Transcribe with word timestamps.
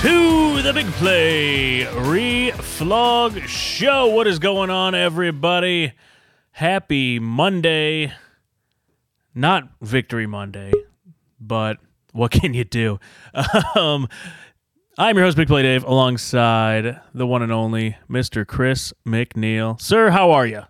To 0.04 0.60
the 0.60 0.70
Big 0.74 0.86
Play 0.92 1.84
Reflog 1.84 3.40
Show. 3.46 4.08
What 4.08 4.26
is 4.26 4.38
going 4.38 4.68
on, 4.68 4.94
everybody? 4.94 5.94
Happy 6.50 7.18
Monday. 7.18 8.12
Not 9.34 9.70
Victory 9.80 10.26
Monday, 10.26 10.72
but 11.40 11.78
what 12.12 12.32
can 12.32 12.52
you 12.52 12.64
do? 12.64 13.00
Um, 13.76 14.08
I'm 14.98 15.16
your 15.16 15.24
host, 15.24 15.38
Big 15.38 15.48
Play 15.48 15.62
Dave, 15.62 15.84
alongside 15.84 17.00
the 17.14 17.26
one 17.26 17.40
and 17.40 17.50
only 17.50 17.96
Mr. 18.10 18.46
Chris 18.46 18.92
McNeil. 19.06 19.80
Sir, 19.80 20.10
how 20.10 20.32
are 20.32 20.46
you? 20.46 20.64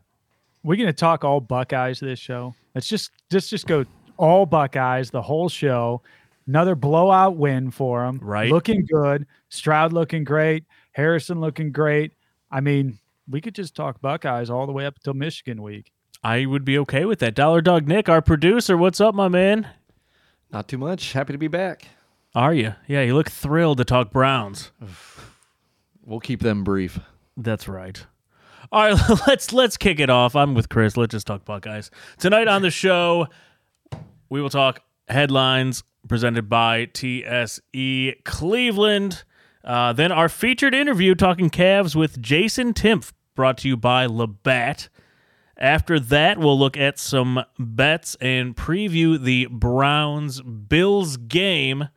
We're 0.62 0.76
gonna 0.76 0.92
talk 0.92 1.24
all 1.24 1.40
Buckeyes 1.40 1.98
this 1.98 2.20
show. 2.20 2.54
Let's 2.72 2.86
just 2.86 3.10
just 3.32 3.50
just 3.50 3.66
go 3.66 3.84
all 4.16 4.46
Buckeyes 4.46 5.10
the 5.10 5.22
whole 5.22 5.48
show. 5.48 6.02
Another 6.46 6.74
blowout 6.74 7.36
win 7.36 7.70
for 7.70 8.04
them. 8.04 8.18
Right. 8.22 8.50
Looking 8.50 8.84
good. 8.84 9.26
Stroud 9.48 9.92
looking 9.92 10.24
great. 10.24 10.64
Harrison 10.92 11.40
looking 11.40 11.72
great. 11.72 12.12
I 12.50 12.60
mean, 12.60 12.98
we 13.28 13.40
could 13.40 13.54
just 13.54 13.74
talk 13.74 14.00
Buckeyes 14.00 14.50
all 14.50 14.66
the 14.66 14.72
way 14.72 14.86
up 14.86 14.96
until 14.96 15.14
Michigan 15.14 15.62
week. 15.62 15.92
I 16.22 16.46
would 16.46 16.64
be 16.64 16.78
okay 16.78 17.04
with 17.04 17.18
that. 17.20 17.34
Dollar 17.34 17.60
Dog 17.60 17.86
Nick, 17.88 18.08
our 18.08 18.22
producer, 18.22 18.76
what's 18.76 19.00
up, 19.00 19.14
my 19.14 19.28
man? 19.28 19.68
Not 20.50 20.68
too 20.68 20.78
much. 20.78 21.12
Happy 21.12 21.32
to 21.32 21.38
be 21.38 21.48
back. 21.48 21.88
Are 22.34 22.54
you? 22.54 22.74
Yeah, 22.86 23.02
you 23.02 23.14
look 23.14 23.30
thrilled 23.30 23.78
to 23.78 23.84
talk 23.84 24.10
Browns. 24.10 24.72
We'll 26.06 26.20
keep 26.20 26.42
them 26.42 26.64
brief. 26.64 26.98
That's 27.34 27.66
right. 27.66 28.04
All 28.70 28.92
right, 28.92 29.18
let's 29.26 29.54
let's 29.54 29.78
kick 29.78 30.00
it 30.00 30.10
off. 30.10 30.36
I'm 30.36 30.52
with 30.52 30.68
Chris. 30.68 30.98
Let's 30.98 31.12
just 31.12 31.26
talk 31.26 31.46
Buckeyes 31.46 31.90
tonight 32.18 32.46
on 32.46 32.60
the 32.60 32.70
show. 32.70 33.28
We 34.28 34.42
will 34.42 34.50
talk 34.50 34.80
headlines 35.08 35.82
presented 36.08 36.48
by 36.48 36.86
TSE 36.86 38.14
Cleveland. 38.24 39.24
Uh, 39.64 39.92
then 39.92 40.12
our 40.12 40.28
featured 40.28 40.74
interview 40.74 41.14
talking 41.14 41.50
Cavs 41.50 41.96
with 41.96 42.20
Jason 42.20 42.74
Timpf, 42.74 43.12
brought 43.34 43.58
to 43.58 43.68
you 43.68 43.76
by 43.76 44.06
Labatt. 44.06 44.88
After 45.56 46.00
that, 46.00 46.38
we'll 46.38 46.58
look 46.58 46.76
at 46.76 46.98
some 46.98 47.44
bets 47.58 48.16
and 48.20 48.56
preview 48.56 49.20
the 49.20 49.46
Browns 49.46 50.42
Bills 50.42 51.16
game 51.16 51.88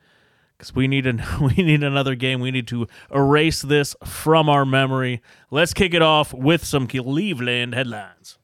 because 0.57 0.73
we 0.73 0.87
need 0.87 1.05
an 1.05 1.23
we 1.41 1.63
need 1.63 1.83
another 1.83 2.15
game. 2.15 2.39
We 2.39 2.51
need 2.51 2.67
to 2.67 2.87
erase 3.13 3.61
this 3.61 3.95
from 4.05 4.49
our 4.49 4.65
memory. 4.65 5.21
Let's 5.51 5.73
kick 5.73 5.93
it 5.93 6.01
off 6.01 6.33
with 6.33 6.65
some 6.65 6.87
Cleveland 6.87 7.73
headlines. 7.73 8.37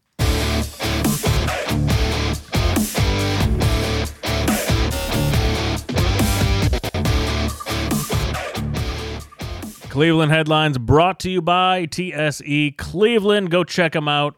Cleveland 9.93 10.31
headlines 10.31 10.79
brought 10.79 11.19
to 11.19 11.29
you 11.29 11.39
by 11.39 11.85
TSE 11.85 12.71
Cleveland. 12.79 13.51
Go 13.51 13.63
check 13.63 13.91
them 13.91 14.07
out 14.07 14.35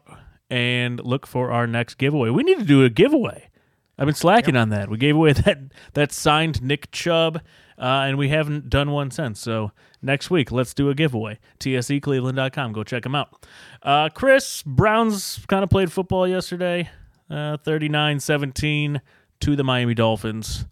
and 0.50 1.02
look 1.02 1.26
for 1.26 1.50
our 1.50 1.66
next 1.66 1.94
giveaway. 1.94 2.28
We 2.28 2.42
need 2.42 2.58
to 2.58 2.64
do 2.66 2.84
a 2.84 2.90
giveaway. 2.90 3.48
I've 3.96 4.04
been 4.04 4.14
slacking 4.14 4.54
on 4.54 4.68
that. 4.68 4.90
We 4.90 4.98
gave 4.98 5.16
away 5.16 5.32
that 5.46 5.72
that 5.94 6.12
signed 6.12 6.62
Nick 6.62 6.90
Chubb, 6.90 7.40
uh, 7.78 8.04
and 8.04 8.18
we 8.18 8.28
haven't 8.28 8.68
done 8.68 8.90
one 8.90 9.10
since. 9.10 9.40
So 9.40 9.72
next 10.02 10.28
week, 10.30 10.52
let's 10.52 10.74
do 10.74 10.90
a 10.90 10.94
giveaway. 10.94 11.38
TSECleveland.com. 11.58 12.74
Go 12.74 12.84
check 12.84 13.04
them 13.04 13.14
out. 13.14 13.46
Uh, 13.82 14.10
Chris, 14.10 14.62
Browns 14.62 15.42
kind 15.48 15.64
of 15.64 15.70
played 15.70 15.90
football 15.90 16.28
yesterday, 16.28 16.90
uh, 17.30 17.56
39-17 17.56 19.00
to 19.40 19.56
the 19.56 19.64
Miami 19.64 19.94
Dolphins. 19.94 20.66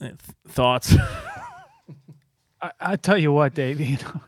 Uh, 0.00 0.06
th- 0.06 0.18
thoughts? 0.48 0.94
I, 2.62 2.70
I 2.80 2.96
tell 2.96 3.18
you 3.18 3.32
what, 3.32 3.54
Dave. 3.54 3.80
You 3.88 3.96
know, 3.98 4.20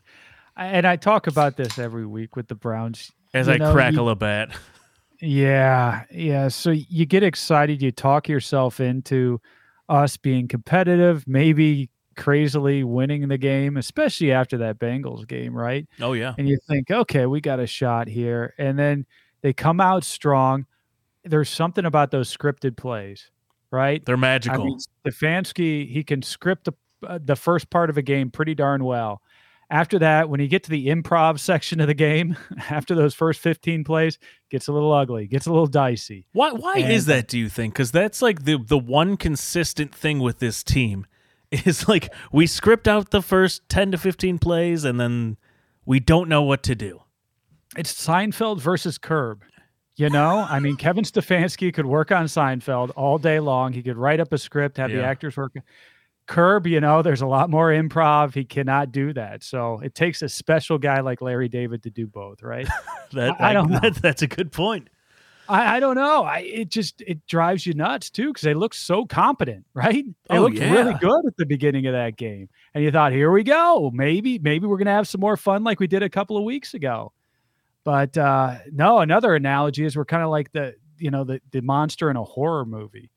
I- 0.55 0.65
and 0.67 0.85
I 0.85 0.95
talk 0.97 1.27
about 1.27 1.57
this 1.57 1.79
every 1.79 2.05
week 2.05 2.35
with 2.35 2.47
the 2.47 2.55
Browns. 2.55 3.11
As 3.33 3.47
You 3.47 3.53
I 3.53 3.57
know, 3.57 3.71
crackle 3.73 4.05
you- 4.05 4.09
a 4.11 4.15
bat. 4.15 4.51
Yeah, 5.19 6.03
yeah. 6.11 6.47
So 6.47 6.71
you 6.71 7.05
get 7.05 7.21
excited, 7.23 7.81
you 7.81 7.91
talk 7.91 8.27
yourself 8.27 8.79
into 8.79 9.39
us 9.87 10.17
being 10.17 10.47
competitive, 10.47 11.27
maybe 11.27 11.89
crazily 12.17 12.83
winning 12.83 13.27
the 13.27 13.37
game, 13.37 13.77
especially 13.77 14.31
after 14.31 14.57
that 14.57 14.79
Bengals 14.79 15.27
game, 15.27 15.53
right? 15.55 15.87
Oh 15.99 16.13
yeah. 16.13 16.33
And 16.37 16.49
you 16.49 16.57
think, 16.67 16.89
okay, 16.89 17.25
we 17.27 17.39
got 17.39 17.59
a 17.59 17.67
shot 17.67 18.07
here. 18.07 18.53
And 18.57 18.77
then 18.79 19.05
they 19.41 19.53
come 19.53 19.79
out 19.79 20.03
strong. 20.03 20.65
There's 21.23 21.49
something 21.49 21.85
about 21.85 22.09
those 22.11 22.35
scripted 22.35 22.75
plays, 22.75 23.29
right? 23.69 24.03
They're 24.03 24.15
I 24.15 24.19
magical. 24.19 24.65
mean, 24.65 24.79
Stefanski, 25.05 25.87
he 25.91 26.03
can 26.03 26.21
script 26.23 26.65
the, 26.65 26.73
uh, 27.05 27.19
the 27.23 27.35
first 27.35 27.69
part 27.69 27.89
of 27.89 27.97
a 27.97 28.01
game 28.01 28.29
pretty 28.29 28.55
darn 28.55 28.83
well. 28.83 29.21
After 29.69 29.99
that, 29.99 30.29
when 30.29 30.41
you 30.41 30.47
get 30.47 30.63
to 30.63 30.69
the 30.69 30.87
improv 30.87 31.39
section 31.51 31.79
of 31.79 31.87
the 31.87 31.93
game, 31.93 32.37
after 32.69 32.95
those 32.95 33.13
first 33.13 33.39
15 33.39 33.83
plays, 33.83 34.19
gets 34.49 34.67
a 34.67 34.73
little 34.73 34.91
ugly, 34.91 35.27
gets 35.27 35.45
a 35.45 35.51
little 35.51 35.67
dicey. 35.67 36.27
Why 36.33 36.51
why 36.51 36.77
is 36.77 37.05
that, 37.05 37.27
do 37.27 37.39
you 37.39 37.49
think? 37.49 37.73
Because 37.73 37.91
that's 37.91 38.21
like 38.21 38.43
the 38.43 38.57
the 38.57 38.77
one 38.77 39.17
consistent 39.17 39.93
thing 39.93 40.19
with 40.19 40.39
this 40.39 40.63
team 40.63 41.05
is 41.51 41.87
like 41.87 42.13
we 42.31 42.47
script 42.47 42.87
out 42.87 43.11
the 43.11 43.21
first 43.21 43.67
10 43.69 43.91
to 43.91 43.97
15 43.97 44.39
plays 44.39 44.83
and 44.83 44.99
then 44.99 45.37
we 45.85 45.99
don't 45.99 46.29
know 46.29 46.43
what 46.43 46.63
to 46.63 46.75
do. 46.75 47.01
It's 47.77 47.93
Seinfeld 47.93 48.59
versus 48.59 48.97
Curb. 48.97 49.43
You 49.95 50.09
know, 50.09 50.47
I 50.49 50.59
mean, 50.59 50.77
Kevin 50.77 51.03
Stefanski 51.03 51.73
could 51.73 51.85
work 51.85 52.11
on 52.11 52.25
Seinfeld 52.25 52.91
all 52.95 53.17
day 53.17 53.39
long. 53.39 53.73
He 53.73 53.83
could 53.83 53.97
write 53.97 54.19
up 54.19 54.31
a 54.33 54.37
script, 54.37 54.77
have 54.77 54.89
the 54.89 55.03
actors 55.03 55.37
work. 55.37 55.53
Curb, 56.31 56.65
you 56.65 56.79
know, 56.79 57.01
there's 57.01 57.21
a 57.21 57.27
lot 57.27 57.49
more 57.49 57.69
improv. 57.71 58.33
He 58.33 58.45
cannot 58.45 58.91
do 58.93 59.11
that. 59.13 59.43
So 59.43 59.81
it 59.83 59.93
takes 59.93 60.21
a 60.21 60.29
special 60.29 60.77
guy 60.77 61.01
like 61.01 61.21
Larry 61.21 61.49
David 61.49 61.83
to 61.83 61.89
do 61.89 62.07
both, 62.07 62.41
right? 62.41 62.67
That, 63.13 63.35
I- 63.41 63.49
I 63.49 63.53
don't 63.53 63.69
that- 63.81 63.95
that's 63.95 64.21
a 64.21 64.27
good 64.27 64.53
point. 64.53 64.87
I, 65.49 65.75
I 65.75 65.79
don't 65.81 65.95
know. 65.95 66.23
I 66.23 66.37
it 66.39 66.69
just 66.69 67.01
it 67.01 67.27
drives 67.27 67.65
you 67.65 67.73
nuts 67.73 68.09
too 68.09 68.27
because 68.27 68.43
they 68.43 68.53
look 68.53 68.73
so 68.73 69.05
competent, 69.05 69.65
right? 69.73 70.05
They 70.29 70.37
Oh, 70.37 70.43
looked 70.43 70.57
really 70.59 70.93
good 70.93 71.25
at 71.27 71.35
the 71.35 71.45
beginning 71.45 71.87
of 71.87 71.93
that 71.93 72.15
game, 72.15 72.47
and 72.73 72.81
you 72.85 72.89
thought, 72.91 73.11
here 73.11 73.29
we 73.31 73.43
go. 73.43 73.91
Maybe 73.93 74.39
maybe 74.39 74.65
we're 74.65 74.77
gonna 74.77 74.91
have 74.91 75.09
some 75.09 75.19
more 75.19 75.35
fun 75.35 75.65
like 75.65 75.81
we 75.81 75.87
did 75.87 76.03
a 76.03 76.09
couple 76.09 76.37
of 76.37 76.45
weeks 76.45 76.73
ago. 76.73 77.11
But 77.83 78.17
uh, 78.17 78.59
no, 78.71 78.99
another 78.99 79.35
analogy 79.35 79.83
is 79.83 79.97
we're 79.97 80.05
kind 80.05 80.23
of 80.23 80.29
like 80.29 80.53
the 80.53 80.75
you 80.97 81.11
know 81.11 81.25
the 81.25 81.41
the 81.51 81.59
monster 81.61 82.09
in 82.09 82.15
a 82.15 82.23
horror 82.23 82.63
movie, 82.63 83.09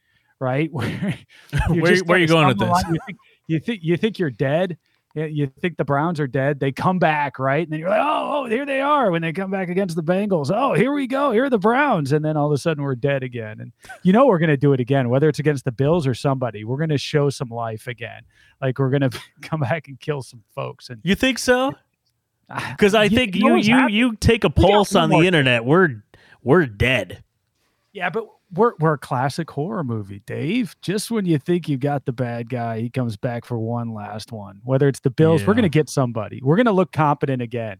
right? 0.44 0.70
Where 0.72 1.18
Where- 1.68 1.96
where 2.04 2.18
you 2.18 2.26
going 2.28 2.46
with 2.48 2.58
this? 2.58 2.84
You 2.90 2.98
think, 3.06 3.18
you 3.48 3.58
think 3.60 3.80
you 3.82 3.96
think 3.96 4.18
you're 4.18 4.30
dead. 4.30 4.76
You 5.16 5.46
think 5.60 5.76
the 5.76 5.84
Browns 5.84 6.18
are 6.18 6.26
dead. 6.26 6.58
They 6.58 6.72
come 6.72 6.98
back, 6.98 7.38
right? 7.38 7.62
And 7.62 7.72
then 7.72 7.78
you're 7.78 7.88
like, 7.88 8.00
oh, 8.02 8.42
oh, 8.42 8.46
here 8.46 8.66
they 8.66 8.80
are 8.80 9.12
when 9.12 9.22
they 9.22 9.32
come 9.32 9.48
back 9.48 9.68
against 9.68 9.94
the 9.94 10.02
Bengals. 10.02 10.50
Oh, 10.52 10.74
here 10.74 10.92
we 10.92 11.06
go. 11.06 11.30
Here 11.30 11.44
are 11.44 11.50
the 11.50 11.56
Browns. 11.56 12.10
And 12.10 12.24
then 12.24 12.36
all 12.36 12.46
of 12.46 12.52
a 12.52 12.58
sudden 12.58 12.82
we're 12.82 12.96
dead 12.96 13.22
again. 13.22 13.60
And 13.60 13.70
you 14.02 14.12
know 14.12 14.26
we're 14.26 14.40
going 14.40 14.50
to 14.50 14.56
do 14.56 14.72
it 14.72 14.80
again, 14.80 15.08
whether 15.08 15.28
it's 15.28 15.38
against 15.38 15.64
the 15.66 15.70
Bills 15.70 16.04
or 16.08 16.14
somebody. 16.14 16.64
We're 16.64 16.78
going 16.78 16.88
to 16.90 16.98
show 16.98 17.30
some 17.30 17.48
life 17.48 17.86
again. 17.86 18.22
Like 18.60 18.80
we're 18.80 18.90
going 18.90 19.02
to 19.08 19.16
come 19.40 19.60
back 19.60 19.86
and 19.86 20.00
kill 20.00 20.20
some 20.20 20.42
folks. 20.52 20.90
And 20.90 21.00
You 21.04 21.14
think 21.14 21.38
so? 21.38 21.72
Because 22.70 22.94
I 22.96 23.04
you- 23.04 23.16
think 23.16 23.36
you 23.36 23.54
you 23.54 23.86
you 23.88 24.16
take 24.16 24.42
a 24.42 24.50
pulse 24.50 24.96
on 24.96 25.10
the 25.10 25.18
internet. 25.20 25.64
We're 25.64 26.02
we're 26.42 26.66
dead. 26.66 27.22
Yeah, 27.92 28.10
but 28.10 28.26
we're 28.54 28.72
we're 28.78 28.94
a 28.94 28.98
classic 28.98 29.50
horror 29.50 29.84
movie, 29.84 30.22
Dave. 30.26 30.74
Just 30.82 31.10
when 31.10 31.24
you 31.26 31.38
think 31.38 31.68
you 31.68 31.76
got 31.76 32.04
the 32.04 32.12
bad 32.12 32.48
guy, 32.48 32.80
he 32.80 32.90
comes 32.90 33.16
back 33.16 33.44
for 33.44 33.58
one 33.58 33.92
last 33.92 34.32
one. 34.32 34.60
Whether 34.64 34.88
it's 34.88 35.00
the 35.00 35.10
Bills, 35.10 35.46
we're 35.46 35.54
going 35.54 35.62
to 35.64 35.68
get 35.68 35.88
somebody. 35.88 36.40
We're 36.42 36.56
going 36.56 36.66
to 36.66 36.72
look 36.72 36.92
competent 36.92 37.42
again. 37.42 37.78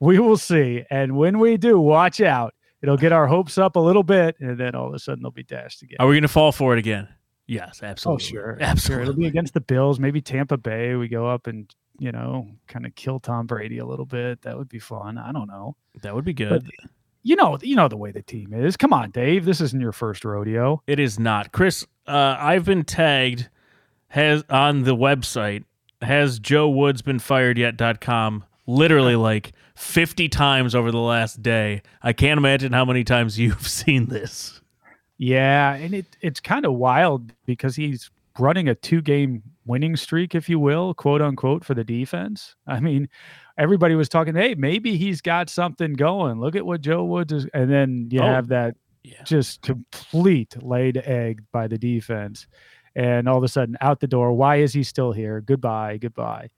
We 0.00 0.18
will 0.18 0.36
see, 0.36 0.84
and 0.90 1.16
when 1.16 1.38
we 1.38 1.56
do, 1.56 1.78
watch 1.78 2.20
out. 2.20 2.54
It'll 2.82 2.96
get 2.98 3.12
our 3.12 3.26
hopes 3.26 3.56
up 3.56 3.76
a 3.76 3.80
little 3.80 4.02
bit, 4.02 4.36
and 4.40 4.58
then 4.58 4.74
all 4.74 4.88
of 4.88 4.94
a 4.94 4.98
sudden 4.98 5.22
they'll 5.22 5.30
be 5.30 5.42
dashed 5.42 5.82
again. 5.82 5.96
Are 6.00 6.06
we 6.06 6.14
going 6.14 6.22
to 6.22 6.28
fall 6.28 6.52
for 6.52 6.74
it 6.74 6.78
again? 6.78 7.08
Yes, 7.46 7.80
Oh, 7.82 7.86
absolutely. 7.86 8.24
sure, 8.24 8.40
sure. 8.42 8.58
absolutely. 8.60 9.02
It'll 9.02 9.14
be 9.20 9.26
against 9.26 9.54
the 9.54 9.60
Bills, 9.60 9.98
maybe 9.98 10.20
Tampa 10.20 10.56
Bay. 10.58 10.94
We 10.94 11.08
go 11.08 11.26
up 11.26 11.46
and 11.46 11.72
you 11.98 12.10
know, 12.10 12.48
kind 12.66 12.84
of 12.86 12.94
kill 12.96 13.20
Tom 13.20 13.46
Brady 13.46 13.78
a 13.78 13.86
little 13.86 14.04
bit. 14.04 14.42
That 14.42 14.58
would 14.58 14.68
be 14.68 14.80
fun. 14.80 15.16
I 15.16 15.30
don't 15.30 15.46
know. 15.46 15.76
That 16.02 16.12
would 16.14 16.24
be 16.24 16.32
good. 16.34 16.68
You 17.24 17.36
know, 17.36 17.58
you 17.60 17.74
know 17.74 17.88
the 17.88 17.96
way 17.96 18.12
the 18.12 18.22
team 18.22 18.52
is. 18.52 18.76
Come 18.76 18.92
on, 18.92 19.10
Dave. 19.10 19.44
This 19.44 19.60
isn't 19.60 19.80
your 19.80 19.92
first 19.92 20.24
rodeo. 20.24 20.82
It 20.86 21.00
is 21.00 21.18
not. 21.18 21.52
Chris, 21.52 21.84
uh, 22.06 22.36
I've 22.38 22.64
been 22.64 22.84
tagged 22.84 23.48
has 24.08 24.44
on 24.48 24.84
the 24.84 24.94
website 24.94 25.64
has 26.02 26.38
Joe 26.38 26.68
Woods 26.68 27.02
been 27.02 27.18
fired 27.18 27.58
yet.com 27.58 28.44
literally 28.66 29.16
like 29.16 29.52
50 29.74 30.28
times 30.28 30.74
over 30.74 30.90
the 30.90 30.98
last 30.98 31.42
day. 31.42 31.82
I 32.02 32.12
can't 32.12 32.38
imagine 32.38 32.72
how 32.72 32.84
many 32.84 33.04
times 33.04 33.38
you've 33.38 33.66
seen 33.66 34.06
this. 34.06 34.60
Yeah, 35.16 35.74
and 35.74 35.94
it 35.94 36.06
it's 36.20 36.40
kind 36.40 36.66
of 36.66 36.74
wild 36.74 37.32
because 37.46 37.76
he's 37.76 38.10
running 38.38 38.68
a 38.68 38.74
two 38.74 39.00
game 39.00 39.42
winning 39.64 39.96
streak, 39.96 40.34
if 40.34 40.48
you 40.48 40.58
will, 40.58 40.92
quote 40.94 41.22
unquote, 41.22 41.64
for 41.64 41.74
the 41.74 41.84
defense. 41.84 42.56
I 42.66 42.80
mean, 42.80 43.08
everybody 43.58 43.94
was 43.94 44.08
talking, 44.08 44.34
hey, 44.34 44.54
maybe 44.54 44.96
he's 44.96 45.20
got 45.20 45.48
something 45.50 45.92
going. 45.94 46.40
Look 46.40 46.56
at 46.56 46.64
what 46.66 46.80
Joe 46.80 47.04
Woods 47.04 47.32
is, 47.32 47.46
and 47.54 47.70
then 47.70 48.08
you 48.10 48.20
Oh, 48.20 48.24
have 48.24 48.48
that 48.48 48.76
yeah. 49.02 49.22
just 49.24 49.62
complete 49.62 50.60
laid 50.62 50.96
egg 50.98 51.42
by 51.52 51.66
the 51.68 51.78
defense, 51.78 52.46
and 52.96 53.28
all 53.28 53.36
of 53.38 53.44
a 53.44 53.48
sudden 53.48 53.76
out 53.80 54.00
the 54.00 54.06
door. 54.06 54.32
Why 54.32 54.56
is 54.56 54.72
he 54.72 54.82
still 54.82 55.12
here? 55.12 55.40
Goodbye, 55.40 55.98
goodbye. 55.98 56.50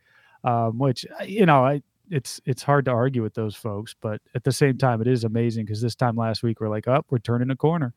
Um, 0.45 0.79
which 0.79 1.05
uh, 1.21 1.25
you 1.25 1.45
know, 1.47 1.65
I, 1.65 1.83
it's 2.11 2.41
it's 2.45 2.63
hard 2.63 2.85
to 2.85 2.93
argue 2.93 3.23
with 3.23 3.35
those 3.35 3.57
folks, 3.57 3.95
but 4.01 4.21
at 4.35 4.45
the 4.45 4.53
same 4.53 4.79
time, 4.79 5.01
it 5.01 5.09
is 5.09 5.25
amazing 5.25 5.65
because 5.65 5.81
this 5.81 5.95
time 5.97 6.15
last 6.17 6.43
week 6.43 6.61
we're 6.61 6.69
like, 6.69 6.87
up, 6.87 7.07
we're 7.11 7.19
turning 7.19 7.51
a 7.51 7.57
corner. 7.57 7.95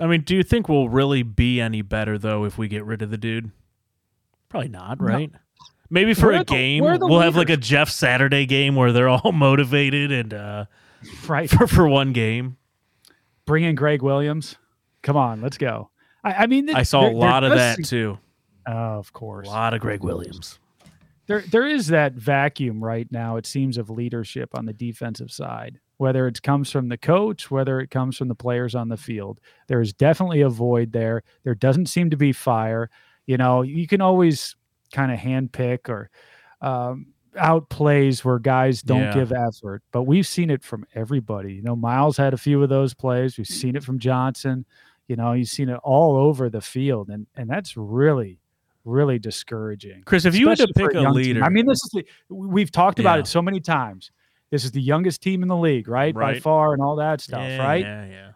I 0.00 0.06
mean, 0.06 0.22
do 0.22 0.34
you 0.36 0.42
think 0.42 0.68
we'll 0.68 0.88
really 0.88 1.22
be 1.22 1.60
any 1.60 1.82
better 1.82 2.18
though 2.18 2.44
if 2.44 2.58
we 2.58 2.68
get 2.68 2.84
rid 2.84 3.00
of 3.00 3.10
the 3.10 3.16
dude? 3.16 3.50
Probably 4.48 4.68
not, 4.68 5.00
No. 5.00 5.38
Maybe 5.90 6.14
for 6.14 6.26
We're 6.26 6.34
a 6.34 6.38
the- 6.38 6.44
game, 6.44 6.82
we'll 6.84 7.20
have 7.20 7.36
like 7.36 7.50
a. 7.50 7.56
Jeff 7.56 7.88
Saturday 7.90 8.46
game 8.46 8.74
where 8.74 8.92
they're 8.92 9.08
all 9.08 9.32
motivated 9.34 10.12
and 10.12 10.34
uh, 10.34 10.64
Right. 11.28 11.48
for 11.48 11.66
for 11.66 11.86
one 11.88 12.12
game. 12.12 12.56
bring 13.44 13.64
in 13.64 13.74
Gregg 13.74 14.02
Williams. 14.02 14.56
Come 15.02 15.16
on, 15.16 15.40
let's 15.40 15.58
go. 15.58 15.90
I, 16.24 16.32
I 16.32 16.46
mean, 16.46 16.68
I 16.74 16.82
saw 16.82 17.02
there- 17.02 17.10
a 17.12 17.16
lot 17.16 17.44
of 17.44 17.52
that 17.52 17.84
too. 17.84 18.18
Oh, 18.66 18.72
of 18.72 19.12
course, 19.12 19.46
A 19.46 19.50
lot 19.50 19.74
of 19.74 19.80
Gregg 19.80 20.02
Williams. 20.02 20.58
there 21.28 21.42
there 21.52 21.66
is 21.66 21.86
that 21.88 22.14
vacuum 22.14 22.82
right 22.82 23.06
now. 23.12 23.36
It 23.36 23.46
seems 23.46 23.78
of 23.78 23.88
leadership 23.90 24.50
on 24.54 24.66
the 24.66 24.72
defensive 24.72 25.30
side. 25.30 25.78
Whether 25.98 26.26
it 26.26 26.42
comes 26.42 26.70
from 26.70 26.88
the 26.88 26.98
coach, 26.98 27.50
whether 27.50 27.80
it 27.80 27.90
comes 27.90 28.16
from 28.18 28.28
the 28.28 28.34
players 28.34 28.74
on 28.74 28.88
the 28.88 28.96
field, 28.98 29.40
there 29.68 29.80
is 29.80 29.92
definitely 29.94 30.40
a 30.42 30.48
void 30.50 30.92
there. 30.92 31.22
There 31.44 31.54
doesn't 31.54 31.86
seem 31.86 32.10
to 32.10 32.16
be 32.18 32.32
fire. 32.32 32.90
You 33.26 33.36
know, 33.38 33.62
you 33.62 33.86
can 33.86 34.00
always 34.02 34.56
kind 34.92 35.12
of 35.12 35.18
handpick 35.18 35.88
or 35.88 36.10
um, 36.60 37.06
out 37.36 37.68
plays 37.68 38.24
where 38.24 38.38
guys 38.38 38.82
don't 38.82 39.02
Yeah. 39.02 39.14
give 39.14 39.32
effort, 39.32 39.82
but 39.92 40.04
we've 40.04 40.26
seen 40.26 40.48
it 40.50 40.62
from 40.62 40.86
everybody. 40.94 41.54
You 41.54 41.62
know, 41.62 41.76
Miles 41.76 42.16
had 42.16 42.32
a 42.34 42.38
few 42.38 42.62
of 42.62 42.68
those 42.68 42.94
plays. 42.94 43.36
We've 43.36 43.46
seen 43.46 43.76
it 43.76 43.84
from 43.84 43.98
Johnson. 43.98 44.64
You 45.08 45.16
know, 45.16 45.32
you've 45.34 45.48
seen 45.48 45.68
it 45.68 45.78
all 45.84 46.16
over 46.16 46.48
the 46.50 46.60
field, 46.62 47.10
and 47.10 47.26
and 47.36 47.48
that's 47.48 47.76
really, 47.76 48.40
really 48.84 49.18
discouraging. 49.18 50.02
Chris, 50.04 50.24
if 50.24 50.34
you 50.34 50.48
had 50.48 50.58
to 50.58 50.68
pick 50.74 50.90
a 50.94 51.00
team. 51.00 51.10
leader, 51.12 51.44
I 51.44 51.48
mean, 51.50 51.66
this 51.66 51.76
is 51.84 51.90
the, 51.94 52.06
we've 52.34 52.72
talked 52.72 52.98
about 52.98 53.16
Yeah. 53.16 53.20
it 53.20 53.26
so 53.26 53.42
many 53.42 53.60
times. 53.60 54.10
This 54.50 54.64
is 54.64 54.70
the 54.72 54.80
youngest 54.80 55.22
team 55.22 55.42
in 55.42 55.48
the 55.48 55.56
league, 55.56 55.88
right? 55.88 56.14
By 56.14 56.40
far, 56.40 56.72
and 56.72 56.80
all 56.82 56.96
that 56.96 57.20
stuff, 57.20 57.40
yeah, 57.42 57.58
right? 57.58 57.84
Yeah, 57.84 58.06
yeah. 58.06 58.30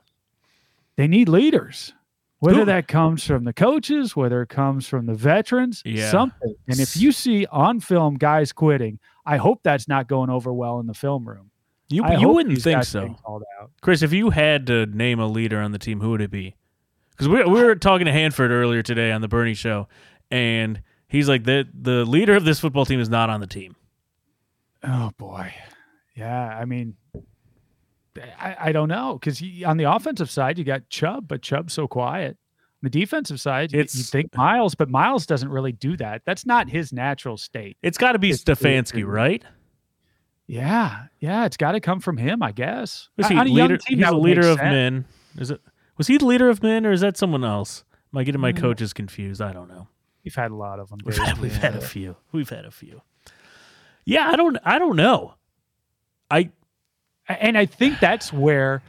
They 0.96 1.06
need 1.08 1.28
leaders. 1.28 1.94
Whether 2.40 2.60
Who- 2.60 2.64
that 2.66 2.88
comes 2.88 3.24
from 3.26 3.44
the 3.44 3.52
coaches, 3.52 4.16
whether 4.16 4.42
it 4.42 4.48
comes 4.48 4.86
from 4.88 5.06
the 5.06 5.14
veterans, 5.14 5.82
Yeah. 5.84 6.10
something. 6.10 6.54
And 6.68 6.80
if 6.80 6.96
you 6.96 7.12
see 7.12 7.46
on 7.46 7.80
film 7.80 8.14
guys 8.16 8.52
quitting, 8.52 8.98
I 9.24 9.36
hope 9.36 9.60
that's 9.62 9.86
not 9.86 10.08
going 10.08 10.30
over 10.30 10.52
well 10.52 10.80
in 10.80 10.86
the 10.86 10.94
film 10.94 11.28
room. 11.28 11.50
You 11.90 12.02
I 12.04 12.16
you 12.16 12.28
wouldn't 12.28 12.60
think 12.62 12.84
so, 12.84 13.08
get 13.08 13.22
called 13.22 13.42
out. 13.60 13.70
Chris. 13.82 14.02
If 14.02 14.12
you 14.12 14.30
had 14.30 14.66
to 14.68 14.86
name 14.86 15.18
a 15.20 15.26
leader 15.26 15.60
on 15.60 15.72
the 15.72 15.78
team, 15.78 16.00
who 16.00 16.10
would 16.10 16.20
it 16.22 16.30
be? 16.30 16.54
Because 17.10 17.28
we 17.28 17.42
we 17.44 17.62
were 17.62 17.74
talking 17.74 18.06
to 18.06 18.12
Hanford 18.12 18.50
earlier 18.52 18.82
today 18.82 19.10
on 19.12 19.20
the 19.20 19.28
Bernie 19.28 19.54
show, 19.54 19.88
and 20.30 20.80
he's 21.08 21.28
like 21.28 21.44
the 21.44 21.68
the 21.74 22.04
leader 22.04 22.34
of 22.36 22.44
this 22.44 22.60
football 22.60 22.86
team 22.86 23.00
is 23.00 23.10
not 23.10 23.28
on 23.28 23.40
the 23.40 23.46
team. 23.46 23.74
Oh 24.82 25.10
boy, 25.18 25.52
yeah. 26.16 26.56
I 26.56 26.64
mean, 26.64 26.96
I, 28.18 28.56
I 28.60 28.72
don't 28.72 28.88
know 28.88 29.14
because 29.20 29.42
on 29.64 29.76
the 29.76 29.84
offensive 29.84 30.30
side 30.30 30.58
you 30.58 30.64
got 30.64 30.88
Chubb, 30.88 31.28
but 31.28 31.42
Chubb's 31.42 31.72
so 31.74 31.86
quiet. 31.86 32.36
On 32.82 32.90
the 32.90 32.90
defensive 32.90 33.40
side, 33.40 33.72
you, 33.72 33.76
you 33.78 33.80
It's- 33.82 34.10
think 34.10 34.34
Miles, 34.36 34.74
but 34.74 34.88
Miles 34.88 35.26
doesn't 35.26 35.50
really 35.50 35.72
do 35.72 35.96
that. 35.98 36.22
That's 36.24 36.46
not 36.46 36.68
his 36.70 36.92
natural 36.92 37.36
state. 37.36 37.76
It's 37.82 37.98
got 37.98 38.12
to 38.12 38.18
be 38.18 38.30
It's- 38.30 38.42
Stefanski, 38.42 39.06
right? 39.06 39.42
Yeah, 40.46 41.04
yeah. 41.20 41.44
It's 41.44 41.56
got 41.56 41.72
to 41.72 41.80
come 41.80 42.00
from 42.00 42.16
him, 42.16 42.42
I 42.42 42.52
guess. 42.52 43.08
Was 43.16 43.28
he 43.28 43.36
leader? 43.36 43.76
team, 43.76 43.98
He's 43.98 44.08
a 44.08 44.12
leader 44.16 44.40
of 44.48 44.58
sense. 44.58 44.60
men. 44.72 45.04
Is 45.38 45.50
it? 45.52 45.60
Was 45.96 46.06
he 46.08 46.16
the 46.18 46.24
leader 46.26 46.48
of 46.48 46.62
men, 46.62 46.86
or 46.86 46.92
is 46.92 47.02
that 47.02 47.16
someone 47.16 47.44
else? 47.44 47.84
Am 48.12 48.18
I 48.18 48.24
getting 48.24 48.40
my 48.40 48.52
Mm. 48.52 48.56
coaches 48.58 48.92
confused? 48.92 49.40
I 49.40 49.52
don't 49.52 49.68
know. 49.68 49.86
We've 50.24 50.34
had 50.34 50.50
a 50.50 50.56
lot 50.56 50.80
of 50.80 50.88
them. 50.88 50.98
We've 51.04 51.16
had, 51.16 51.38
we've 51.38 51.54
had 51.54 51.76
a 51.76 51.80
few. 51.80 52.16
We've 52.32 52.48
had 52.48 52.64
a 52.64 52.70
few. 52.72 53.02
Yeah, 54.04 54.28
I 54.28 54.36
don't. 54.36 54.56
I 54.64 54.78
don't 54.80 54.96
know. 54.96 55.34
I 56.30 56.50
and 57.28 57.56
I 57.56 57.66
think 57.66 58.00
that's 58.00 58.32
where 58.32 58.82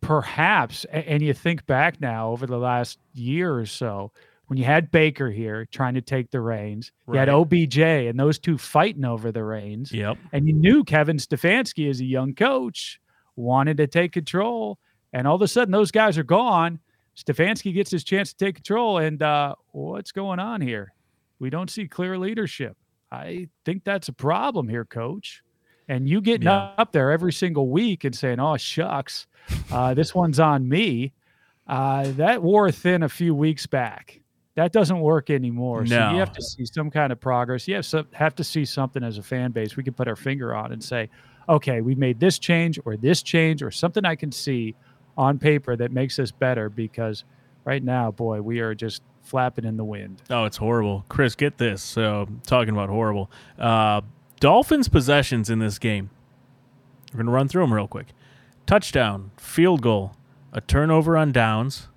perhaps, 0.00 0.84
and 0.86 1.22
you 1.22 1.32
think 1.32 1.66
back 1.66 2.00
now 2.00 2.30
over 2.30 2.46
the 2.46 2.58
last 2.58 2.98
year 3.14 3.56
or 3.56 3.66
so, 3.66 4.12
when 4.46 4.58
you 4.58 4.64
had 4.64 4.90
Baker 4.90 5.30
here 5.30 5.66
trying 5.66 5.94
to 5.94 6.02
take 6.02 6.30
the 6.30 6.40
reins, 6.40 6.92
you 7.08 7.14
had 7.14 7.30
OBJ 7.30 7.78
and 7.78 8.18
those 8.20 8.38
two 8.38 8.58
fighting 8.58 9.04
over 9.04 9.32
the 9.32 9.42
reins, 9.42 9.90
yep. 9.90 10.18
and 10.32 10.46
you 10.46 10.52
knew 10.52 10.84
Kevin 10.84 11.16
Stefanski 11.16 11.88
as 11.88 12.00
a 12.00 12.04
young 12.04 12.34
coach 12.34 13.00
wanted 13.36 13.78
to 13.78 13.86
take 13.86 14.12
control, 14.12 14.78
and 15.12 15.26
all 15.26 15.34
of 15.34 15.42
a 15.42 15.48
sudden 15.48 15.72
those 15.72 15.90
guys 15.90 16.18
are 16.18 16.24
gone. 16.24 16.78
Stefanski 17.16 17.72
gets 17.72 17.90
his 17.90 18.04
chance 18.04 18.34
to 18.34 18.44
take 18.44 18.56
control, 18.56 18.98
and 18.98 19.22
uh, 19.22 19.54
what's 19.72 20.12
going 20.12 20.38
on 20.38 20.60
here? 20.60 20.92
We 21.38 21.48
don't 21.48 21.70
see 21.70 21.88
clear 21.88 22.18
leadership. 22.18 22.76
I 23.10 23.48
think 23.64 23.84
that's 23.84 24.08
a 24.08 24.12
problem 24.12 24.68
here, 24.68 24.84
coach. 24.84 25.42
And 25.88 26.08
you 26.08 26.20
getting 26.20 26.46
Yeah. 26.46 26.70
up 26.78 26.92
there 26.92 27.10
every 27.10 27.32
single 27.32 27.68
week 27.68 28.04
and 28.04 28.14
saying, 28.14 28.40
"Oh 28.40 28.56
shucks, 28.56 29.26
uh, 29.70 29.94
this 29.94 30.14
one's 30.14 30.40
on 30.40 30.68
me," 30.68 31.12
uh, 31.66 32.10
that 32.12 32.42
wore 32.42 32.70
thin 32.70 33.02
a 33.02 33.08
few 33.08 33.34
weeks 33.34 33.66
back. 33.66 34.20
That 34.54 34.72
doesn't 34.72 35.00
work 35.00 35.30
anymore. 35.30 35.84
So 35.86 35.94
you 36.12 36.18
have 36.20 36.32
to 36.32 36.42
see 36.42 36.64
some 36.64 36.90
kind 36.90 37.12
of 37.12 37.20
progress. 37.20 37.66
You 37.66 37.74
have 37.74 37.84
some, 37.86 38.06
have 38.12 38.34
to 38.36 38.44
see 38.44 38.64
something 38.64 39.02
as 39.02 39.18
a 39.18 39.22
fan 39.22 39.50
base 39.50 39.76
we 39.76 39.82
can 39.82 39.94
put 39.94 40.06
our 40.06 40.16
finger 40.16 40.54
on 40.54 40.72
and 40.72 40.82
say, 40.82 41.10
"Okay, 41.48 41.80
we 41.80 41.94
made 41.96 42.20
this 42.20 42.38
change 42.38 42.78
or 42.84 42.96
this 42.96 43.20
change 43.22 43.62
or 43.62 43.70
something 43.70 44.04
I 44.04 44.14
can 44.14 44.30
see 44.32 44.74
on 45.18 45.38
paper 45.38 45.74
that 45.76 45.90
makes 45.92 46.18
us 46.18 46.30
better." 46.30 46.70
Because 46.70 47.24
right 47.64 47.82
now, 47.82 48.10
boy, 48.12 48.40
we 48.42 48.60
are 48.60 48.74
just 48.74 49.02
flapping 49.22 49.64
in 49.64 49.76
the 49.76 49.84
wind. 49.84 50.22
Oh, 50.30 50.44
it's 50.44 50.56
horrible. 50.58 51.04
Chris, 51.08 51.34
get 51.34 51.58
this. 51.58 51.82
So, 51.82 52.28
talking 52.46 52.72
about 52.74 52.88
horrible. 52.90 53.30
Uh, 53.58 54.02
Dolphins' 54.44 54.90
possessions 54.90 55.48
in 55.48 55.58
this 55.58 55.78
game. 55.78 56.10
We're 57.14 57.16
going 57.16 57.26
to 57.28 57.32
run 57.32 57.48
through 57.48 57.62
them 57.62 57.72
real 57.72 57.88
quick 57.88 58.08
touchdown, 58.66 59.30
field 59.38 59.80
goal, 59.80 60.12
a 60.52 60.60
turnover 60.60 61.16
on 61.16 61.32
downs, 61.32 61.88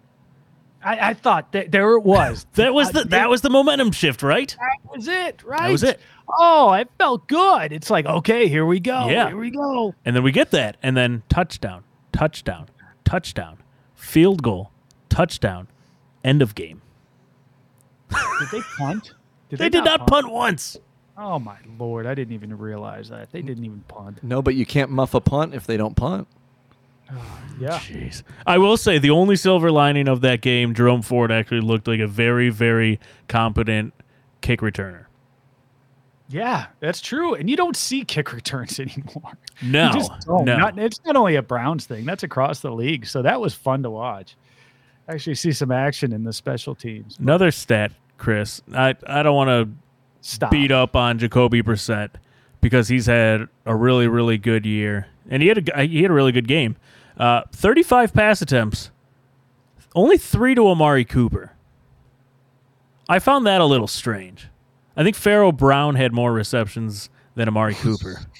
I, 0.81 1.09
I 1.09 1.13
thought 1.13 1.51
that 1.51 1.73
there 1.73 1.91
it 1.97 2.03
was. 2.03 2.45
That 2.53 2.73
was 2.73 2.87
Uh, 2.87 3.03
the 3.03 3.09
that 3.09 3.29
was 3.29 3.41
the 3.41 3.49
momentum 3.49 3.91
shift, 3.91 4.23
right? 4.23 4.55
that 4.57 4.89
was 4.95 5.09
it, 5.09 5.43
right? 5.43 5.59
That 5.63 5.71
was 5.73 5.83
it. 5.83 5.99
Oh, 6.39 6.71
it 6.71 6.89
felt 6.97 7.27
good. 7.27 7.73
It's 7.73 7.89
like, 7.89 8.05
okay, 8.05 8.47
here 8.47 8.65
we 8.65 8.79
go. 8.79 9.09
Yeah. 9.09 9.27
Here 9.27 9.37
we 9.37 9.51
go. 9.51 9.93
And 10.05 10.15
then 10.15 10.23
we 10.23 10.31
get 10.31 10.51
that, 10.51 10.77
and 10.81 10.95
then 10.95 11.23
touchdown, 11.27 11.83
touchdown, 12.13 12.69
touchdown, 13.03 13.57
field 13.93 14.41
goal, 14.41 14.71
touchdown, 15.09 15.67
end 16.23 16.41
of 16.41 16.55
game. 16.55 16.81
Did 18.09 18.49
they 18.53 18.61
punt? 18.77 19.11
Did 19.49 19.59
They 19.59 19.67
did 19.67 19.83
not 19.83 20.07
punt 20.07 20.31
once. 20.31 20.77
Oh 21.17 21.39
my 21.39 21.57
lord, 21.79 22.05
I 22.05 22.13
didn't 22.13 22.33
even 22.33 22.55
realize 22.57 23.09
that. 23.09 23.31
They 23.31 23.41
didn't 23.41 23.65
even 23.65 23.81
punt. 23.87 24.23
No, 24.23 24.41
but 24.41 24.55
you 24.55 24.65
can't 24.65 24.91
muff 24.91 25.13
a 25.13 25.21
punt 25.21 25.53
if 25.55 25.65
they 25.65 25.77
don't 25.77 25.95
punt. 25.95 26.27
Yeah. 27.59 27.79
Jeez. 27.79 28.21
I 28.45 28.59
will 28.59 28.77
say 28.77 28.99
the 28.99 29.09
only 29.09 29.35
silver 29.35 29.71
lining 29.71 30.07
of 30.07 30.21
that 30.21 30.41
game, 30.41 30.75
Jerome 30.75 31.01
Ford 31.01 31.31
actually 31.31 31.61
looked 31.61 31.87
like 31.87 31.99
a 31.99 32.05
very, 32.05 32.49
very 32.51 32.99
competent 33.27 33.95
kick 34.41 34.59
returner. 34.59 35.05
Yeah, 36.29 36.67
that's 36.81 37.01
true. 37.01 37.33
And 37.33 37.49
you 37.49 37.55
don't 37.55 37.75
see 37.75 38.03
kick 38.05 38.31
returns 38.31 38.79
anymore. 38.79 39.39
No, 39.63 39.87
You 39.87 39.93
just 39.93 40.11
don't. 40.27 40.45
no. 40.45 40.55
Not, 40.57 40.77
it's 40.77 40.99
not 41.03 41.15
only 41.15 41.35
a 41.35 41.41
Browns 41.41 41.87
thing, 41.87 42.05
that's 42.05 42.21
across 42.21 42.59
the 42.59 42.69
league. 42.69 43.07
So 43.07 43.23
that 43.23 43.41
was 43.41 43.55
fun 43.55 43.81
to 43.81 43.89
watch. 43.89 44.35
Actually 45.09 45.33
see 45.35 45.51
some 45.51 45.71
action 45.71 46.13
in 46.13 46.23
the 46.23 46.33
special 46.33 46.75
teams. 46.75 47.17
Another 47.17 47.49
stat, 47.49 47.91
Chris. 48.19 48.61
I, 48.71 48.93
I 49.07 49.23
don't 49.23 49.35
want 49.35 49.49
to 49.49 49.69
Stop. 50.27 50.51
beat 50.51 50.71
up 50.71 50.93
on 50.95 51.17
Jacoby 51.19 51.61
Brissett 51.63 52.09
because 52.59 52.89
he's 52.89 53.05
had 53.05 53.47
a 53.65 53.75
really, 53.75 54.07
really 54.07 54.37
good 54.37 54.65
year, 54.65 55.07
and 55.29 55.41
he 55.41 55.47
had 55.47 55.57
a 55.57 55.61
g- 55.61 55.87
he 55.87 56.01
had 56.01 56.11
a 56.11 56.13
really 56.13 56.33
good 56.33 56.47
game. 56.49 56.75
Uh, 57.17 57.43
Thirty-five 57.53 58.13
pass 58.13 58.41
attempts, 58.41 58.91
only 59.95 60.17
three 60.17 60.53
to 60.55 60.67
Amari 60.67 61.05
Cooper. 61.05 61.53
I 63.07 63.19
found 63.19 63.47
that 63.47 63.61
a 63.61 63.65
little 63.65 63.87
strange. 63.87 64.49
I 64.97 65.03
think 65.03 65.15
Pharaoh 65.15 65.53
Brown 65.53 65.95
had 65.95 66.11
more 66.11 66.33
receptions 66.33 67.09
than 67.35 67.47
Amari 67.47 67.75
Cooper. 67.75 68.21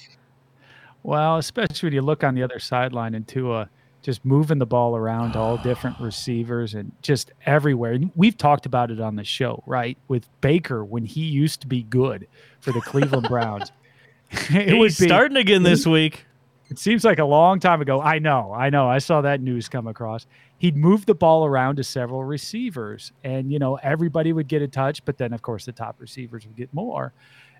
Well, 1.04 1.38
especially 1.38 1.86
when 1.86 1.94
you 1.94 2.02
look 2.02 2.22
on 2.22 2.34
the 2.34 2.42
other 2.42 2.58
sideline 2.58 3.14
and 3.14 3.26
Tua 3.26 3.70
just 4.08 4.24
moving 4.24 4.58
the 4.58 4.64
ball 4.64 4.96
around 4.96 5.32
to 5.32 5.38
all 5.38 5.58
different 5.58 6.00
receivers 6.00 6.72
and 6.72 6.90
just 7.02 7.30
everywhere. 7.44 7.92
And 7.92 8.10
we've 8.16 8.38
talked 8.38 8.64
about 8.64 8.90
it 8.90 9.02
on 9.02 9.16
the 9.16 9.24
show, 9.24 9.62
right? 9.66 9.98
With 10.08 10.26
Baker 10.40 10.82
when 10.82 11.04
he 11.04 11.20
used 11.20 11.60
to 11.60 11.66
be 11.66 11.82
good 11.82 12.26
for 12.58 12.72
the 12.72 12.80
Cleveland 12.80 13.26
Browns. 13.28 13.70
it 14.30 14.70
he's 14.70 14.98
be 14.98 15.04
starting 15.08 15.36
again 15.36 15.62
this 15.62 15.84
week. 15.84 16.24
It 16.70 16.78
seems 16.78 17.04
like 17.04 17.18
a 17.18 17.24
long 17.26 17.60
time 17.60 17.82
ago. 17.82 18.00
I 18.00 18.18
know, 18.18 18.50
I 18.50 18.70
know. 18.70 18.88
I 18.88 18.96
saw 18.96 19.20
that 19.20 19.42
news 19.42 19.68
come 19.68 19.86
across. 19.86 20.24
He'd 20.56 20.74
move 20.74 21.04
the 21.04 21.14
ball 21.14 21.44
around 21.44 21.76
to 21.76 21.84
several 21.84 22.24
receivers, 22.24 23.12
and 23.22 23.52
you 23.52 23.58
know 23.58 23.74
everybody 23.74 24.32
would 24.32 24.48
get 24.48 24.62
a 24.62 24.68
touch, 24.68 25.04
but 25.04 25.18
then 25.18 25.34
of 25.34 25.42
course 25.42 25.66
the 25.66 25.72
top 25.72 25.96
receivers 26.00 26.46
would 26.46 26.56
get 26.56 26.72
more, 26.72 27.12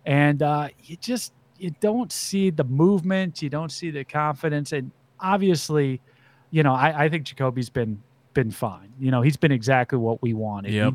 and 0.06 0.42
uh, 0.42 0.68
you 0.82 0.96
just 0.96 1.34
you 1.58 1.74
don't 1.80 2.10
see 2.10 2.48
the 2.48 2.64
movement, 2.64 3.42
you 3.42 3.50
don't 3.50 3.70
see 3.70 3.90
the 3.90 4.04
confidence, 4.04 4.72
and 4.72 4.90
obviously, 5.20 6.00
you 6.50 6.62
know 6.62 6.74
I, 6.74 7.04
I 7.04 7.08
think 7.08 7.24
Jacoby's 7.24 7.70
been 7.70 8.02
been 8.34 8.50
fine. 8.50 8.92
You 9.00 9.10
know 9.10 9.22
he's 9.22 9.36
been 9.36 9.52
exactly 9.52 9.98
what 9.98 10.22
we 10.22 10.34
wanted. 10.34 10.72
Yep. 10.72 10.94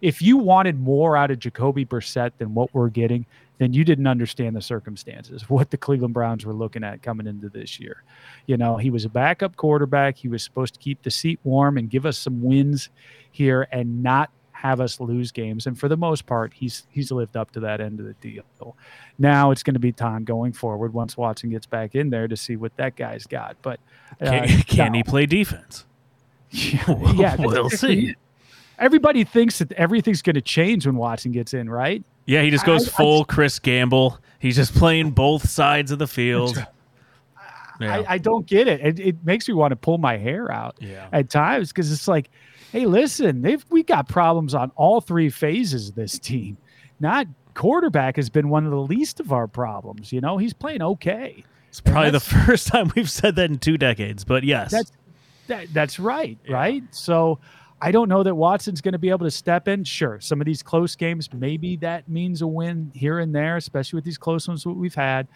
If 0.00 0.22
you 0.22 0.36
wanted 0.36 0.78
more 0.80 1.16
out 1.16 1.30
of 1.30 1.38
Jacoby 1.38 1.84
Brissett 1.84 2.32
than 2.38 2.54
what 2.54 2.72
we're 2.72 2.88
getting, 2.88 3.26
then 3.58 3.72
you 3.72 3.84
didn't 3.84 4.06
understand 4.06 4.56
the 4.56 4.62
circumstances, 4.62 5.42
what 5.50 5.70
the 5.70 5.76
Cleveland 5.76 6.14
Browns 6.14 6.46
were 6.46 6.54
looking 6.54 6.84
at 6.84 7.02
coming 7.02 7.26
into 7.26 7.48
this 7.48 7.78
year. 7.78 8.02
You 8.46 8.56
know, 8.56 8.76
he 8.76 8.90
was 8.90 9.04
a 9.04 9.08
backup 9.08 9.56
quarterback. 9.56 10.16
He 10.16 10.28
was 10.28 10.42
supposed 10.42 10.74
to 10.74 10.80
keep 10.80 11.02
the 11.02 11.10
seat 11.10 11.40
warm 11.44 11.76
and 11.76 11.90
give 11.90 12.06
us 12.06 12.16
some 12.16 12.42
wins 12.42 12.88
here 13.30 13.68
and 13.70 14.02
not 14.02 14.30
have 14.60 14.80
us 14.80 14.98
lose 15.00 15.30
games. 15.30 15.66
And 15.66 15.78
for 15.78 15.88
the 15.88 15.96
most 15.96 16.26
part, 16.26 16.52
he's 16.52 16.86
he's 16.90 17.12
lived 17.12 17.36
up 17.36 17.50
to 17.52 17.60
that 17.60 17.80
end 17.80 18.00
of 18.00 18.06
the 18.06 18.14
deal. 18.14 18.42
Now 19.18 19.50
it's 19.52 19.62
going 19.62 19.74
to 19.74 19.80
be 19.80 19.92
time 19.92 20.24
going 20.24 20.52
forward 20.52 20.92
once 20.92 21.16
Watson 21.16 21.50
gets 21.50 21.66
back 21.66 21.94
in 21.94 22.10
there 22.10 22.26
to 22.26 22.36
see 22.36 22.56
what 22.56 22.76
that 22.76 22.96
guy's 22.96 23.26
got. 23.26 23.56
But 23.62 23.78
uh, 24.20 24.24
Can, 24.46 24.62
can 24.62 24.92
no. 24.92 24.96
he 24.98 25.02
play 25.04 25.26
defense? 25.26 25.84
Yeah, 26.50 26.82
yeah, 27.14 27.36
we'll 27.38 27.70
see. 27.70 28.14
Everybody 28.80 29.24
thinks 29.24 29.58
that 29.58 29.72
everything's 29.72 30.22
going 30.22 30.34
to 30.34 30.40
change 30.40 30.86
when 30.86 30.96
Watson 30.96 31.32
gets 31.32 31.52
in, 31.52 31.68
right? 31.68 32.02
Yeah, 32.26 32.42
he 32.42 32.50
just 32.50 32.64
goes 32.64 32.88
I- 32.88 32.92
I- 32.92 32.96
full 32.96 33.24
Chris 33.24 33.58
Gamble. 33.58 34.18
He's 34.38 34.54
just 34.56 34.74
playing 34.74 35.10
both 35.12 35.48
sides 35.48 35.90
of 35.90 35.98
the 35.98 36.06
field. 36.06 36.64
Yeah. 37.80 37.98
I, 37.98 38.14
I 38.14 38.18
don't 38.18 38.44
get 38.46 38.66
it. 38.66 38.80
it. 38.80 38.98
It 39.00 39.16
makes 39.24 39.46
me 39.48 39.54
want 39.54 39.70
to 39.70 39.76
pull 39.76 39.98
my 39.98 40.16
hair 40.16 40.50
out 40.50 40.76
Yeah. 40.80 41.08
at 41.12 41.30
times 41.30 41.68
because 41.68 41.92
it's 41.92 42.08
like, 42.08 42.28
hey, 42.72 42.86
listen, 42.86 43.42
they've 43.42 43.64
we 43.70 43.82
got 43.82 44.08
problems 44.08 44.54
on 44.54 44.70
all 44.76 45.00
three 45.00 45.30
phases 45.30 45.90
of 45.90 45.94
this 45.94 46.18
team. 46.18 46.56
Not 47.00 47.26
quarterback 47.54 48.16
has 48.16 48.30
been 48.30 48.48
one 48.48 48.64
of 48.64 48.70
the 48.70 48.80
least 48.80 49.20
of 49.20 49.32
our 49.32 49.46
problems. 49.46 50.12
You 50.12 50.20
know, 50.20 50.38
he's 50.38 50.52
playing 50.52 50.82
okay. 50.82 51.44
It's 51.68 51.80
probably 51.80 52.10
the 52.10 52.20
first 52.20 52.66
time 52.72 52.90
we've 52.96 53.10
said 53.10 53.36
that 53.36 53.50
in 53.50 53.58
two 53.58 53.78
decades, 53.78 54.24
but 54.24 54.44
yes. 54.44 54.70
That's 54.70 54.92
that, 55.48 55.72
that's 55.72 55.98
right, 55.98 56.38
right? 56.48 56.82
So 56.90 57.38
I 57.80 57.90
don't 57.90 58.08
know 58.08 58.22
that 58.22 58.34
Watson's 58.34 58.80
going 58.80 58.92
to 58.92 58.98
be 58.98 59.08
able 59.08 59.26
to 59.26 59.30
step 59.30 59.66
in. 59.66 59.84
Sure, 59.84 60.20
some 60.20 60.40
of 60.40 60.44
these 60.44 60.62
close 60.62 60.94
games, 60.94 61.32
maybe 61.32 61.76
that 61.76 62.08
means 62.08 62.42
a 62.42 62.46
win 62.46 62.92
here 62.94 63.18
and 63.18 63.34
there, 63.34 63.56
especially 63.56 63.96
with 63.96 64.04
these 64.04 64.18
close 64.18 64.46
ones 64.46 64.64
that 64.64 64.70
we've 64.70 64.94
had. 64.94 65.26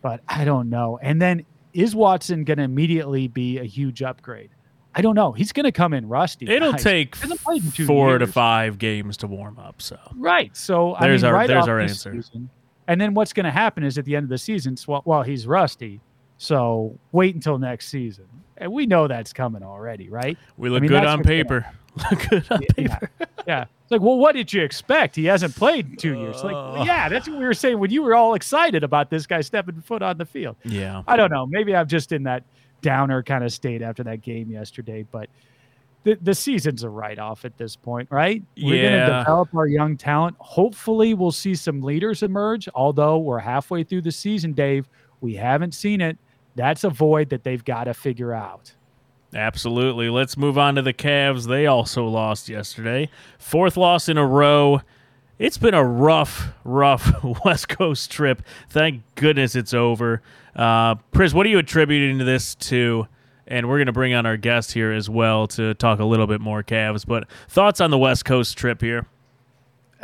But 0.00 0.20
I 0.28 0.44
don't 0.44 0.70
know. 0.70 0.98
And 1.02 1.20
then 1.20 1.44
is 1.72 1.94
Watson 1.94 2.44
going 2.44 2.58
to 2.58 2.64
immediately 2.64 3.28
be 3.28 3.58
a 3.58 3.64
huge 3.64 4.02
upgrade? 4.02 4.50
I 4.98 5.00
don't 5.00 5.14
know. 5.14 5.32
He's 5.32 5.52
going 5.52 5.64
to 5.64 5.72
come 5.72 5.94
in 5.94 6.08
rusty. 6.08 6.48
It'll 6.48 6.72
guys. 6.72 6.82
take 6.82 7.14
He 7.14 7.20
hasn't 7.22 7.40
played 7.42 7.64
in 7.64 7.70
two 7.72 7.86
four 7.86 8.18
to 8.18 8.26
five 8.26 8.78
games 8.78 9.16
to 9.18 9.26
warm 9.26 9.58
up. 9.58 9.80
So 9.80 9.96
Right. 10.16 10.54
So 10.56 10.94
I 10.94 11.06
There's 11.06 11.22
mean, 11.22 11.28
our- 11.28 11.34
right 11.34 11.46
there's 11.48 11.68
our 11.68 11.80
answer. 11.80 12.12
season- 12.12 12.50
and 12.88 13.00
then 13.00 13.14
what's 13.14 13.32
going 13.32 13.44
to 13.44 13.50
happen 13.52 13.84
is 13.84 13.96
at 13.98 14.04
the 14.06 14.16
end 14.16 14.24
of 14.24 14.30
the 14.30 14.38
season, 14.38 14.76
well, 14.86 15.02
well, 15.04 15.22
he's 15.22 15.46
rusty. 15.46 16.00
So 16.38 16.98
wait 17.12 17.34
until 17.34 17.58
next 17.58 17.88
season. 17.88 18.26
And 18.56 18.72
we 18.72 18.86
know 18.86 19.06
that's 19.08 19.32
coming 19.32 19.62
already, 19.62 20.08
right? 20.08 20.36
we 20.56 20.68
look 20.68 20.82
mean, 20.82 20.88
good 20.90 21.04
on 21.04 21.22
paper. 21.22 21.66
Look 22.10 22.28
good 22.30 22.46
on 22.50 22.60
Yeah. 22.76 22.96
paper. 22.98 23.10
Yeah. 23.46 23.62
It's 23.82 23.90
like, 23.90 24.02
well, 24.02 24.18
what 24.18 24.34
did 24.34 24.52
you 24.52 24.62
expect? 24.62 25.16
He 25.16 25.24
hasn't 25.24 25.56
played 25.56 25.88
in 25.90 25.96
two 25.96 26.14
years. 26.18 26.44
Like, 26.44 26.54
Uh. 26.54 26.84
yeah, 26.84 27.08
that's 27.08 27.26
what 27.26 27.38
we 27.38 27.44
were 27.44 27.54
saying 27.54 27.78
when 27.78 27.90
you 27.90 28.02
were 28.02 28.14
all 28.14 28.34
excited 28.34 28.84
about 28.84 29.08
this 29.10 29.26
guy 29.26 29.40
stepping 29.40 29.80
foot 29.80 30.02
on 30.02 30.18
the 30.18 30.26
field. 30.26 30.56
Yeah. 30.64 31.02
I 31.08 31.16
don't 31.16 31.30
know. 31.30 31.46
Maybe 31.46 31.74
I'm 31.74 31.88
just 31.88 32.12
in 32.12 32.24
that 32.24 32.44
downer 32.82 33.22
kind 33.22 33.44
of 33.44 33.52
state 33.52 33.82
after 33.82 34.02
that 34.04 34.22
game 34.22 34.50
yesterday, 34.50 35.04
but 35.10 35.28
the, 36.04 36.18
the 36.22 36.34
season's 36.34 36.84
a 36.84 36.88
write 36.88 37.18
off 37.18 37.44
at 37.44 37.56
this 37.58 37.76
point, 37.76 38.08
right? 38.10 38.42
We're 38.56 38.90
going 38.90 39.00
to 39.00 39.18
develop 39.18 39.54
our 39.54 39.66
young 39.66 39.96
talent. 39.96 40.36
Hopefully, 40.38 41.14
we'll 41.14 41.32
see 41.32 41.54
some 41.54 41.82
leaders 41.82 42.22
emerge. 42.22 42.68
Although 42.74 43.18
we're 43.18 43.40
halfway 43.40 43.84
through 43.84 44.02
the 44.02 44.12
season, 44.12 44.52
Dave, 44.52 44.88
we 45.20 45.34
haven't 45.34 45.72
seen 45.72 46.00
it. 46.00 46.16
That's 46.54 46.84
a 46.84 46.90
void 46.90 47.30
that 47.30 47.44
they've 47.44 47.64
got 47.64 47.84
to 47.84 47.94
figure 47.94 48.32
out. 48.32 48.72
Absolutely. 49.34 50.08
Let's 50.08 50.36
move 50.36 50.56
on 50.56 50.76
to 50.76 50.82
the 50.82 50.94
Cavs. 50.94 51.46
They 51.46 51.66
also 51.66 52.06
lost 52.06 52.48
yesterday. 52.48 53.10
Fourth 53.38 53.76
loss 53.76 54.08
in 54.08 54.16
a 54.16 54.26
row. 54.26 54.80
It's 55.38 55.56
been 55.56 55.74
a 55.74 55.84
rough, 55.84 56.48
rough 56.64 57.22
West 57.44 57.68
Coast 57.68 58.10
trip. 58.10 58.42
Thank 58.70 59.02
goodness 59.14 59.54
it's 59.54 59.72
over. 59.72 60.20
Uh, 60.56 60.96
Chris, 61.14 61.32
what 61.32 61.46
are 61.46 61.48
you 61.48 61.58
attributing 61.58 62.18
this 62.18 62.56
to? 62.56 63.06
And 63.46 63.68
we're 63.68 63.78
going 63.78 63.86
to 63.86 63.92
bring 63.92 64.14
on 64.14 64.26
our 64.26 64.36
guest 64.36 64.72
here 64.72 64.92
as 64.92 65.08
well 65.08 65.46
to 65.48 65.74
talk 65.74 66.00
a 66.00 66.04
little 66.04 66.26
bit 66.26 66.40
more 66.40 66.64
Cavs. 66.64 67.06
But 67.06 67.28
thoughts 67.48 67.80
on 67.80 67.90
the 67.90 67.98
West 67.98 68.24
Coast 68.24 68.58
trip 68.58 68.80
here? 68.80 69.06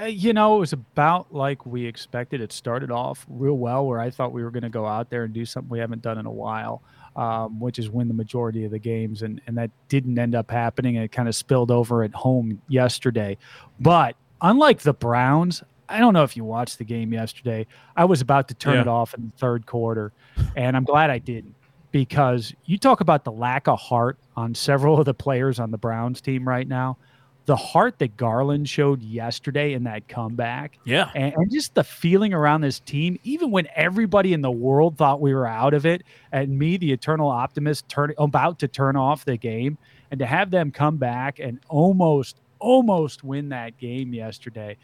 Uh, 0.01 0.05
you 0.05 0.33
know, 0.33 0.57
it 0.57 0.61
was 0.61 0.73
about 0.73 1.35
like 1.35 1.67
we 1.67 1.85
expected. 1.85 2.41
It 2.41 2.53
started 2.53 2.93
off 2.93 3.27
real 3.29 3.59
well, 3.59 3.87
where 3.87 4.01
I 4.01 4.11
thought 4.11 4.33
we 4.33 4.43
were 4.43 4.51
going 4.51 4.63
to 4.63 4.71
go 4.71 4.87
out 4.87 5.11
there 5.11 5.25
and 5.25 5.35
do 5.35 5.45
something 5.45 5.69
we 5.69 5.81
haven't 5.81 6.03
done 6.03 6.17
in 6.17 6.27
a 6.27 6.33
while, 6.33 6.83
um, 7.17 7.61
which 7.61 7.79
is 7.79 7.91
win 7.91 8.09
the 8.09 8.15
majority 8.15 8.65
of 8.65 8.71
the 8.71 8.79
games, 8.79 9.23
and 9.23 9.41
and 9.47 9.59
that 9.59 9.71
didn't 9.89 10.19
end 10.19 10.35
up 10.35 10.51
happening. 10.51 10.97
And 10.97 11.05
it 11.05 11.13
kind 11.13 11.29
of 11.29 11.35
spilled 11.37 11.71
over 11.71 12.03
at 12.03 12.13
home 12.13 12.61
yesterday. 12.69 13.37
But 13.79 14.17
unlike 14.45 14.81
the 14.83 14.93
Browns, 14.95 15.63
I 15.89 15.99
don't 15.99 16.15
know 16.15 16.23
if 16.23 16.37
you 16.37 16.45
watched 16.45 16.79
the 16.79 16.85
game 16.85 17.13
yesterday. 17.13 17.67
I 17.97 18.05
was 18.05 18.21
about 18.21 18.47
to 18.49 18.55
turn 18.55 18.75
Yeah. 18.75 18.83
it 18.83 18.89
off 18.89 19.15
in 19.15 19.27
the 19.27 19.33
third 19.39 19.67
quarter, 19.67 20.13
and 20.57 20.77
I'm 20.77 20.85
glad 20.85 21.11
I 21.11 21.19
didn't 21.19 21.55
because 21.91 22.55
you 22.65 22.79
talk 22.79 23.01
about 23.01 23.25
the 23.25 23.33
lack 23.33 23.67
of 23.69 23.79
heart 23.81 24.19
on 24.37 24.55
several 24.55 24.99
of 24.99 25.05
the 25.05 25.15
players 25.15 25.59
on 25.61 25.71
the 25.71 25.79
Browns 25.79 26.21
team 26.21 26.47
right 26.49 26.67
now. 26.69 26.97
The 27.47 27.57
heart 27.57 27.99
that 27.99 28.17
Garland 28.17 28.69
showed 28.71 29.03
yesterday 29.03 29.75
in 29.75 29.85
that 29.85 30.09
comeback, 30.09 30.79
Yeah. 30.85 31.11
and, 31.15 31.35
and 31.35 31.53
just 31.53 31.75
the 31.75 31.85
feeling 31.85 32.33
around 32.33 32.63
this 32.63 32.81
team, 32.81 33.19
even 33.23 33.51
when 33.51 33.69
everybody 33.75 34.33
in 34.33 34.41
the 34.41 34.51
world 34.51 34.97
thought 34.97 35.21
we 35.21 35.35
were 35.35 35.47
out 35.47 35.75
of 35.75 35.85
it, 35.85 36.03
and 36.33 36.59
me, 36.59 36.79
the 36.79 36.91
eternal 36.91 37.29
optimist, 37.29 37.87
turn 37.91 38.15
about 38.17 38.59
to 38.61 38.69
turn 38.69 38.97
off 38.97 39.27
the 39.27 39.37
game, 39.37 39.77
and 40.11 40.19
to 40.21 40.27
have 40.27 40.51
them 40.51 40.71
come 40.71 40.97
back 40.97 41.39
and 41.39 41.61
almost, 41.69 42.41
almost 42.59 43.25
win 43.25 43.51
that 43.51 43.77
game 43.79 44.15
yesterday. 44.15 44.77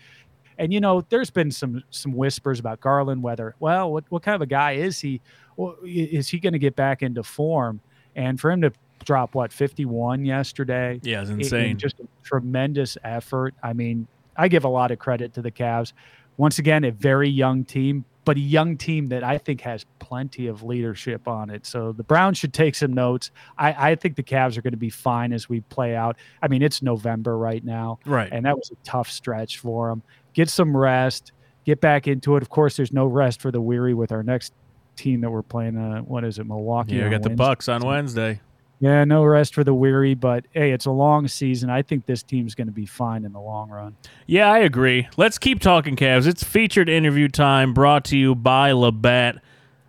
And 0.59 0.73
you 0.73 0.81
know, 0.81 1.03
there's 1.09 1.31
been 1.31 1.51
some 1.51 1.83
some 1.91 2.13
whispers 2.13 2.61
about 2.61 2.81
Garland, 2.81 3.23
whether 3.23 3.55
well, 3.61 3.93
what 3.93 4.05
what 4.11 4.23
kind 4.23 4.35
of 4.35 4.43
a 4.43 4.47
guy 4.47 4.73
is 4.73 5.01
he? 5.01 5.21
Well, 5.57 5.77
is 5.85 6.29
he 6.29 6.39
going 6.39 6.53
to 6.53 6.59
get 6.59 6.77
back 6.77 7.03
into 7.03 7.23
form? 7.23 7.81
And 8.17 8.41
for 8.41 8.51
him 8.51 8.61
to 8.63 8.73
drop 9.05 9.35
what 9.35 9.53
51 9.53 10.25
yesterday. 10.25 11.01
Yeah, 11.03 11.23
it's 11.23 11.31
insane. 11.31 11.79
just 11.79 12.01
a 12.01 12.07
tremendous 12.23 12.99
effort. 13.03 13.55
I 13.63 13.73
mean, 13.73 14.07
I 14.37 14.49
give 14.49 14.65
a 14.65 14.69
lot 14.69 14.91
of 14.91 14.99
credit 14.99 15.35
to 15.35 15.43
the 15.43 15.51
Cavs. 15.51 15.93
Once 16.41 16.59
again, 16.59 16.85
a 16.85 16.91
very 16.91 17.29
young 17.29 17.67
team, 17.67 18.03
but 18.25 18.35
a 18.35 18.41
young 18.41 18.75
team 18.75 19.09
that 19.09 19.23
I 19.23 19.37
think 19.37 19.61
has 19.61 19.85
plenty 19.99 20.47
of 20.47 20.63
leadership 20.63 21.29
on 21.29 21.51
it. 21.51 21.67
So 21.67 21.93
the 21.93 22.03
Browns 22.03 22.39
should 22.39 22.55
take 22.55 22.75
some 22.75 22.95
notes. 22.95 23.31
I, 23.59 23.91
I 23.91 23.95
think 23.95 24.17
the 24.17 24.23
Cavs 24.23 24.57
are 24.57 24.63
going 24.63 24.73
to 24.73 24.79
be 24.79 24.89
fine 24.89 25.35
as 25.35 25.51
we 25.51 25.61
play 25.61 25.95
out. 25.95 26.17
I 26.41 26.49
mean, 26.49 26.63
it's 26.63 26.81
November 26.81 27.37
right 27.37 27.63
now, 27.63 27.99
right. 28.07 28.31
and 28.33 28.47
that 28.47 28.57
was 28.57 28.71
a 28.71 28.77
tough 28.85 29.11
stretch 29.11 29.59
for 29.59 29.91
them. 29.91 30.03
Get 30.33 30.49
some 30.49 30.75
rest, 30.75 31.33
get 31.67 31.83
back 31.83 32.09
into 32.09 32.37
it. 32.37 32.43
Of 32.43 32.49
course, 32.49 32.75
there's 32.75 32.91
no 32.91 33.05
rest 33.05 33.43
for 33.43 33.51
the 33.51 33.61
weary 33.61 33.93
with 33.93 34.11
our 34.11 34.23
next 34.23 34.55
team 34.97 35.21
that 35.21 35.31
we're 35.31 35.43
playing. 35.43 35.77
Uh, 35.77 36.01
what 36.01 36.25
is 36.25 36.39
it, 36.39 36.47
Milwaukee? 36.47 36.95
yeah, 36.95 37.05
we 37.05 37.11
got 37.11 37.23
the 37.23 37.29
Bucks 37.29 37.69
on 37.69 37.85
Wednesday. 37.85 38.41
Yeah, 38.81 39.05
no 39.05 39.25
rest 39.25 39.55
for 39.55 39.63
the 39.63 39.75
weary, 39.75 40.15
but 40.15 40.47
hey, 40.53 40.73
it's 40.73 40.87
a 40.87 40.91
long 40.91 41.29
season. 41.29 41.69
I 41.69 41.83
think 41.83 42.07
this 42.07 42.23
team's 42.23 42.55
going 42.55 42.67
to 42.67 42.73
be 42.73 42.87
fine 42.87 43.27
in 43.27 43.33
the 43.33 43.41
long 43.41 43.69
run. 43.69 43.95
Yeah, 44.27 44.51
I 44.51 44.61
agree. 44.61 45.07
Let's 45.19 45.39
keep 45.39 45.61
talking 45.61 45.97
Cavs. 45.97 46.27
It's 46.27 46.43
featured 46.43 46.89
interview 46.89 47.29
time 47.29 47.75
brought 47.75 48.07
to 48.07 48.17
you 48.17 48.35
by 48.35 48.73
Labatt. 48.73 49.37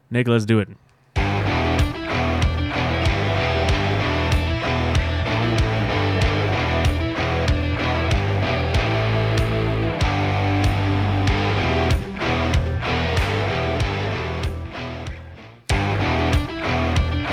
Nick, 0.09 0.27
let's 0.27 0.43
do 0.43 0.59
it. 0.59 0.67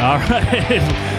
All 0.00 0.18
right. 0.18 1.14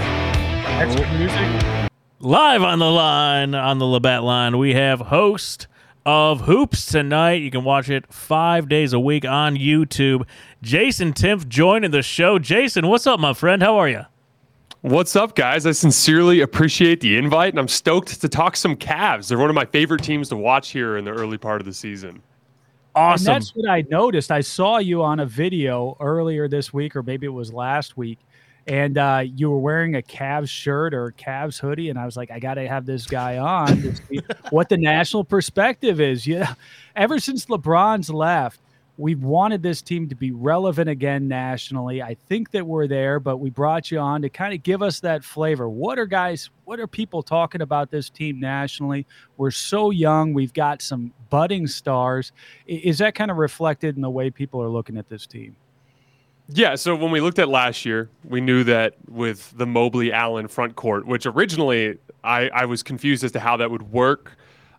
Extra 0.79 1.13
music. 1.17 1.91
Live 2.21 2.63
on 2.63 2.79
the 2.79 2.89
line, 2.89 3.53
on 3.53 3.79
the 3.79 3.85
Labatt 3.85 4.23
line, 4.23 4.57
we 4.57 4.73
have 4.75 5.01
host 5.01 5.67
of 6.05 6.39
Hoops 6.39 6.85
tonight. 6.85 7.41
You 7.41 7.51
can 7.51 7.65
watch 7.65 7.89
it 7.89 8.05
five 8.13 8.69
days 8.69 8.93
a 8.93 8.99
week 8.99 9.25
on 9.25 9.57
YouTube. 9.57 10.25
Jason 10.61 11.11
Timpf 11.11 11.49
joining 11.49 11.91
the 11.91 12.01
show. 12.01 12.39
Jason, 12.39 12.87
what's 12.87 13.05
up, 13.05 13.19
my 13.19 13.33
friend? 13.33 13.61
How 13.61 13.77
are 13.77 13.89
you? 13.89 14.03
What's 14.79 15.17
up, 15.17 15.35
guys? 15.35 15.65
I 15.65 15.73
sincerely 15.73 16.39
appreciate 16.39 17.01
the 17.01 17.17
invite, 17.17 17.51
and 17.51 17.59
I'm 17.59 17.67
stoked 17.67 18.21
to 18.21 18.29
talk 18.29 18.55
some 18.55 18.77
Cavs. 18.77 19.27
They're 19.27 19.37
one 19.37 19.49
of 19.49 19.55
my 19.55 19.65
favorite 19.65 20.01
teams 20.01 20.29
to 20.29 20.37
watch 20.37 20.69
here 20.69 20.95
in 20.95 21.03
the 21.03 21.11
early 21.11 21.37
part 21.37 21.59
of 21.59 21.65
the 21.65 21.73
season. 21.73 22.21
Awesome. 22.95 23.27
And 23.27 23.35
that's 23.35 23.53
what 23.53 23.69
I 23.69 23.83
noticed. 23.89 24.31
I 24.31 24.39
saw 24.39 24.77
you 24.77 25.03
on 25.03 25.19
a 25.19 25.25
video 25.25 25.97
earlier 25.99 26.47
this 26.47 26.71
week, 26.71 26.95
or 26.95 27.03
maybe 27.03 27.25
it 27.25 27.31
was 27.31 27.51
last 27.51 27.97
week, 27.97 28.19
and 28.69 28.99
uh, 28.99 29.23
you 29.25 29.49
were 29.49 29.59
wearing 29.59 29.95
a 29.95 30.01
Cavs 30.01 30.49
shirt 30.49 30.93
or 30.93 31.11
Cavs 31.17 31.59
hoodie, 31.59 31.89
and 31.89 31.97
I 31.97 32.05
was 32.05 32.15
like, 32.15 32.29
I 32.29 32.39
got 32.39 32.53
to 32.53 32.67
have 32.67 32.85
this 32.85 33.07
guy 33.07 33.39
on 33.39 33.81
to 33.81 33.95
see 33.95 34.21
what 34.51 34.69
the 34.69 34.77
national 34.77 35.23
perspective 35.23 35.99
is. 35.99 36.27
Yeah, 36.27 36.53
ever 36.95 37.19
since 37.19 37.47
LeBron's 37.47 38.11
left, 38.11 38.59
we've 38.97 39.23
wanted 39.23 39.63
this 39.63 39.81
team 39.81 40.07
to 40.09 40.15
be 40.15 40.29
relevant 40.31 40.87
again 40.87 41.27
nationally. 41.27 42.03
I 42.03 42.15
think 42.27 42.51
that 42.51 42.67
we're 42.67 42.85
there, 42.85 43.19
but 43.19 43.37
we 43.37 43.49
brought 43.49 43.89
you 43.89 43.97
on 43.97 44.21
to 44.21 44.29
kind 44.29 44.53
of 44.53 44.61
give 44.61 44.83
us 44.83 44.99
that 44.99 45.23
flavor. 45.23 45.67
What 45.67 45.97
are 45.97 46.05
guys? 46.05 46.51
What 46.65 46.79
are 46.79 46.87
people 46.87 47.23
talking 47.23 47.61
about 47.61 47.89
this 47.89 48.11
team 48.11 48.39
nationally? 48.39 49.07
We're 49.37 49.49
so 49.49 49.89
young. 49.89 50.31
We've 50.35 50.53
got 50.53 50.83
some 50.83 51.11
budding 51.31 51.65
stars. 51.65 52.33
Is 52.67 52.99
that 52.99 53.15
kind 53.15 53.31
of 53.31 53.37
reflected 53.37 53.95
in 53.95 54.03
the 54.03 54.11
way 54.11 54.29
people 54.29 54.61
are 54.61 54.69
looking 54.69 54.97
at 54.97 55.09
this 55.09 55.25
team? 55.25 55.55
Yeah, 56.51 56.75
so 56.75 56.95
when 56.95 57.11
we 57.11 57.21
looked 57.21 57.37
at 57.37 57.47
last 57.47 57.85
year, 57.85 58.09
we 58.23 58.41
knew 58.41 58.63
that 58.63 58.95
with 59.07 59.55
the 59.55 59.67
Mobley 59.67 60.11
Allen 60.11 60.47
front 60.47 60.75
court, 60.75 61.05
which 61.05 61.27
originally 61.27 61.99
I, 62.23 62.49
I 62.49 62.65
was 62.65 62.81
confused 62.81 63.23
as 63.23 63.31
to 63.33 63.39
how 63.39 63.57
that 63.57 63.69
would 63.69 63.91
work. 63.91 64.35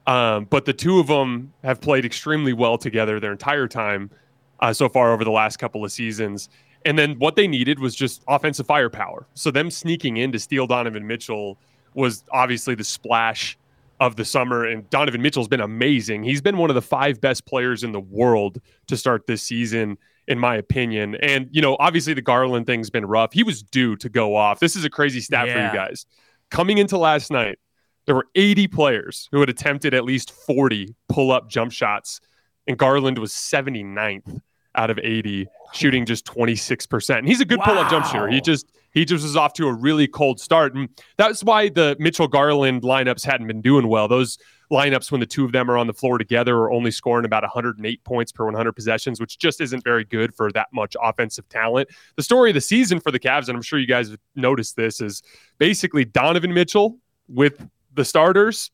Um, 0.07 0.47
but 0.51 0.65
the 0.65 0.73
two 0.73 0.99
of 0.99 1.07
them 1.07 1.53
have 1.63 1.81
played 1.81 2.05
extremely 2.05 2.53
well 2.53 2.77
together 2.77 3.21
their 3.21 3.31
entire 3.31 3.69
time 3.69 4.11
uh, 4.59 4.73
so 4.73 4.89
far 4.89 5.13
over 5.13 5.23
the 5.23 5.31
last 5.31 5.59
couple 5.59 5.85
of 5.85 5.93
seasons. 5.93 6.49
And 6.85 6.99
then 6.99 7.19
what 7.21 7.37
they 7.37 7.47
needed 7.47 7.79
was 7.79 7.95
just 7.95 8.25
offensive 8.27 8.67
firepower. 8.67 9.27
So 9.35 9.53
them 9.53 9.71
sneaking 9.71 10.17
in 10.17 10.33
to 10.33 10.41
steal 10.41 10.67
Donovan 10.67 11.07
Mitchell 11.07 11.57
was 11.95 12.25
obviously 12.33 12.75
the 12.75 12.85
splash 12.85 13.57
of 14.01 14.17
the 14.17 14.25
summer. 14.25 14.65
And 14.65 14.89
Donovan 14.91 15.23
Mitchell's 15.23 15.49
been 15.49 15.61
amazing. 15.61 16.25
He's 16.25 16.41
been 16.41 16.57
one 16.57 16.71
of 16.71 16.75
the 16.75 16.83
five 16.83 17.21
best 17.21 17.45
players 17.45 17.85
in 17.85 17.93
the 17.93 18.01
world 18.01 18.61
to 18.89 18.97
start 18.97 19.29
this 19.29 19.43
season, 19.43 19.99
in 20.31 20.39
my 20.39 20.55
opinion. 20.55 21.17
And, 21.17 21.49
you 21.51 21.61
know, 21.61 21.77
obviously 21.81 22.15
the 22.15 22.23
Garland 22.23 22.65
thing's 22.65 22.89
been 22.89 23.05
rough. 23.05 23.33
He 23.33 23.43
was 23.43 23.65
due 23.65 23.97
to 23.97 24.09
go 24.09 24.37
off. 24.37 24.61
This 24.61 24.77
is 24.77 24.85
a 24.85 24.91
crazy 24.91 25.21
stat 25.21 25.49
for 25.49 25.59
you 25.59 25.73
guys. 25.75 26.07
Coming 26.51 26.79
into 26.79 26.97
last 26.97 27.33
night, 27.33 27.59
there 28.07 28.15
were 28.15 28.27
80 28.37 28.69
players 28.69 29.29
who 29.33 29.41
had 29.41 29.49
attempted 29.49 29.93
at 29.93 30.05
least 30.05 30.31
40 30.31 30.95
pull 31.09 31.33
up 31.33 31.51
jump 31.51 31.73
shots, 31.73 32.21
and 32.69 32.79
Garland 32.79 33.19
was 33.19 33.33
79th 33.33 34.41
out 34.77 34.89
of 34.89 35.01
80, 35.03 35.49
shooting 35.73 36.07
just 36.07 36.25
26%. 36.27 37.19
And 37.19 37.27
he's 37.27 37.41
a 37.41 37.45
good 37.45 37.61
pull 37.61 37.77
up 37.77 37.91
jump 37.91 38.07
shooter. 38.07 38.29
He 38.29 38.41
just 38.41 38.71
he 38.93 39.05
just 39.05 39.25
was 39.25 39.37
off 39.37 39.53
to 39.55 39.67
a 39.67 39.73
really 39.73 40.07
cold 40.07 40.41
start. 40.41 40.77
And 40.77 40.89
that's 41.17 41.43
why 41.43 41.71
the 41.71 41.97
Mitchell 41.99 42.29
Garland 42.29 42.83
lineups 42.83 43.25
hadn't 43.25 43.49
been 43.49 43.63
doing 43.63 43.89
well. 43.89 44.07
Those 44.07 44.39
lineups 44.71 45.11
when 45.11 45.21
the 45.21 45.27
two 45.27 45.45
of 45.45 45.53
them 45.53 45.71
are 45.71 45.77
on 45.77 45.87
the 45.87 45.93
floor 45.93 46.19
together 46.19 46.57
are 46.59 46.71
only 46.71 46.91
scoring 46.91 47.25
about 47.25 47.43
108 47.43 48.05
points 48.05 48.33
per 48.33 48.45
100 48.45 48.73
possessions, 48.73 49.21
which 49.21 49.39
just 49.39 49.61
isn't 49.61 49.85
very 49.85 50.05
good 50.05 50.35
for 50.35 50.51
that 50.53 50.69
much 50.73 50.97
offensive 51.03 51.49
talent. 51.49 51.89
The 52.17 52.23
story 52.23 52.51
of 52.51 52.55
the 52.55 52.61
season 52.61 53.01
for 53.01 53.11
the 53.11 53.19
Cavs, 53.19 53.49
and 53.49 53.57
I'm 53.57 53.63
sure 53.63 53.79
you 53.79 53.87
guys 53.87 54.11
have 54.11 54.21
noticed 54.37 54.77
this, 54.77 55.01
is 55.01 55.23
basically 55.59 56.05
Donovan 56.05 56.55
Mitchell 56.55 56.99
with 57.29 57.67
the 57.95 58.05
starters, 58.05 58.71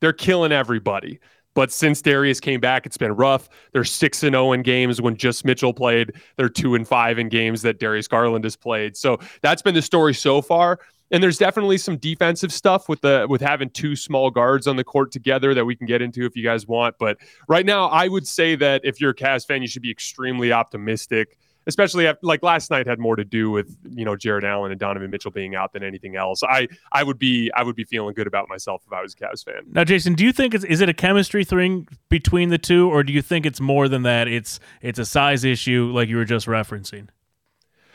they're 0.00 0.12
killing 0.12 0.52
everybody. 0.52 1.20
But 1.54 1.72
since 1.72 2.00
Darius 2.00 2.38
came 2.38 2.60
back, 2.60 2.86
it's 2.86 2.96
been 2.96 3.12
rough. 3.12 3.48
They're 3.72 3.84
six 3.84 4.22
and 4.22 4.34
zero 4.34 4.52
in 4.52 4.62
games 4.62 5.00
when 5.00 5.16
just 5.16 5.44
Mitchell 5.44 5.74
played. 5.74 6.12
They're 6.36 6.48
two 6.48 6.74
and 6.74 6.86
five 6.86 7.18
in 7.18 7.28
games 7.28 7.62
that 7.62 7.80
Darius 7.80 8.06
Garland 8.06 8.44
has 8.44 8.56
played. 8.56 8.96
So 8.96 9.18
that's 9.42 9.60
been 9.60 9.74
the 9.74 9.82
story 9.82 10.14
so 10.14 10.42
far. 10.42 10.78
And 11.10 11.22
there's 11.22 11.38
definitely 11.38 11.78
some 11.78 11.96
defensive 11.96 12.52
stuff 12.52 12.88
with 12.88 13.00
the 13.00 13.26
with 13.28 13.40
having 13.40 13.70
two 13.70 13.96
small 13.96 14.30
guards 14.30 14.66
on 14.66 14.76
the 14.76 14.84
court 14.84 15.10
together 15.10 15.54
that 15.54 15.64
we 15.64 15.74
can 15.74 15.86
get 15.86 16.02
into 16.02 16.24
if 16.24 16.36
you 16.36 16.44
guys 16.44 16.66
want. 16.66 16.96
But 16.98 17.18
right 17.48 17.66
now, 17.66 17.86
I 17.88 18.08
would 18.08 18.26
say 18.26 18.54
that 18.56 18.82
if 18.84 19.00
you're 19.00 19.10
a 19.10 19.14
Cavs 19.14 19.46
fan, 19.46 19.62
you 19.62 19.68
should 19.68 19.82
be 19.82 19.90
extremely 19.90 20.52
optimistic 20.52 21.36
especially 21.66 22.06
after, 22.06 22.20
like 22.22 22.42
last 22.42 22.70
night 22.70 22.86
had 22.86 22.98
more 22.98 23.16
to 23.16 23.24
do 23.24 23.50
with 23.50 23.76
you 23.90 24.04
know 24.04 24.16
Jarrett 24.16 24.44
Allen 24.44 24.70
and 24.70 24.80
Donovan 24.80 25.10
Mitchell 25.10 25.30
being 25.30 25.54
out 25.54 25.72
than 25.72 25.82
anything 25.82 26.16
else. 26.16 26.42
I 26.42 26.68
I 26.92 27.02
would 27.02 27.18
be 27.18 27.50
I 27.54 27.62
would 27.62 27.76
be 27.76 27.84
feeling 27.84 28.14
good 28.14 28.26
about 28.26 28.48
myself 28.48 28.82
if 28.86 28.92
I 28.92 29.02
was 29.02 29.14
a 29.14 29.16
Cavs 29.16 29.44
fan. 29.44 29.62
Now, 29.72 29.84
Jason, 29.84 30.14
do 30.14 30.24
you 30.24 30.32
think 30.32 30.54
it's 30.54 30.64
is 30.64 30.80
it 30.80 30.88
a 30.88 30.94
chemistry 30.94 31.44
thing 31.44 31.86
between 32.08 32.50
the 32.50 32.58
two, 32.58 32.90
or 32.90 33.02
do 33.02 33.12
you 33.12 33.22
think 33.22 33.46
it's 33.46 33.60
more 33.60 33.88
than 33.88 34.02
that? 34.02 34.28
It's 34.28 34.60
it's 34.80 34.98
a 34.98 35.06
size 35.06 35.44
issue, 35.44 35.90
like 35.94 36.08
you 36.08 36.16
were 36.16 36.24
just 36.24 36.46
referencing. 36.46 37.08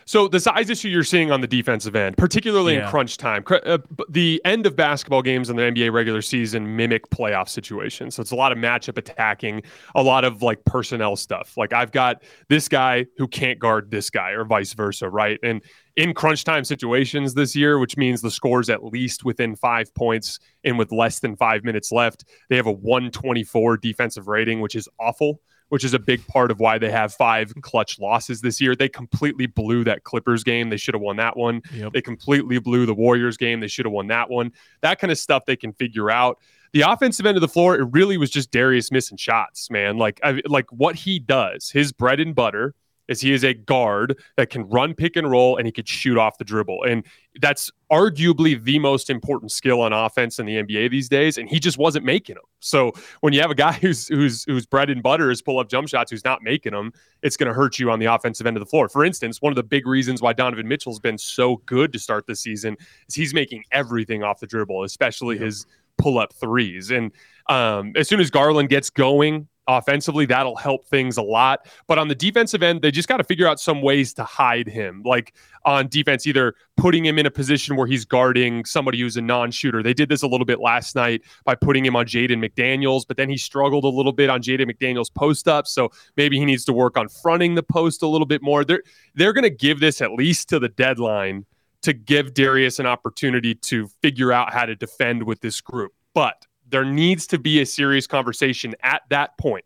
So 0.07 0.27
the 0.27 0.39
size 0.39 0.69
issue 0.69 0.87
you're 0.87 1.03
seeing 1.03 1.31
on 1.31 1.41
the 1.41 1.47
defensive 1.47 1.95
end, 1.95 2.15
particularly 2.15 2.75
Yeah. 2.75 2.85
in 2.85 2.89
crunch 2.91 3.17
time, 3.17 3.43
uh, 3.49 3.79
the 4.07 4.39
end 4.45 4.67
of 4.67 4.75
basketball 4.75 5.23
games 5.23 5.49
in 5.49 5.55
the 5.55 5.63
NBA 5.63 5.91
regular 5.91 6.21
season 6.21 6.75
mimic 6.75 7.09
playoff 7.09 7.49
situations. 7.49 8.13
So 8.13 8.21
it's 8.21 8.29
a 8.29 8.35
lot 8.35 8.51
of 8.51 8.59
matchup 8.59 8.99
attacking, 8.99 9.63
a 9.95 10.03
lot 10.03 10.23
of 10.23 10.43
like 10.43 10.63
personnel 10.63 11.15
stuff. 11.15 11.57
Like 11.57 11.73
I've 11.73 11.91
got 11.91 12.21
this 12.49 12.67
guy 12.69 13.07
who 13.17 13.27
can't 13.27 13.57
guard 13.57 13.89
this 13.89 14.11
guy, 14.11 14.29
or 14.31 14.45
vice 14.45 14.73
versa, 14.73 15.09
right? 15.09 15.39
And 15.41 15.63
in 15.95 16.13
crunch 16.13 16.43
time 16.43 16.65
situations 16.65 17.33
this 17.33 17.55
year, 17.55 17.79
which 17.79 17.97
means 17.97 18.21
the 18.21 18.29
scores 18.29 18.69
at 18.69 18.83
least 18.83 19.25
within 19.25 19.55
five 19.55 19.91
points 19.95 20.39
and 20.63 20.77
with 20.77 20.91
less 20.91 21.19
than 21.19 21.35
five 21.35 21.63
minutes 21.63 21.91
left, 21.91 22.25
they 22.49 22.57
have 22.57 22.67
a 22.67 22.71
124 22.71 23.77
defensive 23.77 24.27
rating, 24.27 24.61
which 24.61 24.75
is 24.75 24.87
awful 24.99 25.41
which 25.69 25.83
is 25.83 25.93
a 25.93 25.99
big 25.99 26.25
part 26.27 26.51
of 26.51 26.59
why 26.59 26.77
they 26.77 26.91
have 26.91 27.13
five 27.13 27.53
clutch 27.61 27.99
losses 27.99 28.41
this 28.41 28.61
year. 28.61 28.75
They 28.75 28.89
completely 28.89 29.45
blew 29.45 29.83
that 29.85 30.03
Clippers 30.03 30.43
game. 30.43 30.69
They 30.69 30.77
should 30.77 30.93
have 30.93 31.01
won 31.01 31.17
that 31.17 31.35
one. 31.35 31.61
Yep. 31.73 31.93
They 31.93 32.01
completely 32.01 32.59
blew 32.59 32.85
the 32.85 32.93
Warriors 32.93 33.37
game. 33.37 33.59
They 33.59 33.67
should 33.67 33.85
have 33.85 33.93
won 33.93 34.07
that 34.07 34.29
one. 34.29 34.51
That 34.81 34.99
kind 34.99 35.11
of 35.11 35.17
stuff 35.17 35.45
they 35.45 35.55
can 35.55 35.73
figure 35.73 36.11
out. 36.11 36.39
The 36.73 36.81
offensive 36.81 37.25
end 37.25 37.37
of 37.37 37.41
the 37.41 37.47
floor, 37.47 37.75
it 37.75 37.85
really 37.91 38.17
was 38.17 38.29
just 38.29 38.51
Darius 38.51 38.91
missing 38.91 39.17
shots, 39.17 39.69
man. 39.71 39.97
Like, 39.97 40.19
I, 40.23 40.41
like 40.45 40.69
what 40.71 40.95
he 40.95 41.19
does, 41.19 41.69
his 41.69 41.91
bread 41.93 42.19
and 42.19 42.35
butter 42.35 42.75
is 43.07 43.21
he 43.21 43.33
is 43.33 43.43
a 43.43 43.53
guard 43.53 44.17
that 44.37 44.49
can 44.49 44.67
run 44.69 44.93
pick 44.93 45.15
and 45.15 45.29
roll 45.29 45.57
and 45.57 45.65
he 45.65 45.71
could 45.71 45.87
shoot 45.87 46.17
off 46.17 46.37
the 46.37 46.43
dribble. 46.43 46.83
And 46.83 47.05
that's 47.41 47.69
arguably 47.91 48.61
the 48.61 48.79
most 48.79 49.09
important 49.09 49.51
skill 49.51 49.81
on 49.81 49.93
offense 49.93 50.39
in 50.39 50.45
the 50.45 50.55
NBA 50.55 50.89
these 50.89 51.09
days. 51.09 51.37
And 51.37 51.49
he 51.49 51.59
just 51.59 51.77
wasn't 51.77 52.05
making 52.05 52.35
them. 52.35 52.43
So 52.59 52.93
when 53.21 53.33
you 53.33 53.41
have 53.41 53.51
a 53.51 53.55
guy 53.55 53.71
who's 53.81 54.07
who's 54.07 54.43
whose 54.45 54.65
bread 54.65 54.89
and 54.89 55.03
butter 55.03 55.31
is 55.31 55.41
pull 55.41 55.59
up 55.59 55.69
jump 55.69 55.87
shots, 55.87 56.11
who's 56.11 56.25
not 56.25 56.41
making 56.41 56.73
them, 56.73 56.91
it's 57.21 57.37
going 57.37 57.47
to 57.47 57.53
hurt 57.53 57.79
you 57.79 57.91
on 57.91 57.99
the 57.99 58.05
offensive 58.05 58.47
end 58.47 58.57
of 58.57 58.61
the 58.61 58.69
floor. 58.69 58.89
For 58.89 59.05
instance, 59.05 59.41
one 59.41 59.51
of 59.51 59.55
the 59.55 59.63
big 59.63 59.87
reasons 59.87 60.21
why 60.21 60.33
Donovan 60.33 60.67
Mitchell's 60.67 60.99
been 60.99 61.17
so 61.17 61.57
good 61.65 61.91
to 61.93 61.99
start 61.99 62.25
this 62.27 62.41
season 62.41 62.77
is 63.07 63.15
he's 63.15 63.33
making 63.33 63.63
everything 63.71 64.23
off 64.23 64.39
the 64.39 64.47
dribble, 64.47 64.83
especially 64.83 65.37
his 65.37 65.65
pull 65.97 66.19
up 66.19 66.33
threes. 66.33 66.91
And 66.91 67.11
um, 67.47 67.93
as 67.95 68.07
soon 68.07 68.19
as 68.19 68.29
Garland 68.29 68.69
gets 68.69 68.89
going, 68.89 69.47
offensively. 69.67 70.25
That'll 70.25 70.55
help 70.55 70.87
things 70.87 71.17
a 71.17 71.21
lot. 71.21 71.67
But 71.87 71.97
on 71.97 72.07
the 72.07 72.15
defensive 72.15 72.63
end, 72.63 72.81
they 72.81 72.91
just 72.91 73.07
got 73.07 73.17
to 73.17 73.23
figure 73.23 73.47
out 73.47 73.59
some 73.59 73.81
ways 73.81 74.13
to 74.15 74.23
hide 74.23 74.67
him. 74.67 75.01
Like 75.05 75.33
on 75.63 75.87
defense, 75.87 76.27
either 76.27 76.55
putting 76.77 77.05
him 77.05 77.17
in 77.17 77.25
a 77.25 77.31
position 77.31 77.75
where 77.75 77.87
he's 77.87 78.05
guarding 78.05 78.65
somebody 78.65 78.99
who's 78.99 79.17
a 79.17 79.21
non 79.21 79.51
shooter. 79.51 79.81
They 79.81 79.93
did 79.93 80.09
this 80.09 80.21
a 80.21 80.27
little 80.27 80.45
bit 80.45 80.59
last 80.59 80.95
night 80.95 81.21
by 81.43 81.55
putting 81.55 81.85
him 81.85 81.95
on 81.95 82.05
Jaden 82.05 82.43
McDaniels, 82.43 83.07
but 83.07 83.17
then 83.17 83.29
he 83.29 83.37
struggled 83.37 83.83
a 83.83 83.89
little 83.89 84.13
bit 84.13 84.29
on 84.29 84.41
Jaden 84.41 84.71
McDaniels 84.71 85.13
post 85.13 85.47
up. 85.47 85.67
So 85.67 85.89
maybe 86.17 86.37
he 86.37 86.45
needs 86.45 86.65
to 86.65 86.73
work 86.73 86.97
on 86.97 87.07
fronting 87.07 87.55
the 87.55 87.63
post 87.63 88.03
a 88.03 88.07
little 88.07 88.27
bit 88.27 88.41
more. 88.41 88.63
They're, 88.63 88.83
they're 89.15 89.33
going 89.33 89.43
to 89.43 89.49
give 89.49 89.79
this 89.79 90.01
at 90.01 90.11
least 90.11 90.49
to 90.49 90.59
the 90.59 90.69
deadline 90.69 91.45
to 91.81 91.93
give 91.93 92.33
Darius 92.33 92.79
an 92.79 92.87
opportunity 92.87 93.53
to 93.53 93.87
figure 94.01 94.31
out 94.31 94.51
how 94.51 94.65
to 94.65 94.75
defend 94.75 95.21
with 95.23 95.41
this 95.41 95.61
group. 95.61 95.93
But 96.15 96.45
there 96.69 96.85
needs 96.85 97.27
to 97.27 97.37
be 97.37 97.61
a 97.61 97.65
serious 97.65 98.07
conversation 98.07 98.75
at 98.81 99.03
that 99.09 99.37
point 99.37 99.65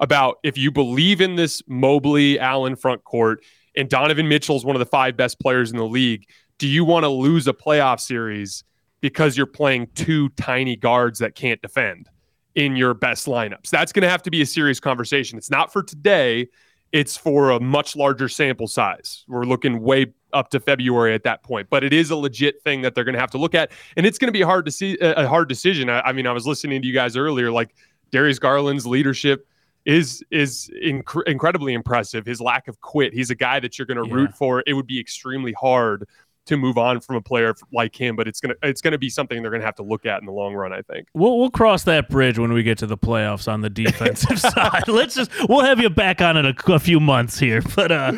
about 0.00 0.38
if 0.42 0.58
you 0.58 0.70
believe 0.70 1.20
in 1.20 1.36
this 1.36 1.62
Mobley 1.68 2.38
Allen 2.38 2.76
front 2.76 3.04
court 3.04 3.44
and 3.76 3.88
Donovan 3.88 4.28
Mitchell 4.28 4.56
is 4.56 4.64
one 4.64 4.76
of 4.76 4.80
the 4.80 4.86
five 4.86 5.16
best 5.16 5.38
players 5.40 5.70
in 5.70 5.76
the 5.76 5.86
league, 5.86 6.28
do 6.58 6.68
you 6.68 6.84
want 6.84 7.04
to 7.04 7.08
lose 7.08 7.46
a 7.46 7.52
playoff 7.52 8.00
series 8.00 8.64
because 9.00 9.36
you're 9.36 9.46
playing 9.46 9.88
two 9.94 10.28
tiny 10.30 10.76
guards 10.76 11.18
that 11.20 11.34
can't 11.34 11.60
defend 11.62 12.08
in 12.54 12.76
your 12.76 12.94
best 12.94 13.26
lineups? 13.26 13.70
That's 13.70 13.92
going 13.92 14.02
to 14.02 14.10
have 14.10 14.22
to 14.24 14.30
be 14.30 14.42
a 14.42 14.46
serious 14.46 14.80
conversation. 14.80 15.38
It's 15.38 15.50
not 15.50 15.72
for 15.72 15.82
today, 15.82 16.48
it's 16.92 17.16
for 17.16 17.50
a 17.50 17.60
much 17.60 17.96
larger 17.96 18.28
sample 18.28 18.68
size. 18.68 19.24
We're 19.28 19.44
looking 19.44 19.80
way 19.80 20.06
up 20.32 20.50
to 20.50 20.60
February 20.60 21.14
at 21.14 21.22
that 21.24 21.42
point, 21.42 21.68
but 21.70 21.84
it 21.84 21.92
is 21.92 22.10
a 22.10 22.16
legit 22.16 22.62
thing 22.62 22.82
that 22.82 22.94
they're 22.94 23.04
going 23.04 23.14
to 23.14 23.20
have 23.20 23.30
to 23.32 23.38
look 23.38 23.54
at, 23.54 23.70
and 23.96 24.06
it's 24.06 24.18
going 24.18 24.28
to 24.28 24.32
be 24.32 24.42
hard 24.42 24.64
to 24.66 24.70
see 24.72 24.96
a 25.00 25.26
hard 25.28 25.48
decision. 25.48 25.88
I, 25.90 26.00
I 26.00 26.12
mean, 26.12 26.26
I 26.26 26.32
was 26.32 26.46
listening 26.46 26.82
to 26.82 26.88
you 26.88 26.94
guys 26.94 27.16
earlier, 27.16 27.50
like 27.50 27.74
Darius 28.10 28.38
Garland's 28.38 28.86
leadership 28.86 29.46
is 29.84 30.22
is 30.30 30.70
inc- 30.82 31.26
incredibly 31.26 31.72
impressive. 31.74 32.24
His 32.24 32.40
lack 32.40 32.68
of 32.68 32.80
quit. 32.80 33.12
He's 33.12 33.30
a 33.30 33.34
guy 33.34 33.58
that 33.60 33.78
you're 33.78 33.86
going 33.86 34.02
to 34.02 34.08
Yeah. 34.08 34.14
root 34.14 34.34
for. 34.34 34.62
It 34.66 34.74
would 34.74 34.86
be 34.86 35.00
extremely 35.00 35.52
hard 35.52 36.06
to 36.44 36.56
move 36.56 36.76
on 36.76 37.00
from 37.00 37.14
a 37.14 37.20
player 37.20 37.54
like 37.72 37.94
him, 37.94 38.16
but 38.16 38.26
it's 38.26 38.40
gonna 38.40 38.54
it's 38.64 38.80
gonna 38.80 38.98
be 38.98 39.08
something 39.08 39.42
they're 39.42 39.50
gonna 39.52 39.64
have 39.64 39.76
to 39.76 39.84
look 39.84 40.04
at 40.06 40.18
in 40.18 40.26
the 40.26 40.32
long 40.32 40.54
run. 40.54 40.72
I 40.72 40.82
think. 40.82 41.06
We'll 41.14 41.38
we'll 41.38 41.50
cross 41.52 41.84
that 41.84 42.08
bridge 42.08 42.36
when 42.36 42.52
we 42.52 42.64
get 42.64 42.78
to 42.78 42.86
the 42.86 42.96
playoffs 42.98 43.46
on 43.46 43.60
the 43.60 43.70
defensive 43.70 44.40
side. 44.52 44.88
Let's 44.88 45.14
just 45.14 45.30
we'll 45.48 45.64
have 45.64 45.78
you 45.78 45.88
back 45.88 46.20
on 46.20 46.36
in 46.36 46.46
a, 46.46 46.54
a 46.72 46.80
few 46.80 46.98
months 46.98 47.38
here. 47.38 47.62
But 47.76 47.92
uh, 47.92 48.12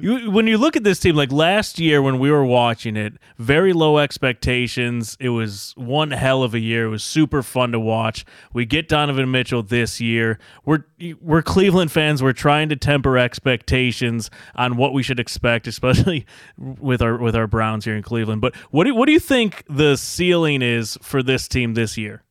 you, 0.00 0.30
when 0.30 0.46
you 0.46 0.58
look 0.58 0.76
at 0.76 0.84
this 0.84 0.98
team, 0.98 1.16
like 1.16 1.32
last 1.32 1.78
year 1.78 2.00
when 2.02 2.18
we 2.18 2.30
were 2.30 2.44
watching 2.44 2.96
it, 2.96 3.14
very 3.38 3.72
low 3.72 3.98
expectations. 3.98 5.16
It 5.20 5.30
was 5.30 5.72
one 5.76 6.10
hell 6.10 6.42
of 6.42 6.54
a 6.54 6.58
year. 6.58 6.86
It 6.86 6.90
was 6.90 7.04
super 7.04 7.42
fun 7.42 7.72
to 7.72 7.80
watch. 7.80 8.24
We 8.52 8.64
get 8.64 8.88
Donovan 8.88 9.30
Mitchell 9.30 9.62
this 9.62 10.00
year. 10.00 10.38
We're 10.64 10.84
we're 11.20 11.42
Cleveland 11.42 11.92
fans. 11.92 12.22
We're 12.22 12.32
trying 12.32 12.68
to 12.70 12.76
temper 12.76 13.16
expectations 13.18 14.30
on 14.54 14.76
what 14.76 14.92
we 14.92 15.02
should 15.02 15.20
expect, 15.20 15.66
especially 15.66 16.26
with 16.56 17.02
our 17.02 17.16
with 17.16 17.34
our 17.36 17.46
Browns 17.46 17.84
here 17.84 17.96
in 17.96 18.02
Cleveland. 18.02 18.40
But 18.40 18.54
what 18.70 18.84
do 18.84 18.94
what 18.94 19.06
do 19.06 19.12
you 19.12 19.20
think 19.20 19.64
the 19.68 19.96
ceiling 19.96 20.62
is 20.62 20.98
for 21.02 21.22
this 21.22 21.48
team 21.48 21.74
this 21.74 21.96
year? 21.98 22.22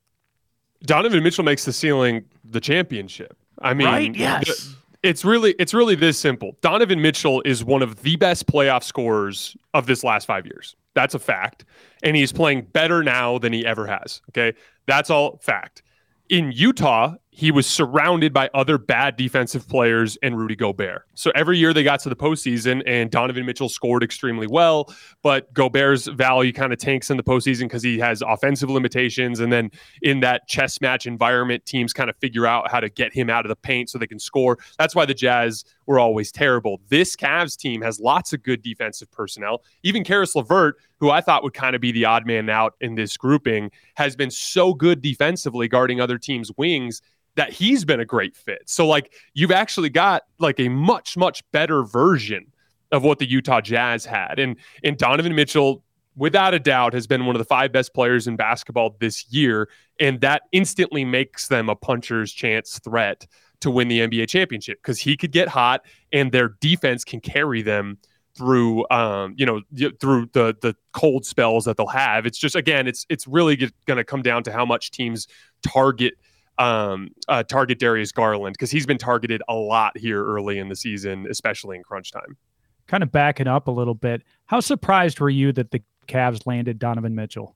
Donovan 0.84 1.24
Mitchell 1.24 1.43
makes 1.43 1.65
the 1.65 1.74
ceiling 1.74 2.26
the 2.43 2.60
championship. 2.62 3.36
I 3.60 3.74
mean, 3.74 3.88
Right? 3.88 4.15
Yes. 4.15 4.46
th- 4.46 4.76
it's 5.03 5.23
really 5.23 5.55
it's 5.60 5.73
really 5.73 5.95
this 5.95 6.17
simple. 6.17 6.57
Donovan 6.62 7.01
Mitchell 7.01 7.41
is 7.43 7.63
one 7.63 7.81
of 7.81 8.01
the 8.01 8.15
best 8.15 8.47
playoff 8.47 8.83
scorers 8.83 9.55
of 9.73 9.86
this 9.86 10.03
last 10.03 10.25
5 10.25 10.45
years. 10.45 10.75
That's 10.93 11.13
a 11.13 11.19
fact. 11.19 11.65
And 12.03 12.15
he's 12.15 12.31
playing 12.31 12.63
better 12.73 13.03
now 13.03 13.38
than 13.38 13.53
he 13.53 13.65
ever 13.65 13.86
has, 13.86 14.21
okay? 14.29 14.57
That's 14.88 15.10
all 15.10 15.38
fact. 15.38 15.83
In 16.29 16.51
Utah, 16.51 17.15
he 17.38 17.52
was 17.52 17.67
surrounded 17.67 18.34
by 18.34 18.50
other 18.56 18.80
bad 18.80 19.15
defensive 19.15 19.69
players 19.69 20.17
and 20.23 20.36
Rudy 20.36 20.56
Gobert. 20.56 21.04
So 21.13 21.32
every 21.36 21.60
year 21.60 21.71
they 21.71 21.84
got 21.84 22.00
to 22.00 22.10
the 22.10 22.15
postseason 22.15 22.82
and 22.88 23.12
Donovan 23.12 23.45
Mitchell 23.45 23.69
scored 23.69 24.02
extremely 24.02 24.47
well, 24.47 24.91
but 25.21 25.54
Gobert's 25.54 26.08
value 26.08 26.52
kind 26.52 26.73
of 26.73 26.80
tanks 26.80 27.12
in 27.12 27.17
the 27.17 27.21
postseason 27.21 27.65
because 27.65 27.84
he 27.84 28.00
has 28.00 28.23
offensive 28.23 28.71
limitations. 28.71 29.39
And 29.39 29.54
then 29.54 29.69
in 30.02 30.21
that 30.21 30.47
chess 30.47 30.82
match 30.82 31.06
environment, 31.06 31.63
teams 31.67 31.93
kind 31.93 32.10
of 32.10 32.15
figure 32.15 32.47
out 32.47 32.71
how 32.71 32.80
to 32.80 32.89
get 32.89 33.13
him 33.13 33.30
out 33.30 33.45
of 33.45 33.50
the 33.50 33.56
paint 33.56 33.91
so 33.91 34.00
they 34.00 34.08
can 34.08 34.17
score. 34.17 34.58
That's 34.80 34.95
why 34.95 35.06
the 35.06 35.13
Jazz 35.13 35.63
were 35.88 36.00
always 36.00 36.32
terrible. 36.32 36.82
This 36.89 37.15
Cavs 37.15 37.58
team 37.58 37.82
has 37.82 38.00
lots 38.00 38.34
of 38.34 38.43
good 38.43 38.62
defensive 38.62 39.10
personnel. 39.12 39.63
Even 39.84 40.04
Caris 40.04 40.36
LeVert, 40.36 40.76
who 41.00 41.10
I 41.10 41.21
thought 41.21 41.43
would 41.43 41.54
kind 41.54 41.76
of 41.76 41.82
be 41.82 41.91
the 41.91 42.06
odd 42.06 42.28
man 42.28 42.50
out 42.50 42.76
in 42.82 42.95
this 42.95 43.17
grouping, 43.17 43.71
has 43.95 44.15
been 44.15 44.30
so 44.30 44.73
good 44.73 45.02
defensively 45.02 45.67
guarding 45.67 46.00
other 46.00 46.17
teams' 46.17 46.52
wings 46.58 47.02
that 47.36 47.54
he's 47.54 47.86
been 47.86 48.00
a 48.00 48.06
great 48.06 48.36
fit. 48.36 48.63
So 48.65 48.86
like 48.88 49.13
you've 49.34 49.52
actually 49.52 49.89
got 49.89 50.23
like 50.39 50.60
a 50.60 50.69
much 50.69 51.15
much 51.15 51.43
better 51.52 51.84
version 51.84 52.47
of 52.91 53.04
what 53.04 53.19
the 53.19 53.30
Utah 53.30 53.62
Jazz 53.62 54.06
had. 54.06 54.39
And 54.39 54.58
and 54.84 54.97
Donovan 54.97 55.36
Mitchell 55.36 55.84
without 56.15 56.56
a 56.56 56.60
doubt 56.60 56.93
has 56.93 57.08
been 57.08 57.26
one 57.26 57.36
of 57.36 57.39
the 57.39 57.45
five 57.45 57.71
best 57.71 57.93
players 57.93 58.28
in 58.28 58.36
basketball 58.36 58.95
this 59.00 59.32
year 59.32 59.69
and 60.00 60.19
that 60.21 60.43
instantly 60.52 61.06
makes 61.06 61.47
them 61.47 61.69
a 61.69 61.76
puncher's 61.76 62.34
chance 62.34 62.80
threat 62.80 63.28
to 63.62 63.72
win 63.72 63.88
the 63.88 64.00
NBA 64.00 64.30
championship 64.30 64.80
because 64.82 65.00
he 65.00 65.17
could 65.17 65.32
get 65.32 65.48
hot 65.48 65.86
and 66.12 66.32
their 66.32 66.50
defense 66.60 67.04
can 67.04 67.20
carry 67.20 67.62
them 67.62 67.98
through 68.36 68.86
um 68.91 69.34
you 69.36 69.48
know 69.48 69.62
through 70.00 70.30
the 70.34 70.56
the 70.62 70.76
cold 70.93 71.26
spells 71.26 71.65
that 71.65 71.76
they'll 71.76 71.88
have 71.88 72.28
it's 72.28 72.38
just 72.38 72.56
again 72.56 72.88
it's 72.88 73.04
it's 73.10 73.26
really 73.26 73.56
going 73.56 73.98
to 73.98 74.04
come 74.04 74.22
down 74.22 74.43
to 74.43 74.52
how 74.52 74.63
much 74.63 74.91
teams 74.91 75.28
target 75.63 76.13
um, 76.58 77.10
uh, 77.28 77.43
target 77.43 77.80
Darius 77.80 78.12
Garland 78.12 78.54
because 78.54 78.72
he's 78.72 78.86
been 78.86 78.98
targeted 78.98 79.41
a 79.48 79.54
lot 79.54 79.98
here 79.98 80.24
early 80.24 80.58
in 80.60 80.70
the 80.70 80.76
season, 80.76 81.28
especially 81.30 81.78
in 81.78 81.84
crunch 81.84 82.12
time. 82.12 82.38
Kind 82.88 83.04
of 83.04 83.12
backing 83.12 83.48
up 83.48 83.67
a 83.67 83.72
little 83.72 83.93
bit. 83.93 84.24
How 84.46 84.60
surprised 84.60 85.20
were 85.20 85.30
you 85.30 85.52
that 85.54 85.72
the 85.72 85.82
Cavs 86.08 86.46
landed 86.46 86.80
Donovan 86.80 87.15
Mitchell? 87.15 87.56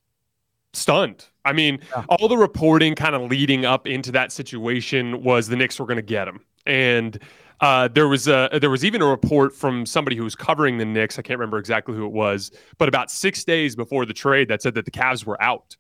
Stunned. 0.74 1.26
I 1.46 1.54
mean, 1.54 1.80
Yeah. 1.96 2.04
all 2.10 2.28
the 2.28 2.38
reporting 2.38 2.96
kind 2.96 3.16
of 3.16 3.24
leading 3.30 3.66
up 3.66 3.88
into 3.88 4.12
that 4.12 4.32
situation 4.32 5.24
was 5.24 5.48
the 5.48 5.56
Knicks 5.56 5.80
were 5.80 5.86
going 5.86 5.98
to 5.98 6.02
get 6.02 6.28
him, 6.28 6.42
and 6.66 7.18
uh, 7.62 7.88
there 7.88 8.08
was 8.08 8.28
a 8.28 8.50
there 8.60 8.70
was 8.70 8.84
even 8.84 9.02
a 9.02 9.06
report 9.06 9.56
from 9.56 9.86
somebody 9.86 10.16
who 10.16 10.24
was 10.24 10.36
covering 10.36 10.78
the 10.78 10.86
Knicks. 10.86 11.18
I 11.20 11.22
can't 11.22 11.40
remember 11.40 11.58
exactly 11.58 11.96
who 11.96 12.06
it 12.06 12.12
was, 12.12 12.52
but 12.78 12.88
about 12.90 13.12
six 13.12 13.44
days 13.44 13.76
before 13.76 14.06
the 14.06 14.14
trade, 14.14 14.48
that 14.50 14.62
said 14.62 14.74
that 14.76 14.86
the 14.86 14.92
Cavs 14.92 15.26
were 15.26 15.42
out. 15.42 15.78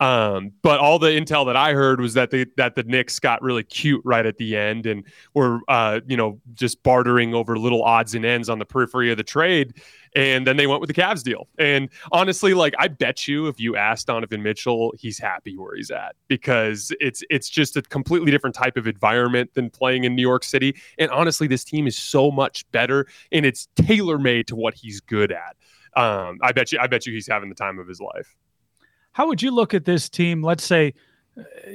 Um, 0.00 0.52
but 0.62 0.78
all 0.78 0.98
the 1.00 1.08
intel 1.08 1.44
that 1.46 1.56
I 1.56 1.72
heard 1.72 2.00
was 2.00 2.14
that 2.14 2.30
the 2.30 2.46
that 2.56 2.76
the 2.76 2.84
Knicks 2.84 3.18
got 3.18 3.42
really 3.42 3.64
cute 3.64 4.00
right 4.04 4.24
at 4.24 4.36
the 4.36 4.56
end 4.56 4.86
and 4.86 5.04
were 5.34 5.60
uh, 5.66 6.00
you 6.06 6.16
know 6.16 6.40
just 6.54 6.82
bartering 6.84 7.34
over 7.34 7.58
little 7.58 7.82
odds 7.82 8.14
and 8.14 8.24
ends 8.24 8.48
on 8.48 8.60
the 8.60 8.64
periphery 8.64 9.10
of 9.10 9.16
the 9.16 9.24
trade, 9.24 9.74
and 10.14 10.46
then 10.46 10.56
they 10.56 10.68
went 10.68 10.80
with 10.80 10.88
the 10.88 10.94
Cavs 10.94 11.24
deal. 11.24 11.48
And 11.58 11.88
honestly, 12.12 12.54
like 12.54 12.74
I 12.78 12.86
bet 12.86 13.26
you, 13.26 13.48
if 13.48 13.58
you 13.58 13.74
ask 13.74 14.06
Donovan 14.06 14.42
Mitchell, 14.42 14.94
he's 14.96 15.18
happy 15.18 15.56
where 15.56 15.74
he's 15.74 15.90
at 15.90 16.14
because 16.28 16.92
it's 17.00 17.24
it's 17.28 17.48
just 17.48 17.76
a 17.76 17.82
completely 17.82 18.30
different 18.30 18.54
type 18.54 18.76
of 18.76 18.86
environment 18.86 19.52
than 19.54 19.68
playing 19.68 20.04
in 20.04 20.14
New 20.14 20.22
York 20.22 20.44
City. 20.44 20.76
And 20.98 21.10
honestly, 21.10 21.48
this 21.48 21.64
team 21.64 21.88
is 21.88 21.98
so 21.98 22.30
much 22.30 22.70
better, 22.70 23.08
and 23.32 23.44
it's 23.44 23.66
tailor 23.74 24.18
made 24.18 24.46
to 24.46 24.54
what 24.54 24.74
he's 24.74 25.00
good 25.00 25.32
at. 25.32 25.56
Um, 25.96 26.38
I 26.42 26.52
bet 26.52 26.70
you, 26.70 26.78
I 26.80 26.86
bet 26.86 27.06
you, 27.06 27.12
he's 27.12 27.26
having 27.26 27.48
the 27.48 27.56
time 27.56 27.80
of 27.80 27.88
his 27.88 28.00
life. 28.00 28.36
How 29.18 29.26
would 29.26 29.42
you 29.42 29.50
look 29.50 29.74
at 29.74 29.84
this 29.84 30.08
team? 30.08 30.44
Let's 30.44 30.62
say 30.62 30.94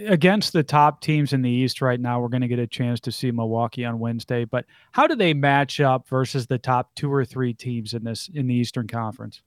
against 0.06 0.54
the 0.54 0.64
top 0.64 1.02
teams 1.02 1.34
in 1.34 1.42
the 1.42 1.50
East 1.50 1.82
right 1.82 2.00
now, 2.00 2.22
we're 2.22 2.30
going 2.30 2.40
to 2.40 2.48
get 2.48 2.58
a 2.58 2.66
chance 2.66 3.02
to 3.02 3.12
see 3.12 3.32
Milwaukee 3.32 3.84
on 3.84 4.00
Wednesday. 4.00 4.46
But 4.46 4.64
how 4.94 5.08
do 5.08 5.16
they 5.18 5.34
match 5.34 5.82
up 5.82 6.08
versus 6.08 6.48
the 6.48 6.58
top 6.58 6.96
two 6.96 7.12
or 7.12 7.26
three 7.26 7.54
teams 7.54 7.96
in 7.96 8.06
this 8.06 8.30
in 8.34 8.48
the 8.48 8.54
Eastern 8.54 8.88
Conference? 8.88 9.42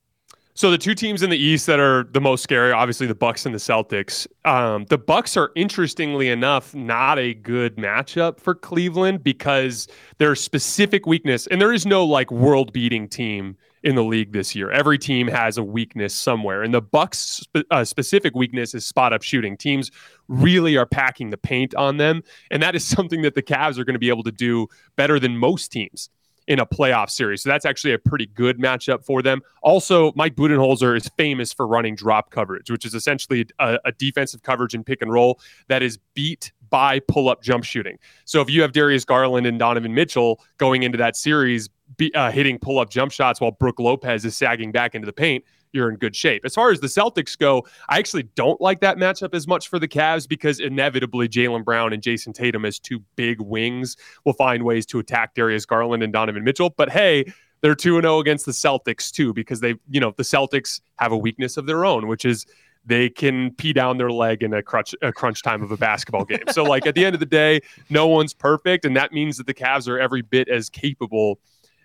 So 0.52 0.70
the 0.70 0.76
two 0.76 0.94
teams 0.94 1.22
in 1.22 1.30
the 1.30 1.38
East 1.38 1.66
that 1.68 1.80
are 1.80 2.04
the 2.12 2.20
most 2.20 2.42
scary, 2.42 2.70
obviously 2.70 3.06
the 3.06 3.14
Bucks 3.14 3.46
and 3.46 3.54
the 3.54 3.58
Celtics. 3.58 4.26
Um, 4.44 4.84
the 4.90 4.98
Bucks 4.98 5.34
are 5.38 5.50
interestingly 5.56 6.28
enough 6.28 6.74
not 6.74 7.18
a 7.18 7.32
good 7.32 7.76
matchup 7.76 8.40
for 8.40 8.54
Cleveland 8.54 9.22
because 9.22 9.88
their 10.18 10.34
specific 10.34 11.06
weakness, 11.06 11.46
and 11.46 11.62
there 11.62 11.72
is 11.72 11.86
no 11.86 12.04
like 12.04 12.30
world-beating 12.30 13.08
team 13.08 13.56
in 13.86 13.94
the 13.94 14.02
league 14.02 14.32
this 14.32 14.52
year. 14.52 14.68
Every 14.72 14.98
team 14.98 15.28
has 15.28 15.58
a 15.58 15.62
weakness 15.62 16.12
somewhere, 16.12 16.64
and 16.64 16.74
the 16.74 16.82
Bucks' 16.82 17.44
uh, 17.70 17.84
specific 17.84 18.34
weakness 18.34 18.74
is 18.74 18.84
spot-up 18.84 19.22
shooting. 19.22 19.56
Teams 19.56 19.92
really 20.26 20.76
are 20.76 20.86
packing 20.86 21.30
the 21.30 21.36
paint 21.36 21.72
on 21.76 21.96
them, 21.96 22.22
and 22.50 22.60
that 22.64 22.74
is 22.74 22.84
something 22.96 23.22
that 23.22 23.36
the 23.36 23.44
Cavs 23.44 23.78
are 23.78 23.84
going 23.84 23.94
to 23.94 24.00
be 24.00 24.08
able 24.08 24.24
to 24.24 24.32
do 24.32 24.66
better 24.96 25.20
than 25.20 25.38
most 25.38 25.70
teams 25.70 26.10
in 26.48 26.58
a 26.58 26.66
playoff 26.66 27.10
series. 27.10 27.42
So 27.42 27.48
that's 27.48 27.64
actually 27.64 27.92
a 27.92 27.98
pretty 27.98 28.26
good 28.26 28.58
matchup 28.58 29.04
for 29.04 29.22
them. 29.22 29.40
Also, 29.62 30.12
Mike 30.16 30.34
Budenholzer 30.34 30.96
is 30.96 31.08
famous 31.16 31.52
for 31.52 31.66
running 31.66 31.94
drop 31.94 32.30
coverage, 32.30 32.70
which 32.70 32.84
is 32.84 32.94
essentially 32.94 33.46
a, 33.60 33.78
a 33.84 33.92
defensive 33.92 34.42
coverage 34.42 34.74
and 34.74 34.84
pick 34.84 35.00
and 35.00 35.12
roll 35.12 35.40
that 35.68 35.82
is 35.82 35.98
beat 36.14 36.52
by 36.70 37.00
pull 37.00 37.28
up 37.28 37.42
jump 37.42 37.64
shooting. 37.64 37.98
So 38.24 38.40
if 38.40 38.50
you 38.50 38.62
have 38.62 38.72
Darius 38.72 39.04
Garland 39.04 39.46
and 39.46 39.58
Donovan 39.58 39.94
Mitchell 39.94 40.40
going 40.58 40.82
into 40.82 40.98
that 40.98 41.16
series, 41.16 41.68
be, 41.96 42.12
uh, 42.14 42.30
hitting 42.30 42.58
pull 42.58 42.78
up 42.78 42.90
jump 42.90 43.12
shots 43.12 43.40
while 43.40 43.52
Brook 43.52 43.78
Lopez 43.78 44.24
is 44.24 44.36
sagging 44.36 44.72
back 44.72 44.94
into 44.94 45.06
the 45.06 45.12
paint, 45.12 45.44
you're 45.72 45.90
in 45.90 45.96
good 45.96 46.16
shape. 46.16 46.44
As 46.44 46.54
far 46.54 46.70
as 46.70 46.80
the 46.80 46.86
Celtics 46.86 47.38
go, 47.38 47.66
I 47.88 47.98
actually 47.98 48.24
don't 48.34 48.60
like 48.60 48.80
that 48.80 48.96
matchup 48.96 49.34
as 49.34 49.46
much 49.46 49.68
for 49.68 49.78
the 49.78 49.86
Cavs 49.86 50.28
because 50.28 50.58
inevitably 50.58 51.28
Jaylen 51.28 51.64
Brown 51.64 51.92
and 51.92 52.02
Jayson 52.02 52.32
Tatum 52.32 52.64
as 52.64 52.78
two 52.78 53.00
big 53.14 53.40
wings 53.40 53.96
will 54.24 54.32
find 54.32 54.64
ways 54.64 54.86
to 54.86 54.98
attack 54.98 55.34
Darius 55.34 55.66
Garland 55.66 56.02
and 56.02 56.12
Donovan 56.12 56.44
Mitchell. 56.44 56.70
But 56.70 56.90
hey, 56.90 57.26
they're 57.60 57.74
2 57.74 58.00
0 58.00 58.18
against 58.18 58.46
the 58.46 58.52
Celtics 58.52 59.10
too 59.10 59.32
because 59.32 59.60
they, 59.60 59.74
you 59.88 60.00
know, 60.00 60.12
the 60.16 60.22
Celtics 60.22 60.80
have 60.98 61.12
a 61.12 61.16
weakness 61.16 61.56
of 61.56 61.66
their 61.66 61.84
own, 61.84 62.06
which 62.06 62.24
is 62.24 62.46
they 62.86 63.08
can 63.08 63.52
pee 63.54 63.72
down 63.72 63.98
their 63.98 64.10
leg 64.10 64.42
in 64.42 64.54
a 64.54 64.62
crunch 64.62 64.94
a 65.02 65.12
crunch 65.12 65.42
time 65.42 65.62
of 65.62 65.70
a 65.72 65.76
basketball 65.76 66.24
game. 66.24 66.44
So 66.50 66.62
like 66.62 66.86
at 66.86 66.94
the 66.94 67.04
end 67.04 67.14
of 67.14 67.20
the 67.20 67.26
day, 67.26 67.60
no 67.90 68.06
one's 68.06 68.32
perfect, 68.32 68.84
and 68.84 68.96
that 68.96 69.12
means 69.12 69.36
that 69.36 69.46
the 69.46 69.54
Cavs 69.54 69.88
are 69.88 69.98
every 69.98 70.22
bit 70.22 70.48
as 70.48 70.70
capable 70.70 71.38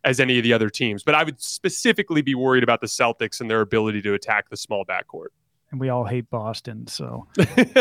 as 0.03 0.19
any 0.19 0.37
of 0.37 0.43
the 0.43 0.53
other 0.53 0.69
teams. 0.69 1.03
But 1.03 1.15
I 1.15 1.23
would 1.23 1.41
specifically 1.41 2.21
be 2.21 2.35
worried 2.35 2.63
about 2.63 2.81
the 2.81 2.87
Celtics 2.87 3.41
and 3.41 3.49
their 3.49 3.61
ability 3.61 4.01
to 4.03 4.13
attack 4.13 4.49
the 4.49 4.57
small 4.57 4.85
backcourt. 4.85 5.27
and 5.71 5.79
we 5.79 5.89
all 5.89 6.05
hate 6.05 6.29
Boston. 6.29 6.87
So 6.87 7.27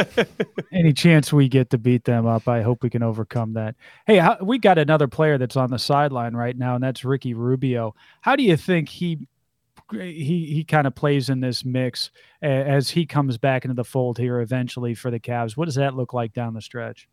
any 0.73 0.93
chance 0.93 1.33
we 1.33 1.49
get 1.49 1.71
to 1.71 1.79
beat 1.79 2.05
them 2.05 2.27
up, 2.27 2.49
I 2.49 2.63
hope 2.63 2.83
we 2.83 2.91
can 2.91 3.03
overcome 3.03 3.55
that. 3.55 3.75
Hey, 4.07 4.19
how, 4.19 4.37
we 4.41 4.59
got 4.59 4.79
another 4.79 5.09
player 5.09 5.39
that's 5.39 5.57
on 5.57 5.71
the 5.71 5.79
sideline 5.79 6.35
right 6.35 6.57
now, 6.57 6.75
and 6.75 6.85
that's 6.85 7.05
Ricky 7.05 7.35
Rubio. 7.35 7.95
How 8.21 8.37
do 8.37 8.43
you 8.43 8.57
think 8.57 8.89
he 8.89 9.27
he 9.93 10.47
he 10.55 10.65
kind 10.65 10.87
of 10.87 10.95
plays 10.95 11.29
in 11.29 11.41
this 11.41 11.65
mix 11.65 12.11
as 12.43 12.91
he 12.91 13.07
comes 13.07 13.39
back 13.39 13.65
into 13.65 13.75
the 13.75 13.85
fold 13.85 14.19
here 14.19 14.41
eventually 14.41 14.95
for 14.95 15.11
the 15.11 15.21
Cavs? 15.21 15.57
What 15.57 15.67
does 15.67 15.75
that 15.77 15.95
look 15.95 16.13
like 16.13 16.33
down 16.33 16.55
the 16.55 16.63
stretch? 16.63 17.09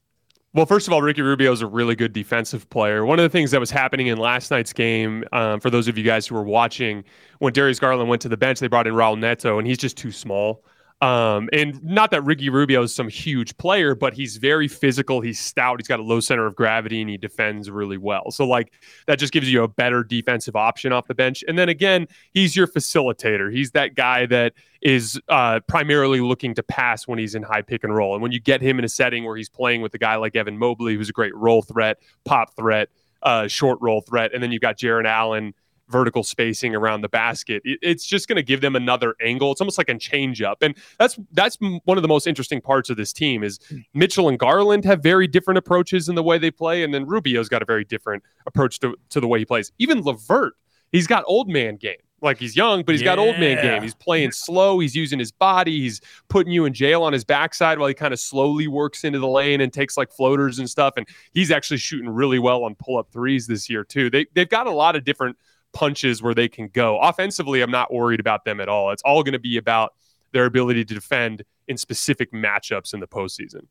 Well, 0.54 0.66
first 0.66 0.88
of 0.88 0.94
all, 0.94 1.02
Ricky 1.02 1.22
Rubio 1.22 1.52
is 1.52 1.62
a 1.62 1.68
really 1.68 1.96
good 1.96 2.14
defensive 2.14 2.70
player. 2.70 3.06
One 3.06 3.20
of 3.20 3.24
the 3.24 3.30
things 3.30 3.52
that 3.52 3.60
was 3.60 3.70
happening 3.70 4.08
in 4.08 4.18
last 4.18 4.50
night's 4.50 4.74
game, 4.74 5.24
um, 5.32 5.60
for 5.60 5.70
those 5.70 5.88
of 5.88 5.98
you 5.98 6.04
guys 6.04 6.26
who 6.26 6.36
were 6.36 6.44
watching, 6.44 7.04
when 7.40 7.54
Darius 7.54 7.80
Garland 7.80 8.10
went 8.10 8.22
to 8.24 8.30
the 8.30 8.38
bench, 8.38 8.60
they 8.60 8.68
brought 8.68 8.88
in 8.88 8.94
Raul 8.94 9.20
Neto, 9.20 9.60
and 9.60 9.68
he's 9.68 9.78
just 9.78 9.98
too 9.98 10.12
small. 10.12 10.64
Um, 11.00 11.48
and 11.54 11.84
not 11.84 12.10
that 12.12 12.24
Ricky 12.24 12.50
Rubio 12.50 12.82
is 12.82 12.94
some 12.94 13.08
huge 13.08 13.56
player, 13.58 13.94
but 13.94 14.16
he's 14.16 14.38
very 14.38 14.68
physical. 14.68 15.22
He's 15.22 15.40
stout. 15.40 15.80
He's 15.80 15.88
got 15.88 16.00
a 16.00 16.04
low 16.04 16.20
center 16.20 16.48
of 16.48 16.56
gravity, 16.56 17.02
and 17.02 17.10
he 17.10 17.18
defends 17.18 17.70
really 17.70 17.98
well. 17.98 18.32
So, 18.32 18.48
like, 18.48 18.74
that 19.06 19.20
just 19.20 19.32
gives 19.32 19.52
you 19.52 19.62
a 19.62 19.68
better 19.68 20.04
defensive 20.04 20.56
option 20.56 20.92
off 20.92 21.08
the 21.08 21.14
bench. 21.14 21.44
And 21.48 21.58
then 21.58 21.70
again, 21.70 22.08
he's 22.34 22.56
your 22.56 22.66
facilitator. 22.66 23.54
He's 23.54 23.72
that 23.72 23.94
guy 23.94 24.26
that 24.26 24.54
is 24.82 25.20
uh, 25.30 25.60
primarily 25.68 26.20
looking 26.20 26.56
to 26.56 26.64
pass 26.64 27.08
when 27.08 27.20
he's 27.20 27.36
in 27.36 27.44
high 27.44 27.62
pick 27.62 27.84
and 27.84 27.96
roll. 27.96 28.16
And 28.16 28.24
when 28.24 28.32
you 28.32 28.40
get 28.40 28.62
him 28.62 28.80
in 28.80 28.86
a 28.86 28.90
setting 28.90 29.24
where 29.24 29.38
he's 29.38 29.50
playing 29.50 29.82
with 29.82 29.94
a 29.94 30.00
guy 30.00 30.16
like 30.16 30.36
Evan 30.36 30.58
Mobley, 30.58 30.96
who's 30.96 31.10
a 31.10 31.14
great 31.14 31.36
roll 31.36 31.62
threat, 31.62 31.98
pop 32.26 32.56
threat, 32.56 32.90
uh, 33.22 33.48
short 33.48 33.78
roll 33.82 34.02
threat, 34.02 34.34
and 34.34 34.42
then 34.42 34.52
you've 34.52 34.62
got 34.62 34.78
Jarrett 34.78 35.06
Allen 35.06 35.54
vertical 35.90 36.24
spacing 36.24 36.76
around 36.76 37.02
the 37.02 37.10
basket. 37.10 37.62
It's 37.66 38.06
just 38.06 38.28
going 38.28 38.36
to 38.38 38.44
give 38.44 38.62
them 38.62 38.76
another 38.76 39.16
angle. 39.22 39.52
It's 39.52 39.62
almost 39.62 39.78
like 39.78 39.90
a 39.90 39.98
change 39.98 40.42
up. 40.42 40.62
And 40.62 40.76
that's 41.00 41.18
that's 41.32 41.58
one 41.60 41.98
of 41.98 42.02
the 42.02 42.08
most 42.08 42.28
interesting 42.28 42.62
parts 42.62 42.90
of 42.90 42.98
this 42.98 43.14
team 43.14 43.44
is 43.44 43.60
hmm. 43.70 43.78
Mitchell 43.94 44.30
and 44.30 44.38
Garland 44.38 44.86
have 44.86 45.02
very 45.02 45.28
different 45.28 45.58
approaches 45.58 46.10
in 46.10 46.16
the 46.16 46.24
way 46.24 46.38
they 46.38 46.52
play 46.52 46.84
and 46.84 46.94
then 46.94 47.06
Rubio's 47.06 47.50
got 47.50 47.62
a 47.62 47.66
very 47.66 47.84
different 47.84 48.24
approach 48.46 48.80
to, 48.80 48.96
to 49.10 49.20
the 49.20 49.28
way 49.28 49.40
he 49.40 49.46
plays. 49.46 49.72
Even 49.80 50.02
Levert, 50.02 50.54
he's 50.92 51.08
got 51.08 51.24
old 51.28 51.50
man 51.50 51.78
game. 51.78 51.98
Like 52.20 52.40
he's 52.40 52.56
young, 52.56 52.82
but 52.84 52.96
he's 52.96 53.04
got 53.04 53.20
old 53.20 53.38
man 53.38 53.62
game. 53.62 53.84
He's 53.84 53.94
playing 53.94 54.32
slow. 54.32 54.80
He's 54.80 54.96
using 54.96 55.20
his 55.20 55.32
body. 55.32 55.82
He's 55.82 56.02
putting 56.30 56.52
you 56.52 56.66
in 56.66 56.74
jail 56.74 57.04
on 57.04 57.14
his 57.14 57.24
backside 57.24 57.78
while 57.78 57.88
he 57.88 57.94
kind 57.94 58.12
of 58.12 58.20
slowly 58.20 58.68
works 58.68 59.04
into 59.04 59.20
the 59.20 59.28
lane 59.28 59.62
and 59.62 59.72
takes 59.72 59.98
like 59.98 60.12
floaters 60.12 60.58
and 60.58 60.68
stuff. 60.68 60.96
And 60.98 61.08
he's 61.32 61.52
actually 61.52 61.78
shooting 61.78 62.10
really 62.10 62.40
well 62.40 62.64
on 62.64 62.74
pull 62.74 62.98
up 62.98 63.12
threes 63.12 63.46
this 63.46 63.70
year 63.70 63.84
too. 63.84 64.10
They 64.10 64.26
they've 64.34 64.50
got 64.50 64.66
a 64.66 64.72
lot 64.72 64.96
of 64.96 65.04
different 65.04 65.38
punches 65.78 66.24
where 66.24 66.34
they 66.34 66.50
can 66.50 66.70
go. 66.70 67.00
Offensively, 67.00 67.62
I'm 67.62 67.70
not 67.70 67.94
worried 67.94 68.20
about 68.20 68.46
them 68.46 68.60
at 68.60 68.68
all. 68.68 68.90
It's 68.90 69.04
all 69.04 69.22
going 69.22 69.34
to 69.34 69.40
be 69.40 69.58
about 69.58 69.94
their 70.32 70.46
ability 70.46 70.84
to 70.86 70.94
defend 70.96 71.44
in 71.68 71.78
specific 71.78 72.32
matchups 72.34 72.96
in 72.96 73.00
the 73.00 73.08
postseason. 73.08 73.68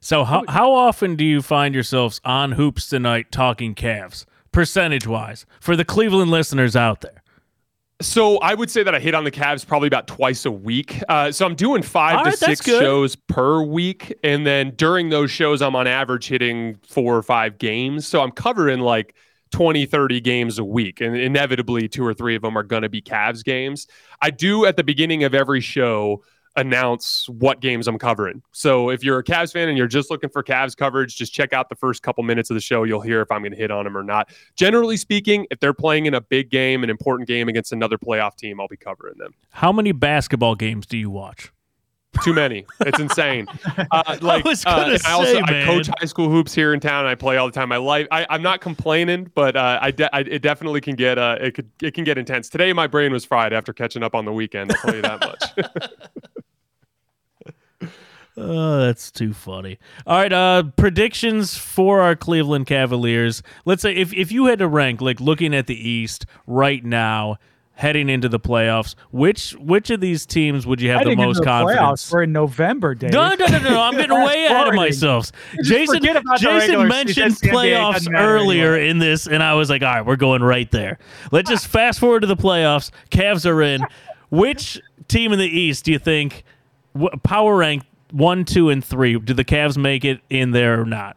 So 0.00 0.24
how 0.24 0.44
how 0.48 0.72
often 0.72 1.16
do 1.16 1.24
you 1.24 1.42
find 1.42 1.74
yourselves 1.74 2.18
on 2.24 2.52
hoops 2.52 2.88
tonight 2.88 3.30
talking 3.30 3.74
Cavs 3.74 4.24
percentage 4.52 5.06
wise 5.06 5.44
for 5.60 5.76
the 5.76 5.84
Cleveland 5.84 6.30
listeners 6.30 6.74
out 6.74 7.02
there? 7.02 7.22
So 8.00 8.38
I 8.38 8.54
would 8.54 8.70
say 8.70 8.82
that 8.82 8.94
I 8.94 8.98
hit 8.98 9.14
on 9.14 9.24
the 9.24 9.30
Cavs 9.30 9.66
probably 9.66 9.86
about 9.86 10.06
twice 10.06 10.46
a 10.46 10.50
week. 10.50 11.00
Uh, 11.08 11.30
so 11.30 11.46
I'm 11.46 11.54
doing 11.54 11.82
five 11.82 12.16
All 12.16 12.24
to 12.24 12.30
right, 12.30 12.38
six 12.38 12.64
shows 12.64 13.16
per 13.16 13.62
week, 13.62 14.14
and 14.24 14.46
then 14.46 14.72
during 14.76 15.10
those 15.10 15.30
shows, 15.30 15.60
I'm 15.60 15.76
on 15.76 15.86
average 15.86 16.26
hitting 16.28 16.78
four 16.88 17.16
or 17.16 17.22
five 17.22 17.58
games. 17.58 18.08
So 18.08 18.22
I'm 18.22 18.32
covering 18.32 18.80
like 18.80 19.14
20, 19.54 19.86
30 19.86 20.20
games 20.20 20.58
a 20.58 20.64
week, 20.64 21.00
and 21.00 21.16
inevitably 21.16 21.86
two 21.86 22.04
or 22.04 22.12
three 22.12 22.34
of 22.34 22.42
them 22.42 22.58
are 22.58 22.64
going 22.64 22.82
to 22.82 22.88
be 22.88 23.00
Cavs 23.00 23.44
games. 23.44 23.86
I 24.20 24.30
do 24.30 24.66
at 24.66 24.76
the 24.76 24.82
beginning 24.82 25.22
of 25.22 25.32
every 25.32 25.60
show 25.60 26.24
announce 26.56 27.28
what 27.28 27.60
games 27.60 27.86
I'm 27.86 27.96
covering. 27.96 28.42
So 28.50 28.90
if 28.90 29.04
you're 29.04 29.20
a 29.20 29.22
Cavs 29.22 29.52
fan 29.52 29.68
and 29.68 29.78
you're 29.78 29.86
just 29.86 30.10
looking 30.10 30.28
for 30.28 30.42
Cavs 30.42 30.76
coverage, 30.76 31.14
just 31.14 31.32
check 31.32 31.52
out 31.52 31.68
the 31.68 31.76
first 31.76 32.02
couple 32.02 32.24
minutes 32.24 32.50
of 32.50 32.54
the 32.54 32.60
show. 32.60 32.82
You'll 32.82 33.00
hear 33.00 33.20
if 33.20 33.30
I'm 33.30 33.42
going 33.42 33.52
to 33.52 33.56
hit 33.56 33.70
on 33.70 33.84
them 33.84 33.96
or 33.96 34.02
not. 34.02 34.30
Generally 34.56 34.96
speaking, 34.96 35.46
if 35.52 35.60
they're 35.60 35.72
playing 35.72 36.06
in 36.06 36.14
a 36.14 36.20
big 36.20 36.50
game, 36.50 36.82
an 36.82 36.90
important 36.90 37.28
game 37.28 37.48
against 37.48 37.70
another 37.70 37.96
playoff 37.96 38.36
team, 38.36 38.60
I'll 38.60 38.66
be 38.66 38.76
covering 38.76 39.18
them. 39.18 39.34
How 39.50 39.70
many 39.70 39.92
basketball 39.92 40.56
games 40.56 40.84
do 40.84 40.96
you 40.96 41.10
watch? 41.10 41.52
Too 42.22 42.32
many. 42.32 42.64
It's 42.80 43.00
insane. 43.00 43.46
Uh, 43.90 44.16
like, 44.22 44.44
was 44.44 44.64
uh, 44.66 44.98
I 45.04 45.12
also 45.12 45.32
say, 45.32 45.40
I 45.40 45.64
coach 45.64 45.88
high 45.98 46.06
school 46.06 46.28
hoops 46.28 46.54
here 46.54 46.74
in 46.74 46.80
town. 46.80 47.00
And 47.00 47.08
I 47.08 47.14
play 47.14 47.36
all 47.36 47.46
the 47.46 47.52
time. 47.52 47.68
My 47.68 47.76
life. 47.76 48.06
I, 48.10 48.26
I'm 48.30 48.42
not 48.42 48.60
complaining, 48.60 49.30
but 49.34 49.56
uh, 49.56 49.78
I, 49.80 49.90
de- 49.90 50.14
I 50.14 50.20
it 50.20 50.42
definitely 50.42 50.80
can 50.80 50.94
get 50.94 51.18
uh, 51.18 51.36
it 51.40 51.54
could 51.54 51.70
it 51.82 51.94
can 51.94 52.04
get 52.04 52.18
intense. 52.18 52.48
Today 52.48 52.72
my 52.72 52.86
brain 52.86 53.12
was 53.12 53.24
fried 53.24 53.52
after 53.52 53.72
catching 53.72 54.02
up 54.02 54.14
on 54.14 54.24
the 54.24 54.32
weekend. 54.32 54.72
I'll 54.72 54.78
tell 54.82 54.94
you 54.94 55.02
that 55.02 55.20
much. 55.20 55.80
Oh, 58.36 58.80
that's 58.80 59.12
too 59.12 59.32
funny. 59.32 59.78
All 60.08 60.18
right, 60.18 60.32
uh 60.32 60.64
predictions 60.76 61.56
for 61.56 62.00
our 62.00 62.16
Cleveland 62.16 62.66
Cavaliers. 62.66 63.44
Let's 63.64 63.82
say 63.82 63.94
if 63.94 64.12
if 64.12 64.32
you 64.32 64.46
had 64.46 64.58
to 64.58 64.66
rank 64.66 65.00
like 65.00 65.20
looking 65.20 65.54
at 65.54 65.68
the 65.68 65.88
East 65.88 66.26
right 66.46 66.84
now 66.84 67.36
heading 67.74 68.08
into 68.08 68.28
the 68.28 68.40
playoffs, 68.40 68.94
which 69.10 69.52
which 69.52 69.90
of 69.90 70.00
these 70.00 70.26
teams 70.26 70.66
would 70.66 70.80
you 70.80 70.90
have 70.90 71.04
the 71.04 71.16
most 71.16 71.38
the 71.38 71.44
confidence? 71.44 71.80
Playoffs, 71.80 72.12
we're 72.12 72.22
in 72.22 72.32
November, 72.32 72.94
Dave. 72.94 73.12
No, 73.12 73.28
no, 73.28 73.46
no, 73.46 73.58
no, 73.58 73.70
no. 73.70 73.80
I'm 73.80 73.92
getting 73.96 74.16
way 74.16 74.46
ahead 74.46 74.68
of 74.68 74.74
myself. 74.74 75.32
Jason, 75.62 75.96
forget 75.96 76.16
about 76.16 76.40
the 76.40 76.46
Jason 76.46 76.88
mentioned 76.88 77.36
season. 77.36 77.54
The 77.54 77.60
NBA 77.60 77.76
playoffs 77.76 78.18
earlier 78.18 78.74
anyway. 78.74 78.88
in 78.90 78.98
this, 78.98 79.26
and 79.26 79.42
I 79.42 79.54
was 79.54 79.70
like, 79.70 79.82
all 79.82 79.88
right, 79.88 80.06
we're 80.06 80.16
going 80.16 80.42
right 80.42 80.70
there. 80.70 80.98
Let's 81.32 81.50
just 81.50 81.66
fast 81.66 82.00
forward 82.00 82.20
to 82.20 82.26
the 82.26 82.36
playoffs. 82.36 82.90
Cavs 83.10 83.46
are 83.46 83.62
in. 83.62 83.82
Which 84.30 84.80
team 85.08 85.32
in 85.32 85.38
the 85.38 85.46
East 85.46 85.84
do 85.84 85.92
you 85.92 85.98
think 85.98 86.44
power 87.22 87.56
rank 87.56 87.84
one, 88.10 88.44
two, 88.44 88.70
and 88.70 88.84
three? 88.84 89.18
Do 89.18 89.34
the 89.34 89.44
Cavs 89.44 89.76
make 89.76 90.04
it 90.04 90.20
in 90.30 90.52
there 90.52 90.80
or 90.80 90.84
not? 90.84 91.16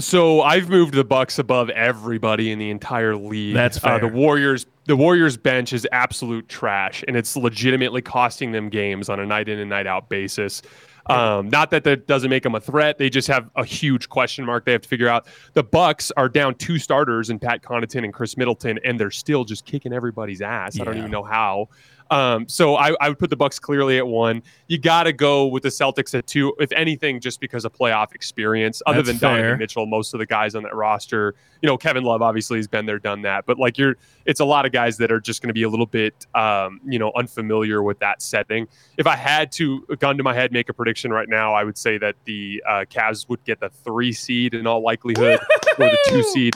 So 0.00 0.42
I've 0.42 0.68
moved 0.68 0.94
the 0.94 1.04
Bucks 1.04 1.38
above 1.38 1.70
everybody 1.70 2.50
in 2.50 2.58
the 2.58 2.70
entire 2.70 3.16
league. 3.16 3.54
That's 3.54 3.82
Uh, 3.82 3.98
the. 3.98 4.08
Warriors, 4.08 4.66
the 4.86 4.96
Warriors 4.96 5.36
bench 5.36 5.72
is 5.72 5.86
absolute 5.92 6.48
trash, 6.48 7.04
and 7.06 7.16
it's 7.16 7.36
legitimately 7.36 8.02
costing 8.02 8.52
them 8.52 8.68
games 8.68 9.08
on 9.08 9.20
a 9.20 9.26
night 9.26 9.48
in 9.48 9.58
and 9.58 9.70
night 9.70 9.86
out 9.86 10.08
basis. 10.08 10.62
Um, 11.06 11.48
not 11.48 11.70
that 11.70 11.82
that 11.84 12.06
doesn't 12.06 12.30
make 12.30 12.42
them 12.42 12.54
a 12.54 12.60
threat; 12.60 12.98
they 12.98 13.10
just 13.10 13.26
have 13.28 13.50
a 13.56 13.64
huge 13.64 14.08
question 14.08 14.44
mark 14.44 14.64
they 14.64 14.72
have 14.72 14.82
to 14.82 14.88
figure 14.88 15.08
out. 15.08 15.26
The 15.54 15.62
Bucks 15.62 16.12
are 16.16 16.28
down 16.28 16.54
two 16.54 16.78
starters 16.78 17.30
in 17.30 17.38
Pat 17.38 17.62
Connaughton 17.62 18.04
and 18.04 18.12
Khris 18.12 18.36
Middleton, 18.36 18.78
and 18.84 19.00
they're 19.00 19.10
still 19.10 19.44
just 19.44 19.64
kicking 19.64 19.92
everybody's 19.92 20.40
ass. 20.40 20.78
I 20.80 20.84
don't 20.84 20.98
even 20.98 21.10
know 21.10 21.24
how. 21.24 21.68
Um, 22.10 22.48
so 22.48 22.76
I, 22.76 22.94
I 23.00 23.08
would 23.08 23.18
put 23.18 23.30
the 23.30 23.36
Bucks 23.36 23.58
clearly 23.58 23.96
at 23.98 24.06
one. 24.06 24.42
You 24.66 24.78
got 24.78 25.04
to 25.04 25.12
go 25.12 25.46
with 25.46 25.62
the 25.62 25.68
Celtics 25.68 26.16
at 26.16 26.26
two, 26.26 26.54
if 26.58 26.72
anything, 26.72 27.20
just 27.20 27.40
because 27.40 27.64
of 27.64 27.72
playoff 27.72 28.14
experience. 28.14 28.82
Other 28.84 29.02
That's 29.02 29.20
than 29.20 29.30
Donovan. 29.30 29.58
Mitchell, 29.58 29.86
most 29.86 30.12
of 30.12 30.18
the 30.18 30.26
guys 30.26 30.54
on 30.54 30.64
that 30.64 30.74
roster, 30.74 31.34
you 31.62 31.68
know, 31.68 31.76
Kevin 31.76 32.02
Love 32.02 32.20
obviously 32.20 32.58
has 32.58 32.66
been 32.66 32.86
there, 32.86 32.98
done 32.98 33.22
that. 33.22 33.46
But 33.46 33.58
like 33.58 33.78
you're, 33.78 33.96
it's 34.26 34.40
a 34.40 34.44
lot 34.44 34.66
of 34.66 34.72
guys 34.72 34.96
that 34.96 35.12
are 35.12 35.20
just 35.20 35.40
going 35.40 35.48
to 35.48 35.54
be 35.54 35.62
a 35.62 35.68
little 35.68 35.86
bit, 35.86 36.26
um, 36.34 36.80
you 36.84 36.98
know, 36.98 37.12
unfamiliar 37.16 37.82
with 37.82 37.98
that 38.00 38.22
setting. 38.22 38.66
If 38.96 39.06
I 39.06 39.16
had 39.16 39.52
to, 39.52 39.86
gun 39.98 40.16
to 40.16 40.22
my 40.24 40.34
head, 40.34 40.52
make 40.52 40.68
a 40.68 40.72
prediction 40.72 41.12
right 41.12 41.28
now, 41.28 41.54
I 41.54 41.62
would 41.62 41.78
say 41.78 41.96
that 41.98 42.16
the 42.24 42.62
uh, 42.66 42.84
Cavs 42.90 43.28
would 43.28 43.44
get 43.44 43.60
the 43.60 43.68
three 43.68 44.12
seed 44.12 44.54
in 44.54 44.66
all 44.66 44.82
likelihood, 44.82 45.38
or 45.78 45.86
the 45.86 45.98
two 46.08 46.22
seed 46.24 46.54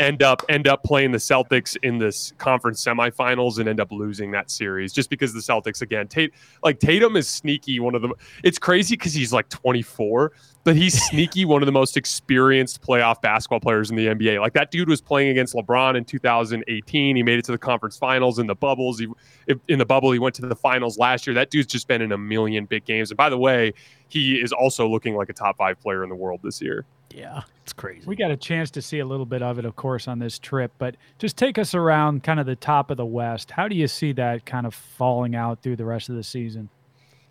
end 0.00 0.22
up 0.22 0.42
end 0.48 0.68
up 0.68 0.82
playing 0.82 1.12
the 1.12 1.18
Celtics 1.18 1.76
in 1.82 1.98
this 1.98 2.32
conference 2.38 2.84
semifinals 2.84 3.58
and 3.58 3.68
end 3.68 3.80
up 3.80 3.92
losing 3.92 4.30
that 4.32 4.50
series 4.50 4.92
just 4.92 5.10
because 5.10 5.32
the 5.32 5.40
Celtics 5.40 5.82
again 5.82 6.08
Tate 6.08 6.32
like 6.62 6.78
Tatum 6.80 7.16
is 7.16 7.28
sneaky 7.28 7.80
one 7.80 7.94
of 7.94 8.02
the 8.02 8.12
it's 8.42 8.58
crazy 8.58 8.96
because 8.96 9.12
he's 9.12 9.32
like 9.32 9.48
24 9.48 10.32
but 10.64 10.76
he's 10.76 11.00
sneaky 11.10 11.44
one 11.44 11.62
of 11.62 11.66
the 11.66 11.72
most 11.72 11.96
experienced 11.96 12.82
playoff 12.82 13.20
basketball 13.20 13.60
players 13.60 13.90
in 13.90 13.96
the 13.96 14.06
NBA 14.06 14.40
like 14.40 14.52
that 14.52 14.70
dude 14.70 14.88
was 14.88 15.00
playing 15.00 15.30
against 15.30 15.54
LeBron 15.54 15.96
in 15.96 16.04
2018 16.04 17.16
he 17.16 17.22
made 17.22 17.38
it 17.38 17.44
to 17.44 17.52
the 17.52 17.58
conference 17.58 17.96
finals 17.96 18.38
in 18.38 18.46
the 18.46 18.54
bubbles. 18.54 18.98
He 18.98 19.08
in 19.68 19.78
the 19.78 19.86
bubble 19.86 20.12
he 20.12 20.18
went 20.18 20.34
to 20.36 20.42
the 20.42 20.56
finals 20.56 20.98
last 20.98 21.26
year. 21.26 21.34
That 21.34 21.50
dude's 21.50 21.66
just 21.66 21.88
been 21.88 22.02
in 22.02 22.12
a 22.12 22.18
million 22.18 22.66
big 22.66 22.84
games. 22.84 23.10
And 23.10 23.16
by 23.16 23.28
the 23.28 23.38
way 23.38 23.72
he 24.08 24.36
is 24.36 24.52
also 24.52 24.88
looking 24.88 25.16
like 25.16 25.28
a 25.28 25.32
top 25.32 25.56
5 25.56 25.80
player 25.80 26.02
in 26.02 26.08
the 26.08 26.14
world 26.14 26.40
this 26.42 26.60
year 26.60 26.84
yeah, 27.16 27.40
it's 27.62 27.72
crazy. 27.72 28.06
We 28.06 28.14
got 28.14 28.30
a 28.30 28.36
chance 28.36 28.70
to 28.72 28.82
see 28.82 28.98
a 28.98 29.06
little 29.06 29.24
bit 29.24 29.42
of 29.42 29.58
it, 29.58 29.64
of 29.64 29.74
course, 29.74 30.06
on 30.06 30.18
this 30.18 30.38
trip, 30.38 30.70
but 30.76 30.96
just 31.18 31.38
take 31.38 31.56
us 31.56 31.74
around 31.74 32.22
kind 32.22 32.38
of 32.38 32.44
the 32.44 32.56
top 32.56 32.90
of 32.90 32.98
the 32.98 33.06
West. 33.06 33.50
How 33.50 33.68
do 33.68 33.74
you 33.74 33.88
see 33.88 34.12
that 34.12 34.44
kind 34.44 34.66
of 34.66 34.74
falling 34.74 35.34
out 35.34 35.62
through 35.62 35.76
the 35.76 35.86
rest 35.86 36.10
of 36.10 36.16
the 36.16 36.22
season? 36.22 36.68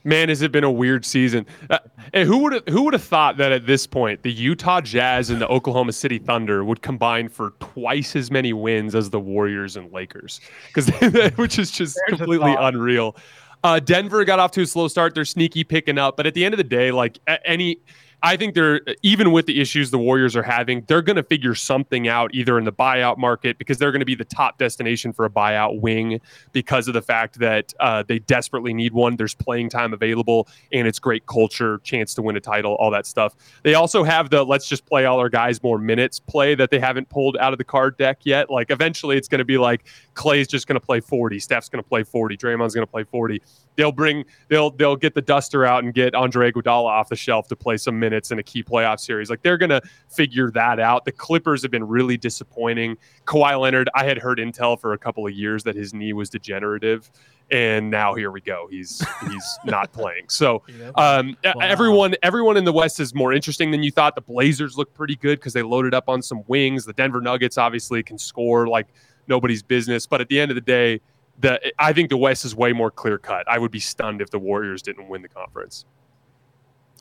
Man, 0.03 0.29
has 0.29 0.41
it 0.41 0.51
been 0.51 0.63
a 0.63 0.71
weird 0.71 1.05
season? 1.05 1.45
Uh, 1.69 1.77
and 2.13 2.27
who 2.27 2.39
would 2.39 2.53
have 2.53 2.63
who 2.67 2.81
would 2.83 2.93
have 2.93 3.03
thought 3.03 3.37
that 3.37 3.51
at 3.51 3.67
this 3.67 3.85
point 3.85 4.23
the 4.23 4.31
Utah 4.31 4.81
Jazz 4.81 5.29
and 5.29 5.39
the 5.39 5.47
Oklahoma 5.47 5.93
City 5.93 6.17
Thunder 6.17 6.63
would 6.63 6.81
combine 6.81 7.29
for 7.29 7.51
twice 7.59 8.15
as 8.15 8.31
many 8.31 8.53
wins 8.53 8.95
as 8.95 9.11
the 9.11 9.19
Warriors 9.19 9.75
and 9.75 9.91
Lakers? 9.93 10.41
Because 10.67 10.89
which 11.35 11.59
is 11.59 11.69
just 11.69 11.99
There's 12.07 12.19
completely 12.19 12.55
unreal. 12.57 13.15
Uh, 13.63 13.79
Denver 13.79 14.25
got 14.25 14.39
off 14.39 14.51
to 14.51 14.61
a 14.61 14.65
slow 14.65 14.87
start. 14.87 15.15
They're 15.15 15.25
sneaky 15.25 15.63
picking 15.63 15.97
up, 15.97 16.17
but 16.17 16.25
at 16.25 16.33
the 16.33 16.43
end 16.43 16.55
of 16.55 16.57
the 16.57 16.63
day, 16.63 16.91
like 16.91 17.19
any. 17.45 17.77
I 18.25 18.37
think 18.37 18.55
they're 18.55 18.81
even 19.03 19.31
with 19.31 19.45
the 19.45 19.61
issues 19.61 19.91
the 19.91 19.99
Warriors 19.99 20.35
are 20.35 20.41
having, 20.41 20.83
they're 20.87 21.03
going 21.03 21.15
to 21.15 21.23
figure 21.23 21.53
something 21.53 22.07
out 22.07 22.33
either 22.33 22.57
in 22.57 22.65
the 22.65 22.73
buyout 22.73 23.19
market 23.19 23.59
because 23.59 23.77
they're 23.77 23.91
going 23.91 23.99
to 23.99 24.05
be 24.05 24.15
the 24.15 24.25
top 24.25 24.57
destination 24.57 25.13
for 25.13 25.25
a 25.25 25.29
buyout 25.29 25.79
wing 25.79 26.19
because 26.51 26.87
of 26.87 26.95
the 26.95 27.03
fact 27.03 27.37
that 27.37 27.71
uh, 27.79 28.01
they 28.01 28.17
desperately 28.17 28.73
need 28.73 28.93
one. 28.93 29.15
There's 29.15 29.35
playing 29.35 29.69
time 29.69 29.93
available 29.93 30.47
and 30.71 30.87
it's 30.87 30.97
great 30.97 31.27
culture, 31.27 31.79
chance 31.83 32.15
to 32.15 32.23
win 32.23 32.35
a 32.35 32.39
title, 32.39 32.73
all 32.79 32.89
that 32.89 33.05
stuff. 33.05 33.35
They 33.61 33.75
also 33.75 34.03
have 34.03 34.31
the 34.31 34.43
let's 34.43 34.67
just 34.67 34.87
play 34.87 35.05
all 35.05 35.19
our 35.19 35.29
guys 35.29 35.61
more 35.61 35.77
minutes 35.77 36.19
play 36.19 36.55
that 36.55 36.71
they 36.71 36.79
haven't 36.79 37.07
pulled 37.09 37.37
out 37.37 37.53
of 37.53 37.59
the 37.59 37.63
card 37.63 37.95
deck 37.95 38.21
yet. 38.23 38.49
Like 38.49 38.71
eventually 38.71 39.17
it's 39.17 39.27
going 39.27 39.37
to 39.37 39.45
be 39.45 39.59
like 39.59 39.85
Clay's 40.15 40.47
just 40.47 40.65
going 40.67 40.79
to 40.79 40.85
play 40.85 40.99
40, 40.99 41.39
Steph's 41.39 41.69
going 41.69 41.83
to 41.83 41.87
play 41.87 42.03
40, 42.03 42.35
Draymond's 42.35 42.73
going 42.73 42.85
to 42.85 42.91
play 42.91 43.03
40. 43.03 43.41
They'll 43.75 43.91
bring 43.91 44.23
they'll 44.47 44.71
they'll 44.71 44.95
get 44.95 45.13
the 45.13 45.21
duster 45.21 45.65
out 45.65 45.83
and 45.83 45.93
get 45.93 46.15
Andre 46.15 46.51
Iguodala 46.51 46.85
off 46.85 47.09
the 47.09 47.15
shelf 47.15 47.47
to 47.49 47.55
play 47.55 47.75
some 47.77 47.99
minutes 47.99 48.31
in 48.31 48.39
a 48.39 48.43
key 48.43 48.63
playoff 48.63 48.99
series. 49.01 49.29
Like 49.29 49.41
they're 49.41 49.57
going 49.57 49.69
to 49.69 49.81
figure 50.09 50.49
that 50.51 50.79
out. 50.79 51.05
The 51.05 51.11
Clippers 51.11 51.61
have 51.61 51.71
been 51.71 51.85
really 51.85 52.15
disappointing. 52.17 52.97
Kawhi 53.25 53.59
Leonard, 53.59 53.89
I 53.93 54.05
had 54.05 54.17
heard 54.17 54.39
intel 54.39 54.79
for 54.79 54.93
a 54.93 54.97
couple 54.97 55.27
of 55.27 55.33
years 55.33 55.63
that 55.65 55.75
his 55.75 55.93
knee 55.93 56.13
was 56.13 56.29
degenerative 56.29 57.11
and 57.51 57.91
now 57.91 58.15
here 58.15 58.31
we 58.31 58.41
go. 58.41 58.67
He's 58.71 59.05
he's 59.29 59.59
not 59.65 59.91
playing. 59.91 60.29
So 60.29 60.63
um, 60.95 61.37
Wow. 61.43 61.53
everyone 61.61 62.15
everyone 62.23 62.57
in 62.57 62.63
the 62.65 62.73
West 62.73 62.99
is 62.99 63.13
more 63.13 63.33
interesting 63.33 63.71
than 63.71 63.83
you 63.83 63.91
thought. 63.91 64.15
The 64.15 64.21
Blazers 64.21 64.77
look 64.77 64.93
pretty 64.93 65.15
good 65.15 65.39
because 65.39 65.53
they 65.53 65.61
loaded 65.61 65.93
up 65.93 66.09
on 66.09 66.21
some 66.21 66.43
wings. 66.47 66.85
The 66.85 66.93
Denver 66.93 67.21
Nuggets 67.21 67.57
obviously 67.57 68.01
can 68.03 68.17
score 68.17 68.67
like 68.67 68.87
nobody's 69.27 69.63
business. 69.63 70.05
But 70.07 70.21
at 70.21 70.29
the 70.29 70.39
end 70.39 70.51
of 70.51 70.55
the 70.55 70.61
day, 70.61 71.01
the 71.39 71.59
I 71.79 71.93
think 71.93 72.09
the 72.09 72.17
West 72.17 72.45
is 72.45 72.55
way 72.55 72.73
more 72.73 72.91
clear 72.91 73.17
cut. 73.17 73.47
I 73.49 73.57
would 73.59 73.71
be 73.71 73.79
stunned 73.79 74.21
if 74.21 74.29
the 74.29 74.39
Warriors 74.39 74.81
didn't 74.81 75.09
win 75.09 75.21
the 75.21 75.29
conference. 75.29 75.85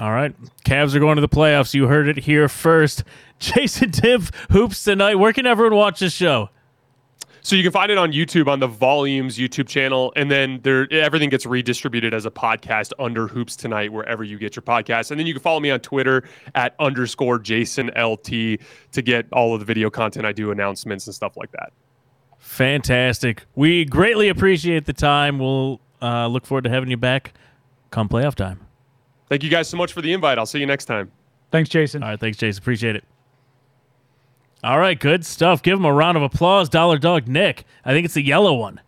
All 0.01 0.11
right. 0.11 0.35
Cavs 0.65 0.95
are 0.95 0.99
going 0.99 1.17
to 1.17 1.21
the 1.21 1.29
playoffs. 1.29 1.73
You 1.73 1.87
heard 1.87 2.09
it 2.09 2.19
here 2.19 2.49
first. 2.49 3.05
Jason 3.39 3.91
Timpf, 3.91 4.35
Hoops 4.51 4.83
Tonight. 4.83 5.17
Where 5.17 5.33
can 5.33 5.47
everyone 5.47 5.77
watch 5.77 6.01
this 6.01 6.13
show? 6.13 6.51
So 7.43 7.57
you 7.57 7.63
can 7.63 7.73
find 7.73 7.93
it 7.93 7.99
on 7.99 8.11
YouTube 8.11 8.49
on 8.49 8.59
the 8.59 8.67
Volumes 8.67 9.37
YouTube 9.37 9.69
channel, 9.69 10.15
and 10.17 10.31
then 10.31 10.61
there 10.63 10.91
everything 10.91 11.29
gets 11.29 11.45
redistributed 11.45 12.15
as 12.15 12.25
a 12.25 12.31
podcast 12.31 12.95
under 12.99 13.29
Hoops 13.29 13.55
Tonight 13.55 13.93
wherever 13.93 14.25
you 14.25 14.39
get 14.39 14.57
your 14.57 14.63
podcast. 14.63 15.11
And 15.11 15.21
then 15.21 15.27
you 15.27 15.35
can 15.35 15.43
follow 15.43 15.61
me 15.61 15.71
on 15.71 15.81
Twitter 15.81 16.25
at 16.55 16.75
underscore 16.81 17.39
Jason 17.39 17.89
LT 17.89 18.27
to 18.27 19.03
get 19.03 19.27
all 19.31 19.53
of 19.53 19.61
the 19.61 19.67
video 19.67 19.91
content 19.91 20.25
I 20.25 20.33
do, 20.33 20.53
announcements 20.53 21.07
and 21.07 21.15
stuff 21.15 21.37
like 21.37 21.53
that. 21.53 21.75
Fantastic. 22.45 23.47
We 23.57 23.85
greatly 23.85 24.29
appreciate 24.29 24.85
the 24.85 24.93
time. 24.93 25.39
We'll 25.39 25.81
uh, 26.01 26.29
look 26.29 26.47
forward 26.47 26.65
to 26.65 26.71
having 26.71 26.91
you 26.91 26.97
back 26.97 27.33
come 27.91 28.09
playoff 28.09 28.35
time. 28.35 28.61
Thank 29.29 29.43
you 29.43 29.51
guys 29.51 29.67
so 29.67 29.77
much 29.77 29.93
for 29.93 30.03
the 30.03 30.13
invite. 30.13 30.39
I'll 30.39 30.47
see 30.47 30.61
you 30.61 30.67
next 30.67 30.85
time. 30.85 31.11
Thanks, 31.51 31.69
Jason. 31.71 32.03
All 32.03 32.11
right. 32.11 32.21
Thanks, 32.21 32.37
Jason. 32.39 32.63
Appreciate 32.63 32.95
it. 32.97 33.05
All 34.63 34.79
right. 34.79 34.99
Good 35.01 35.25
stuff. 35.25 35.63
Give 35.63 35.79
him 35.79 35.85
a 35.85 35.93
round 35.93 36.17
of 36.17 36.23
applause. 36.23 36.69
Dollar 36.69 36.99
Dog 36.99 37.27
Nick. 37.27 37.65
I 37.85 37.93
think 37.93 38.05
it's 38.05 38.15
the 38.15 38.23
yellow 38.23 38.55
one. 38.55 38.81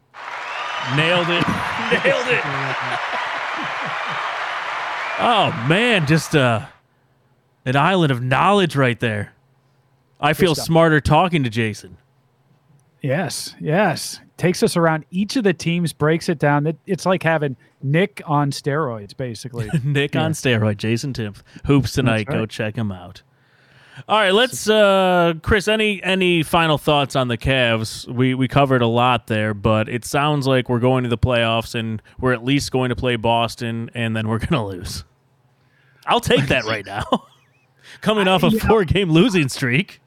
Nailed 0.95 1.29
it. 1.29 1.49
Nailed 2.05 2.29
it. 2.29 2.45
Oh, 5.19 5.51
man. 5.67 6.07
Just 6.07 6.37
uh, 6.37 6.67
an 7.65 7.75
island 7.75 8.13
of 8.13 8.23
knowledge 8.23 8.77
right 8.77 9.01
there. 9.01 9.33
I 10.21 10.35
feel 10.35 10.55
stuff. 10.55 10.67
smarter 10.67 11.01
talking 11.01 11.43
to 11.43 11.49
Jason. 11.49 11.97
Yes, 13.03 13.55
yes. 13.61 14.21
Takes 14.37 14.63
us 14.63 14.77
around 14.77 15.05
each 15.11 15.37
of 15.37 15.45
the 15.45 15.55
teams, 15.55 15.93
breaks 15.93 16.29
it 16.29 16.39
down. 16.39 16.67
It, 16.67 16.77
it's 16.87 17.07
like 17.07 17.23
having 17.23 17.57
Nick 17.83 18.21
on 18.27 18.51
steroids, 18.51 19.17
basically. 19.17 19.71
Nick 19.85 20.17
on 20.17 20.33
steroid, 20.33 20.77
Jason 20.79 21.13
Timpf. 21.13 21.43
Hoops 21.67 21.93
tonight. 21.93 22.27
Go 22.27 22.47
check 22.47 22.77
him 22.77 22.91
out. 22.91 23.23
All 24.09 24.19
right, 24.19 24.33
let's 24.35 24.69
uh 24.69 25.35
Chris, 25.43 25.69
any 25.69 26.03
any 26.03 26.43
final 26.43 26.77
thoughts 26.77 27.17
on 27.17 27.29
the 27.29 27.39
Cavs? 27.39 28.07
We 28.07 28.35
we 28.35 28.47
covered 28.47 28.83
a 28.83 28.87
lot 28.87 29.27
there, 29.27 29.55
but 29.55 29.89
it 29.89 30.05
sounds 30.05 30.47
like 30.47 30.69
we're 30.69 30.81
going 30.81 31.05
to 31.05 31.09
the 31.09 31.17
playoffs 31.17 31.75
and 31.75 32.03
we're 32.21 32.35
at 32.35 32.45
least 32.45 32.73
going 32.73 32.91
to 32.91 32.97
play 32.97 33.17
Boston 33.17 33.91
and 33.95 34.15
then 34.15 34.29
we're 34.29 34.39
going 34.47 34.49
to 34.51 34.63
lose. 34.63 35.05
I'll 36.05 36.21
take 36.21 36.49
that 36.49 36.65
right 36.65 36.85
now. 36.85 37.05
Coming 38.03 38.29
off 38.29 38.43
a 38.43 38.49
you 38.49 38.59
know- 38.59 38.67
four 38.67 38.85
game 38.85 39.11
losing 39.11 39.49
streak. 39.49 40.01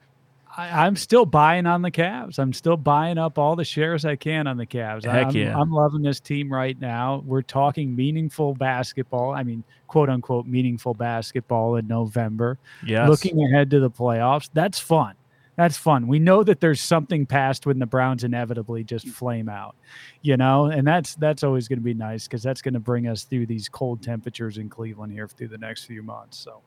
I, 0.60 0.86
I'm 0.86 0.98
still 0.98 1.26
buying 1.26 1.66
on 1.66 1.82
the 1.82 1.92
Cavs. 1.92 2.38
I'm 2.38 2.52
still 2.52 2.76
buying 2.76 3.18
up 3.18 3.38
all 3.38 3.56
the 3.56 3.64
shares 3.64 4.04
I 4.04 4.18
can 4.18 4.46
on 4.46 4.58
the 4.58 4.66
Cavs. 4.66 5.06
Heck 5.06 5.28
I'm, 5.28 5.36
yeah. 5.36 5.58
I'm 5.58 5.72
loving 5.72 6.02
this 6.02 6.20
team 6.20 6.52
right 6.52 6.78
now. 6.80 7.24
We're 7.26 7.42
talking 7.42 7.96
meaningful 7.96 8.56
basketball. 8.56 9.32
I 9.32 9.44
mean, 9.44 9.64
quote 9.88 10.10
unquote, 10.10 10.48
meaningful 10.48 10.94
basketball 10.94 11.78
in 11.78 11.88
November. 11.88 12.58
Yes. 12.86 13.08
Looking 13.08 13.42
ahead 13.46 13.70
to 13.72 13.80
the 13.80 13.90
playoffs. 13.90 14.50
That's 14.54 14.80
fun. 14.80 15.16
That's 15.56 15.78
fun. 15.78 16.08
We 16.08 16.20
know 16.20 16.44
that 16.44 16.62
there's 16.62 16.80
something 16.80 17.26
past 17.26 17.66
when 17.66 17.80
the 17.80 17.86
Browns 17.86 18.24
inevitably 18.24 18.86
just 18.86 19.08
flame 19.08 19.50
out, 19.50 19.76
you 20.22 20.38
know, 20.38 20.66
and 20.66 20.88
that's 20.88 21.16
that's 21.16 21.44
always 21.44 21.68
going 21.68 21.80
to 21.80 21.84
be 21.84 21.94
nice 21.94 22.28
because 22.28 22.42
that's 22.42 22.62
going 22.62 22.76
to 22.76 22.80
bring 22.80 23.08
us 23.08 23.24
through 23.24 23.46
these 23.46 23.68
cold 23.68 24.02
temperatures 24.02 24.58
in 24.58 24.70
Cleveland 24.70 25.12
here 25.12 25.28
through 25.28 25.50
the 25.50 25.58
next 25.58 25.84
few 25.84 26.02
months. 26.02 26.38
So, 26.38 26.62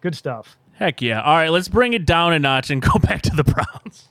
good 0.00 0.14
stuff. 0.14 0.56
Heck 0.74 1.02
yeah. 1.02 1.22
All 1.22 1.36
right, 1.36 1.50
let's 1.50 1.68
bring 1.68 1.92
it 1.92 2.06
down 2.06 2.32
a 2.32 2.38
notch 2.38 2.70
and 2.70 2.82
go 2.92 2.98
back 2.98 3.22
to 3.22 3.36
the 3.36 3.44
Browns. 3.44 4.08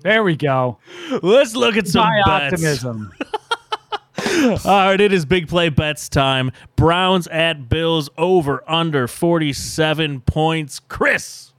There 0.00 0.22
we 0.22 0.36
go. 0.36 0.78
Let's 1.22 1.56
look 1.56 1.76
at 1.76 1.88
some 1.88 2.08
bets. 2.26 2.52
optimism. 2.54 3.12
All 4.64 4.88
right, 4.88 5.00
it 5.00 5.12
is 5.12 5.24
big 5.24 5.48
play 5.48 5.68
bets 5.68 6.08
time. 6.08 6.52
Browns 6.76 7.26
at 7.28 7.68
Bills 7.68 8.08
over 8.16 8.62
under 8.70 9.08
47 9.08 10.20
points. 10.20 10.80
Chris. 10.80 11.52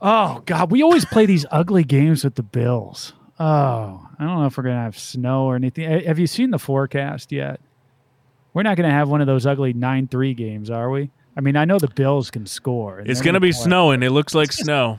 Oh 0.00 0.42
God, 0.46 0.70
we 0.70 0.82
always 0.82 1.04
play 1.04 1.26
these 1.26 1.46
ugly 1.50 1.84
games 1.84 2.24
with 2.24 2.34
the 2.34 2.42
Bills. 2.42 3.12
Oh, 3.38 4.06
I 4.18 4.24
don't 4.24 4.40
know 4.40 4.46
if 4.46 4.56
we're 4.56 4.64
gonna 4.64 4.82
have 4.82 4.98
snow 4.98 5.44
or 5.44 5.54
anything. 5.56 5.88
Have 6.04 6.18
you 6.18 6.26
seen 6.26 6.50
the 6.50 6.58
forecast 6.58 7.32
yet? 7.32 7.60
We're 8.52 8.62
not 8.64 8.76
gonna 8.76 8.90
have 8.90 9.08
one 9.08 9.20
of 9.20 9.26
those 9.26 9.46
ugly 9.46 9.72
nine-three 9.72 10.34
games, 10.34 10.70
are 10.70 10.90
we? 10.90 11.10
I 11.36 11.40
mean, 11.40 11.56
I 11.56 11.64
know 11.64 11.78
the 11.78 11.88
Bills 11.88 12.30
can 12.30 12.46
score. 12.46 13.00
It's 13.00 13.20
going 13.22 13.34
to 13.34 13.40
be 13.40 13.52
snowing. 13.52 14.02
It 14.02 14.10
looks 14.10 14.34
like 14.34 14.52
snow. 14.52 14.98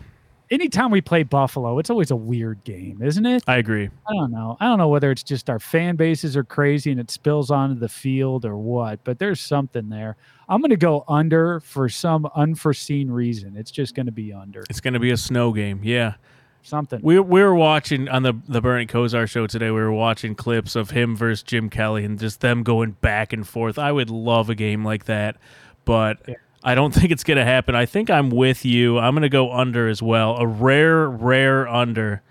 Anytime 0.51 0.91
we 0.91 1.01
play 1.01 1.23
Buffalo, 1.23 1.79
it's 1.79 1.89
always 1.89 2.11
a 2.11 2.15
weird 2.15 2.63
game, 2.63 3.01
isn't 3.01 3.25
it? 3.25 3.43
I 3.47 3.57
agree. 3.57 3.89
I 4.07 4.13
don't 4.13 4.31
know. 4.31 4.57
I 4.59 4.65
don't 4.65 4.77
know 4.77 4.89
whether 4.89 5.09
it's 5.09 5.23
just 5.23 5.49
our 5.49 5.59
fan 5.59 5.95
bases 5.95 6.37
are 6.37 6.43
crazy 6.43 6.91
and 6.91 6.99
it 6.99 7.09
spills 7.09 7.49
onto 7.49 7.79
the 7.79 7.89
field 7.89 8.45
or 8.45 8.57
what, 8.57 9.03
but 9.03 9.17
there's 9.19 9.39
something 9.39 9.89
there. 9.89 10.15
I'm 10.49 10.61
going 10.61 10.69
to 10.69 10.75
go 10.75 11.05
under 11.07 11.59
for 11.61 11.87
some 11.89 12.27
unforeseen 12.35 13.09
reason. 13.09 13.55
It's 13.55 13.71
just 13.71 13.95
going 13.95 14.05
to 14.05 14.11
be 14.11 14.31
under 14.33 14.63
It's 14.69 14.81
going 14.81 14.93
to 14.93 14.99
be 14.99 15.11
a 15.11 15.17
snow 15.17 15.53
game. 15.53 15.79
Yeah. 15.81 16.15
something. 16.61 16.99
We, 17.01 17.19
we 17.19 17.41
were 17.41 17.55
watching 17.55 18.07
on 18.09 18.23
the, 18.23 18.33
the 18.47 18.61
Bernie 18.61 18.85
Kosar 18.85 19.27
show 19.27 19.47
today. 19.47 19.67
We 19.67 19.79
were 19.79 19.93
watching 19.93 20.35
clips 20.35 20.75
of 20.75 20.91
him 20.91 21.15
versus 21.15 21.41
Jim 21.41 21.69
Kelly 21.69 22.03
and 22.05 22.19
just 22.19 22.41
them 22.41 22.63
going 22.63 22.91
back 22.91 23.33
and 23.33 23.47
forth. 23.47 23.79
I 23.79 23.91
would 23.91 24.09
love 24.09 24.49
a 24.49 24.55
game 24.55 24.83
like 24.83 25.05
that, 25.05 25.37
but 25.85 26.19
Yeah. 26.27 26.35
I 26.63 26.75
don't 26.75 26.93
think 26.93 27.11
it's 27.11 27.23
going 27.25 27.37
to 27.37 27.43
happen. 27.43 27.75
I 27.75 27.85
think 27.85 28.09
I'm 28.09 28.29
with 28.29 28.63
you. 28.63 28.97
I'm 28.97 29.13
going 29.13 29.23
to 29.23 29.29
go 29.29 29.51
under 29.51 29.89
as 29.89 30.01
well. 30.01 30.37
A 30.37 30.47
rare, 30.47 31.09
rare 31.09 31.67
under. 31.67 32.21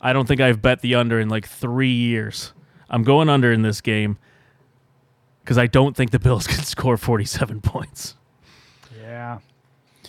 I 0.00 0.12
don't 0.12 0.28
think 0.28 0.40
I've 0.40 0.60
bet 0.60 0.80
the 0.82 0.94
under 0.94 1.18
in 1.18 1.28
like 1.28 1.48
three 1.48 1.92
years. 1.92 2.52
I'm 2.90 3.02
going 3.02 3.28
under 3.28 3.50
in 3.50 3.62
this 3.62 3.80
game 3.80 4.18
because 5.42 5.56
I 5.58 5.66
don't 5.66 5.96
think 5.96 6.10
the 6.10 6.18
Bills 6.18 6.46
can 6.48 6.62
score 6.64 6.96
47 6.96 7.60
points. 7.62 8.14
yeah. 9.00 9.38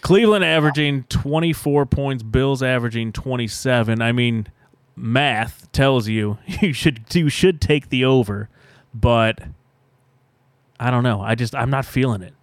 Cleveland 0.01 0.45
averaging 0.45 1.03
24 1.09 1.85
points, 1.85 2.23
Bills 2.23 2.63
averaging 2.63 3.11
27. 3.11 4.01
I 4.01 4.11
mean, 4.13 4.47
math 4.95 5.69
tells 5.71 6.07
you 6.07 6.37
you 6.61 6.73
should 6.73 7.01
you 7.13 7.29
should 7.29 7.59
take 7.61 7.89
the 7.89 8.05
over, 8.05 8.49
but 8.93 9.41
I 10.79 10.89
don't 10.91 11.03
know. 11.03 11.21
I 11.21 11.35
just 11.35 11.55
I'm 11.55 11.69
not 11.69 11.85
feeling 11.85 12.21
it. 12.21 12.33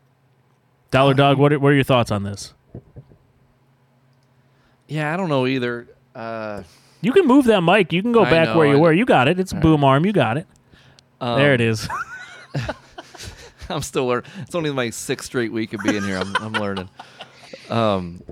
Dollar 0.90 1.14
Dog, 1.14 1.38
what 1.38 1.52
are, 1.52 1.58
what 1.58 1.72
are 1.72 1.74
your 1.74 1.84
thoughts 1.84 2.10
on 2.10 2.22
this? 2.22 2.54
Yeah, 4.88 5.12
I 5.12 5.16
don't 5.16 5.28
know 5.28 5.46
either. 5.46 5.88
Uh, 6.14 6.62
You 7.00 7.12
can 7.12 7.26
move 7.26 7.44
that 7.46 7.60
mic. 7.62 7.92
You 7.92 8.02
can 8.02 8.12
go 8.12 8.24
I 8.24 8.30
back 8.30 8.48
know, 8.48 8.58
where 8.58 8.68
you 8.68 8.76
I 8.76 8.80
were. 8.80 8.92
You 8.92 9.04
got 9.04 9.28
it. 9.28 9.38
It's 9.40 9.52
a 9.52 9.56
boom 9.56 9.82
arm. 9.84 10.06
You 10.06 10.12
got 10.12 10.36
it. 10.36 10.46
there 11.20 11.54
it 11.54 11.60
um. 11.60 11.88
I'm 13.68 13.82
still 13.82 14.06
learning. 14.06 14.30
It's 14.42 14.54
only 14.54 14.72
my 14.72 14.90
sixth 14.90 15.26
straight 15.26 15.52
week 15.52 15.72
of 15.72 15.80
being 15.82 16.02
here. 16.04 16.18
I'm, 16.18 16.36
I'm 16.36 16.52
learning. 16.52 16.88
Um, 17.68 18.22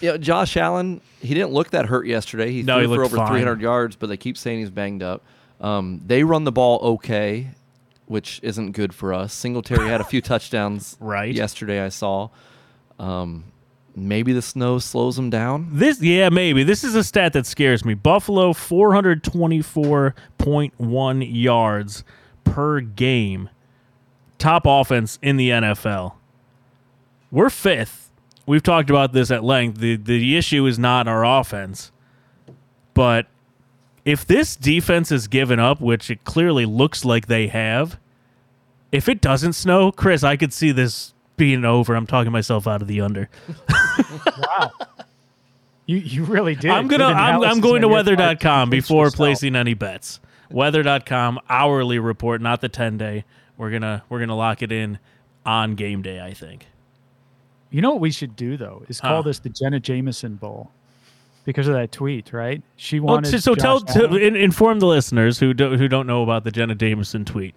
you 0.00 0.10
know, 0.10 0.16
Josh 0.18 0.56
Allen, 0.56 1.00
he 1.20 1.34
didn't 1.34 1.50
look 1.52 1.70
that 1.70 1.86
hurt 1.86 2.06
yesterday. 2.06 2.52
He 2.52 2.62
No, 2.62 2.78
threw 2.78 2.90
he 2.90 2.94
for 2.96 3.04
over 3.04 3.16
fine. 3.16 3.28
300 3.32 3.60
yards, 3.60 3.96
but 3.96 4.06
they 4.08 4.16
keep 4.16 4.38
saying 4.38 4.60
he's 4.60 4.70
banged 4.70 5.02
up. 5.02 5.22
Um, 5.60 6.00
they 6.06 6.22
run 6.22 6.44
the 6.44 6.52
ball 6.52 6.78
okay, 6.94 7.48
which 8.06 8.40
isn't 8.42 8.72
good 8.72 8.94
for 8.94 9.12
us. 9.14 9.32
Singletary 9.32 9.88
had 9.88 10.00
a 10.00 10.04
few 10.04 10.20
touchdowns 10.22 10.96
Right. 11.00 11.34
yesterday. 11.34 11.84
I 11.84 11.88
saw. 11.88 12.28
Um, 12.98 13.44
maybe 13.96 14.32
the 14.32 14.42
snow 14.42 14.78
slows 14.78 15.16
them 15.16 15.30
down. 15.30 15.68
This, 15.72 16.00
yeah, 16.02 16.28
maybe. 16.28 16.62
This 16.64 16.84
is 16.84 16.94
a 16.94 17.02
stat 17.04 17.32
that 17.32 17.46
scares 17.46 17.84
me. 17.84 17.94
Buffalo, 17.94 18.52
424.1 18.52 21.26
yards 21.30 22.04
per 22.44 22.80
game. 22.80 23.48
Top 24.38 24.62
offense 24.66 25.18
in 25.22 25.36
the 25.36 25.50
NFL. 25.50 26.14
We're 27.30 27.50
fifth. 27.50 28.10
We've 28.46 28.62
talked 28.62 28.90
about 28.90 29.12
this 29.12 29.30
at 29.30 29.42
length. 29.42 29.78
The, 29.78 29.96
the 29.96 30.36
issue 30.36 30.66
is 30.66 30.78
not 30.78 31.08
our 31.08 31.24
offense. 31.24 31.90
But 32.92 33.26
if 34.04 34.26
this 34.26 34.56
defense 34.56 35.10
is 35.10 35.28
given 35.28 35.58
up, 35.58 35.80
which 35.80 36.10
it 36.10 36.24
clearly 36.24 36.66
looks 36.66 37.04
like 37.04 37.26
they 37.26 37.46
have, 37.48 37.98
if 38.92 39.08
it 39.08 39.20
doesn't 39.20 39.54
snow, 39.54 39.90
Chris, 39.90 40.22
I 40.22 40.36
could 40.36 40.52
see 40.52 40.72
this 40.72 41.14
being 41.36 41.64
over. 41.64 41.94
I'm 41.94 42.06
talking 42.06 42.30
myself 42.32 42.66
out 42.66 42.82
of 42.82 42.88
the 42.88 43.00
under. 43.00 43.28
Wow. 43.68 44.70
You 45.86 45.98
you 45.98 46.24
really 46.24 46.54
did. 46.54 46.70
I'm 46.70 46.88
gonna 46.88 47.04
I'm, 47.04 47.42
I'm 47.42 47.60
going 47.60 47.82
to 47.82 47.88
weather.com 47.88 48.70
before 48.70 49.10
placing 49.10 49.54
any 49.54 49.74
bets. 49.74 50.18
Weather.com 50.50 51.40
hourly 51.46 51.98
report, 51.98 52.40
not 52.40 52.62
the 52.62 52.70
10 52.70 52.96
day. 52.96 53.24
We're 53.58 53.70
gonna 53.70 54.02
we're 54.08 54.20
gonna 54.20 54.34
lock 54.34 54.62
it 54.62 54.72
in 54.72 54.98
on 55.44 55.74
game 55.74 56.00
day. 56.00 56.22
I 56.22 56.32
think. 56.32 56.68
You 57.70 57.82
know 57.82 57.90
what 57.90 58.00
we 58.00 58.10
should 58.10 58.34
do 58.34 58.56
though 58.56 58.82
is 58.88 58.98
call 58.98 59.16
Huh. 59.16 59.22
this 59.28 59.40
the 59.40 59.50
Jenna 59.50 59.78
Jameson 59.78 60.36
Bowl 60.36 60.70
because 61.44 61.68
of 61.68 61.74
that 61.74 61.92
tweet, 61.92 62.32
right? 62.32 62.62
She 62.76 63.00
wanted. 63.00 63.30
so, 63.30 63.38
so 63.38 63.54
tell 63.54 63.80
to, 63.80 64.16
in, 64.16 64.34
inform 64.36 64.80
the 64.80 64.86
listeners 64.86 65.38
who 65.38 65.54
do, 65.54 65.76
who 65.76 65.88
don't 65.88 66.06
know 66.06 66.22
about 66.22 66.44
the 66.44 66.50
Jenna 66.50 66.74
Jameson 66.74 67.24
tweet. 67.24 67.54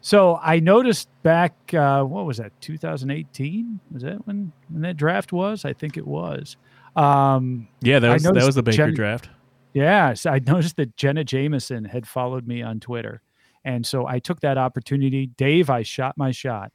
So 0.00 0.38
I 0.42 0.60
noticed 0.60 1.08
back, 1.22 1.54
uh, 1.72 2.02
what 2.04 2.26
was 2.26 2.36
that, 2.36 2.52
2018? 2.60 3.80
Was 3.90 4.02
that 4.02 4.26
when, 4.26 4.52
when 4.68 4.82
that 4.82 4.98
draft 4.98 5.32
was? 5.32 5.64
I 5.64 5.72
think 5.72 5.96
it 5.96 6.06
was. 6.06 6.56
Um, 6.94 7.68
Yeah, 7.80 7.98
that 8.00 8.12
was 8.12 8.22
that 8.22 8.34
was 8.34 8.54
the 8.54 8.62
Baker 8.62 8.76
Jen- 8.88 8.94
draft. 8.94 9.30
yeah, 9.72 10.12
so 10.14 10.30
I 10.30 10.40
noticed 10.40 10.76
that 10.76 10.94
Jenna 10.96 11.24
Jameson 11.24 11.84
had 11.86 12.06
followed 12.06 12.46
me 12.46 12.62
on 12.62 12.80
Twitter. 12.80 13.22
And 13.64 13.86
so 13.86 14.06
I 14.06 14.18
took 14.18 14.40
that 14.40 14.58
opportunity. 14.58 15.26
Dave, 15.26 15.70
I 15.70 15.82
shot 15.82 16.18
my 16.18 16.32
shot 16.32 16.70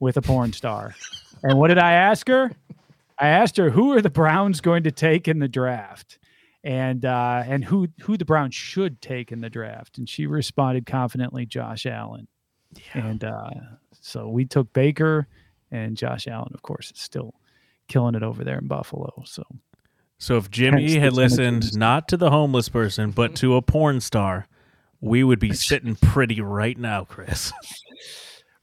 with 0.00 0.16
a 0.16 0.22
porn 0.22 0.54
star. 0.54 0.94
and 1.42 1.58
what 1.58 1.68
did 1.68 1.78
I 1.78 1.92
ask 1.92 2.26
her? 2.28 2.50
I 3.20 3.28
asked 3.28 3.56
her 3.58 3.70
who 3.70 3.92
are 3.92 4.00
the 4.00 4.10
Browns 4.10 4.60
going 4.60 4.84
to 4.84 4.90
take 4.90 5.28
in 5.28 5.38
the 5.38 5.48
draft? 5.48 6.18
And 6.62 7.04
uh, 7.04 7.42
and 7.46 7.64
who 7.64 7.88
who 8.02 8.16
the 8.16 8.24
Browns 8.24 8.54
should 8.54 9.00
take 9.00 9.32
in 9.32 9.40
the 9.40 9.48
draft. 9.50 9.96
And 9.98 10.08
she 10.08 10.26
responded 10.26 10.86
confidently, 10.86 11.46
Josh 11.46 11.86
Allen. 11.86 12.28
And 12.92 13.24
uh, 13.24 13.50
so 14.00 14.28
we 14.28 14.44
took 14.44 14.72
Baker 14.72 15.26
and 15.70 15.96
Josh 15.96 16.26
Allen, 16.26 16.52
of 16.54 16.62
course, 16.62 16.90
is 16.90 17.00
still 17.00 17.34
killing 17.88 18.14
it 18.14 18.22
over 18.22 18.44
there 18.44 18.58
in 18.58 18.66
Buffalo. 18.66 19.22
So 19.24 19.42
So 20.18 20.36
if 20.36 20.50
Jimmy 20.50 20.92
Hence 20.92 21.02
had 21.02 21.12
listened 21.14 21.62
Jameson. 21.62 21.80
not 21.80 22.08
to 22.08 22.16
the 22.16 22.30
homeless 22.30 22.68
person 22.68 23.10
but 23.10 23.34
to 23.36 23.56
a 23.56 23.62
porn 23.62 24.00
star, 24.00 24.46
we 25.00 25.24
would 25.24 25.38
be 25.40 25.54
sitting 25.54 25.96
pretty 25.96 26.40
right 26.40 26.78
now, 26.78 27.04
Chris. 27.04 27.52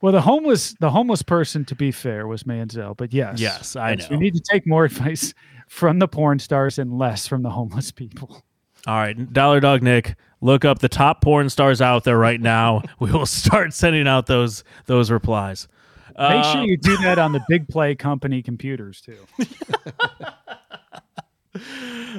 Well, 0.02 0.14
the 0.14 0.22
homeless, 0.22 0.74
the 0.80 0.91
homeless 0.91 1.24
person, 1.24 1.66
to 1.66 1.76
be 1.76 1.91
fair, 1.91 2.28
was 2.28 2.43
Manziel. 2.43 2.95
But 2.95 3.14
yes, 3.14 3.39
Yes, 3.39 3.76
I 3.76 3.91
yes, 3.91 4.10
know. 4.10 4.18
We 4.18 4.24
need 4.26 4.36
to 4.36 4.41
take 4.41 4.68
more 4.68 4.86
advice 4.86 5.34
from 5.68 6.00
the 6.00 6.08
porn 6.08 6.39
stars 6.39 6.78
and 6.78 6.98
less 6.98 7.28
from 7.28 7.41
the 7.43 7.50
homeless 7.50 7.91
people. 7.91 8.43
All 8.86 8.95
right, 8.95 9.34
Dollar 9.34 9.60
Dog 9.60 9.82
Nick, 9.84 10.16
look 10.39 10.64
up 10.64 10.80
the 10.80 10.88
top 10.88 11.22
porn 11.22 11.50
stars 11.50 11.82
out 11.82 12.04
there 12.04 12.18
right 12.18 12.39
now. 12.39 12.84
we 13.00 13.12
will 13.12 13.26
start 13.26 13.74
sending 13.74 14.08
out 14.08 14.28
those 14.28 14.64
those 14.86 15.10
replies. 15.12 15.68
Make 16.10 16.18
Uh, 16.45 16.54
sure 16.54 16.64
you 16.64 16.78
do 16.78 16.95
that 16.98 17.18
on 17.20 17.32
the 17.32 17.41
Big 17.50 17.68
Play 17.68 17.95
Company 17.95 18.41
computers 18.41 19.02
too. 19.02 19.18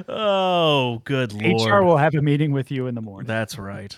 Oh, 0.07 1.01
good 1.05 1.33
lord. 1.33 1.69
HR 1.71 1.83
will 1.83 1.97
have 1.97 2.13
a 2.15 2.21
meeting 2.21 2.51
with 2.51 2.71
you 2.71 2.87
in 2.87 2.95
the 2.95 3.01
morning. 3.01 3.27
That's 3.27 3.57
right. 3.57 3.97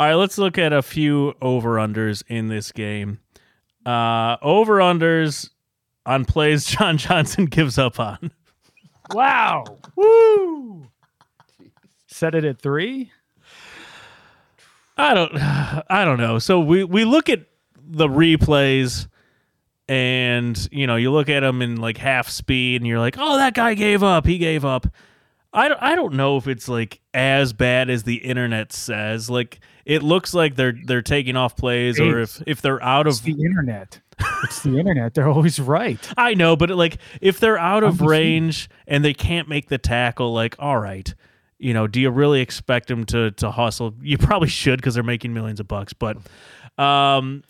All 0.00 0.06
right, 0.06 0.14
let's 0.14 0.38
look 0.38 0.56
at 0.56 0.72
a 0.72 0.80
few 0.80 1.34
over 1.42 1.74
unders 1.74 2.22
in 2.26 2.48
this 2.48 2.72
game. 2.72 3.18
Uh 3.84 4.38
over 4.40 4.78
unders 4.78 5.50
on 6.06 6.24
plays 6.24 6.64
John 6.78 6.96
Johnson 6.96 7.44
gives 7.44 7.76
up 7.76 8.00
on. 8.00 8.30
Wow! 9.10 9.64
Woo! 9.96 10.88
Set 12.06 12.34
it 12.34 12.46
at 12.46 12.62
three. 12.62 13.12
I 14.96 15.12
don't 15.12 15.32
I 15.90 16.06
don't 16.06 16.18
know. 16.18 16.38
So 16.38 16.60
we 16.60 16.82
we 16.82 17.04
look 17.04 17.28
at 17.28 17.40
the 17.76 18.08
replays 18.08 19.06
and 19.86 20.66
you 20.72 20.86
know, 20.86 20.96
you 20.96 21.12
look 21.12 21.28
at 21.28 21.40
them 21.40 21.60
in 21.60 21.76
like 21.76 21.98
half 21.98 22.30
speed 22.30 22.80
and 22.80 22.88
you're 22.88 23.00
like, 23.00 23.16
"Oh, 23.18 23.36
that 23.36 23.52
guy 23.52 23.74
gave 23.74 24.02
up. 24.02 24.24
He 24.24 24.38
gave 24.38 24.64
up." 24.64 24.86
I 25.52 25.68
don't, 25.68 25.82
I 25.82 25.94
don't 25.96 26.14
know 26.14 26.36
if 26.36 26.46
it's 26.46 26.68
like 26.68 27.00
as 27.12 27.52
bad 27.52 27.90
as 27.90 28.04
the 28.04 28.16
internet 28.16 28.72
says. 28.72 29.28
Like 29.28 29.60
it 29.84 30.02
looks 30.02 30.32
like 30.32 30.54
they're 30.54 30.74
they're 30.84 31.02
taking 31.02 31.36
off 31.36 31.56
plays 31.56 31.98
or 31.98 32.20
if 32.20 32.40
if 32.46 32.62
they're 32.62 32.82
out 32.82 33.06
It's 33.06 33.18
of 33.18 33.24
the 33.24 33.32
internet. 33.32 34.00
It's 34.44 34.62
the 34.62 34.78
internet. 34.78 35.14
They're 35.14 35.28
always 35.28 35.58
right. 35.58 35.98
I 36.16 36.34
know, 36.34 36.54
but 36.54 36.70
like 36.70 36.98
if 37.20 37.40
they're 37.40 37.58
out 37.58 37.82
of 37.82 38.00
range 38.00 38.68
and 38.86 39.04
they 39.04 39.14
can't 39.14 39.48
make 39.48 39.68
the 39.68 39.78
tackle, 39.78 40.32
like 40.32 40.54
all 40.58 40.78
right, 40.78 41.12
you 41.58 41.74
know, 41.74 41.88
do 41.88 42.00
you 42.00 42.10
really 42.10 42.40
expect 42.40 42.86
them 42.88 43.04
to 43.06 43.32
to 43.32 43.50
hustle? 43.50 43.94
You 44.00 44.18
probably 44.18 44.48
should 44.48 44.78
because 44.78 44.94
they're 44.94 45.02
making 45.02 45.34
millions 45.34 45.58
of 45.58 45.66
bucks. 45.66 45.92
But 45.92 46.18
um, 46.78 47.42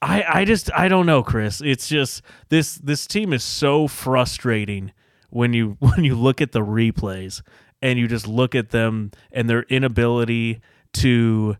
I 0.00 0.24
I 0.26 0.44
just 0.46 0.70
I 0.72 0.88
don't 0.88 1.04
know, 1.04 1.22
Chris. 1.22 1.60
It's 1.60 1.86
just 1.86 2.22
this 2.48 2.76
this 2.76 3.06
team 3.06 3.34
is 3.34 3.44
so 3.44 3.88
frustrating 3.88 4.92
when 5.36 5.52
you 5.52 5.76
when 5.80 6.04
you 6.04 6.14
look 6.14 6.40
at 6.40 6.52
the 6.52 6.60
replays 6.60 7.42
and 7.82 7.98
you 7.98 8.08
just 8.08 8.26
look 8.26 8.54
at 8.54 8.70
them 8.70 9.12
and 9.30 9.48
their 9.48 9.62
inability 9.64 10.60
to 10.94 11.56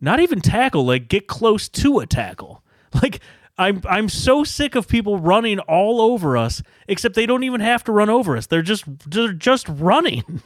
not 0.00 0.20
even 0.20 0.40
tackle, 0.40 0.84
like 0.84 1.08
get 1.08 1.26
close 1.28 1.68
to 1.68 2.00
a 2.00 2.06
tackle. 2.06 2.62
Like 3.00 3.20
I'm 3.56 3.82
I'm 3.88 4.08
so 4.08 4.42
sick 4.42 4.74
of 4.74 4.88
people 4.88 5.16
running 5.16 5.60
all 5.60 6.00
over 6.00 6.36
us, 6.36 6.60
except 6.88 7.14
they 7.14 7.24
don't 7.24 7.44
even 7.44 7.60
have 7.60 7.84
to 7.84 7.92
run 7.92 8.10
over 8.10 8.36
us. 8.36 8.46
They're 8.46 8.62
just 8.62 8.82
they're 9.08 9.32
just 9.32 9.68
running. 9.68 10.42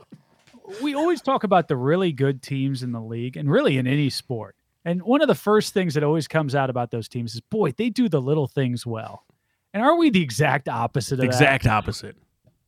we 0.82 0.94
always 0.96 1.22
talk 1.22 1.44
about 1.44 1.68
the 1.68 1.76
really 1.76 2.10
good 2.10 2.42
teams 2.42 2.82
in 2.82 2.90
the 2.90 3.00
league 3.00 3.36
and 3.36 3.48
really 3.48 3.78
in 3.78 3.86
any 3.86 4.10
sport. 4.10 4.56
And 4.84 5.02
one 5.04 5.22
of 5.22 5.28
the 5.28 5.34
first 5.36 5.74
things 5.74 5.94
that 5.94 6.02
always 6.02 6.26
comes 6.26 6.56
out 6.56 6.70
about 6.70 6.90
those 6.90 7.06
teams 7.08 7.34
is, 7.34 7.40
boy, 7.40 7.70
they 7.70 7.88
do 7.88 8.08
the 8.08 8.20
little 8.20 8.48
things 8.48 8.84
well. 8.84 9.24
And 9.72 9.82
are 9.82 9.96
we 9.96 10.10
the 10.10 10.22
exact 10.22 10.68
opposite 10.68 11.14
of 11.14 11.18
that? 11.20 11.26
exact 11.26 11.66
opposite. 11.66 12.16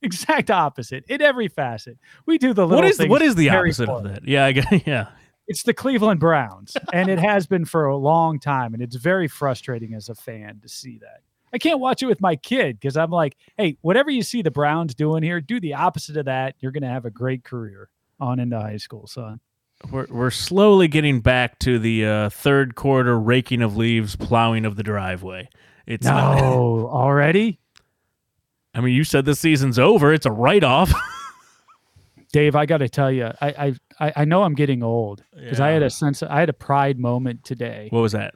Exact 0.03 0.51
opposite 0.51 1.05
in 1.09 1.23
every 1.23 1.49
facet. 1.49 1.97
We 2.27 2.39
do 2.39 2.53
the 2.53 2.67
little 2.67 2.83
What 2.83 2.85
is 2.91 2.97
things 2.97 3.11
what 3.11 3.23
is 3.23 3.35
the 3.37 3.51
opposite 3.51 3.89
of 3.89 4.03
that? 4.05 4.27
Yeah, 4.27 4.47
I 4.47 4.53
get, 4.53 4.87
yeah. 4.87 5.09
It's 5.47 5.63
the 5.65 5.75
Cleveland 5.75 6.21
Browns, 6.21 6.77
and 6.93 7.09
it 7.09 7.19
has 7.19 7.47
been 7.47 7.65
for 7.65 7.87
a 7.87 7.97
long 7.97 8.39
time. 8.39 8.75
And 8.75 8.83
it's 8.83 8.97
very 8.97 9.29
frustrating 9.29 9.95
as 9.95 10.09
a 10.09 10.15
fan 10.15 10.61
to 10.63 10.69
see 10.69 10.99
that. 10.99 11.23
I 11.53 11.59
can't 11.59 11.81
watch 11.81 12.03
it 12.03 12.07
with 12.07 12.21
my 12.21 12.37
kid 12.37 12.81
because 12.81 12.97
I'm 12.97 13.11
like, 13.11 13.37
hey, 13.59 13.77
whatever 13.83 14.11
you 14.11 14.23
see 14.23 14.41
the 14.41 14.51
Browns 14.51 14.95
doing 14.95 15.23
here, 15.23 15.41
do 15.41 15.61
the 15.61 15.75
opposite 15.75 16.17
of 16.17 16.25
that. 16.25 16.55
You're 16.61 16.73
going 16.73 16.83
to 16.83 16.89
have 16.89 17.05
a 17.05 17.11
great 17.11 17.45
career 17.45 17.91
on 18.19 18.41
into 18.41 18.59
high 18.59 18.79
school, 18.79 19.07
son. 19.07 19.41
We're 19.91 20.07
we're 20.09 20.31
slowly 20.31 20.89
getting 20.89 21.21
back 21.21 21.59
to 21.61 21.79
the 21.79 22.07
uh, 22.07 22.31
third 22.31 22.77
quarter 22.77 23.19
raking 23.19 23.63
of 23.63 23.77
leaves, 23.77 24.15
plowing 24.17 24.65
of 24.65 24.77
the 24.77 24.83
driveway. 24.85 25.49
It's 25.87 26.05
not, 26.07 26.37
No, 26.39 26.89
already? 26.93 27.59
I 28.75 28.81
mean, 28.81 28.95
you 28.95 29.05
said 29.05 29.25
the 29.25 29.35
season's 29.35 29.79
over. 29.79 30.13
It's 30.13 30.27
a 30.27 30.31
write 30.31 30.65
off. 30.65 30.93
Dave, 32.33 32.57
I 32.57 32.65
got 32.65 32.79
to 32.79 32.89
tell 32.89 33.13
you, 33.13 33.31
I, 33.43 33.75
I 34.01 34.13
I 34.17 34.25
know 34.25 34.43
I'm 34.43 34.55
getting 34.55 34.83
old 34.83 35.23
because 35.35 35.61
I 35.61 35.69
had 35.71 35.83
a 35.83 35.91
sense, 35.91 36.23
I 36.23 36.41
had 36.41 36.49
a 36.49 36.55
pride 36.55 36.99
moment 36.99 37.45
today. 37.45 37.89
what 37.91 38.01
was 38.01 38.13
that? 38.13 38.35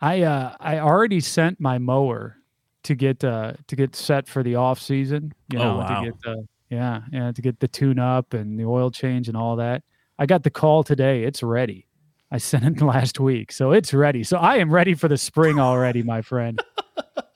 I 0.00 0.22
uh 0.22 0.54
I 0.60 0.78
already 0.78 1.18
sent 1.20 1.58
my 1.60 1.78
mower 1.78 2.36
to 2.84 2.94
get 2.94 3.24
uh 3.24 3.54
to 3.66 3.76
get 3.76 3.96
set 3.96 4.28
for 4.28 4.44
the 4.44 4.54
off 4.54 4.80
season. 4.80 5.32
You 5.52 5.58
Oh, 5.58 5.78
wow. 5.78 6.00
to 6.00 6.06
get 6.10 6.20
the 6.22 6.46
yeah 6.70 7.00
yeah 7.10 7.32
to 7.32 7.42
get 7.42 7.58
the 7.58 7.66
tune 7.68 7.98
up 7.98 8.34
and 8.34 8.58
the 8.58 8.64
oil 8.64 8.90
change 8.92 9.26
and 9.26 9.36
all 9.36 9.56
that. 9.56 9.82
I 10.18 10.26
got 10.26 10.44
the 10.44 10.50
call 10.50 10.84
today. 10.84 11.24
It's 11.24 11.42
ready. 11.42 11.86
I 12.32 12.38
sent 12.38 12.64
it 12.64 12.80
last 12.84 13.20
week, 13.20 13.52
so 13.52 13.70
it's 13.70 13.92
ready. 13.92 14.24
So 14.24 14.38
I 14.38 14.56
am 14.56 14.72
ready 14.72 14.94
for 14.94 15.06
the 15.06 15.18
spring 15.18 15.60
already, 15.60 16.02
my 16.02 16.22
friend. 16.22 16.60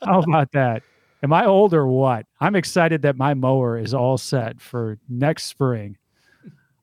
How 0.02 0.20
about 0.20 0.52
that? 0.52 0.82
Am 1.22 1.32
I 1.32 1.44
old 1.44 1.74
or 1.74 1.86
what? 1.86 2.26
I'm 2.40 2.56
excited 2.56 3.02
that 3.02 3.16
my 3.16 3.34
mower 3.34 3.78
is 3.78 3.92
all 3.92 4.16
set 4.18 4.60
for 4.60 4.98
next 5.08 5.44
spring. 5.44 5.98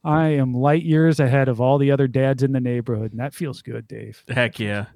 I 0.04 0.30
am 0.30 0.54
light 0.54 0.84
years 0.84 1.20
ahead 1.20 1.48
of 1.48 1.62
all 1.62 1.78
the 1.78 1.92
other 1.92 2.08
dads 2.08 2.44
in 2.44 2.52
the 2.52 2.60
neighborhood, 2.60 3.12
and 3.12 3.20
that 3.20 3.34
feels 3.34 3.62
good, 3.62 3.88
Dave. 3.88 4.24
Heck 4.28 4.60
yeah. 4.60 4.88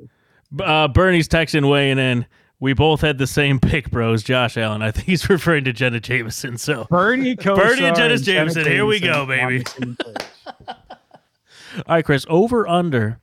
Uh, 0.59 0.87
Bernie's 0.87 1.27
texting 1.27 1.69
weighing 1.69 1.97
in. 1.97 2.25
We 2.59 2.73
both 2.73 3.01
had 3.01 3.17
the 3.19 3.27
same 3.27 3.59
pick, 3.59 3.89
bros. 3.89 4.23
Josh 4.23 4.57
Allen. 4.57 4.81
I 4.81 4.91
think 4.91 5.05
he's 5.05 5.29
referring 5.29 5.63
to 5.65 5.73
Jenna 5.73 5.99
Jameson. 5.99 6.57
So, 6.57 6.85
Bernie 6.89 7.35
Bernie 7.35 7.85
and 7.85 7.95
Jenna 7.95 8.17
Jameson, 8.17 8.65
here 8.65 8.85
we 8.85 8.99
go, 8.99 9.25
baby. 9.25 9.63
the 11.71 11.75
same 11.75 11.77
page. 11.77 11.83
all 11.87 11.95
right, 11.95 12.05
Chris. 12.05 12.25
Over 12.29 12.67
under 12.67 13.19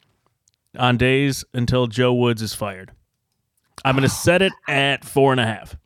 on 0.78 0.96
days 0.96 1.44
until 1.52 1.86
Joe 1.86 2.14
Woods 2.14 2.42
is 2.42 2.54
fired. 2.54 2.92
I'm 3.84 3.96
going 3.96 4.08
to 4.08 4.14
set 4.14 4.42
it 4.42 4.52
at 4.68 5.04
four 5.04 5.32
and 5.32 5.40
a 5.40 5.46
half. 5.46 5.76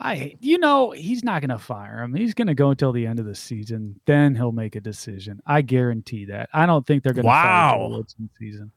I, 0.00 0.36
you 0.38 0.58
know, 0.58 0.92
he's 0.92 1.24
not 1.24 1.40
going 1.40 1.50
to 1.50 1.58
fire 1.58 2.02
him. 2.02 2.14
He's 2.14 2.32
going 2.32 2.46
to 2.46 2.54
go 2.54 2.70
until 2.70 2.92
the 2.92 3.04
end 3.04 3.18
of 3.18 3.24
the 3.24 3.34
season. 3.34 4.00
Then 4.06 4.34
he'll 4.36 4.52
make 4.52 4.76
a 4.76 4.80
decision. 4.80 5.40
I 5.44 5.62
guarantee 5.62 6.26
that. 6.26 6.48
I 6.52 6.66
don't 6.66 6.86
think 6.86 7.02
they're 7.02 7.12
going 7.12 7.24
to 7.24 7.30
fire 7.30 7.76
Joe 7.76 7.88
Woods 7.88 8.14
in 8.18 8.28
the 8.28 8.46
season. 8.46 8.70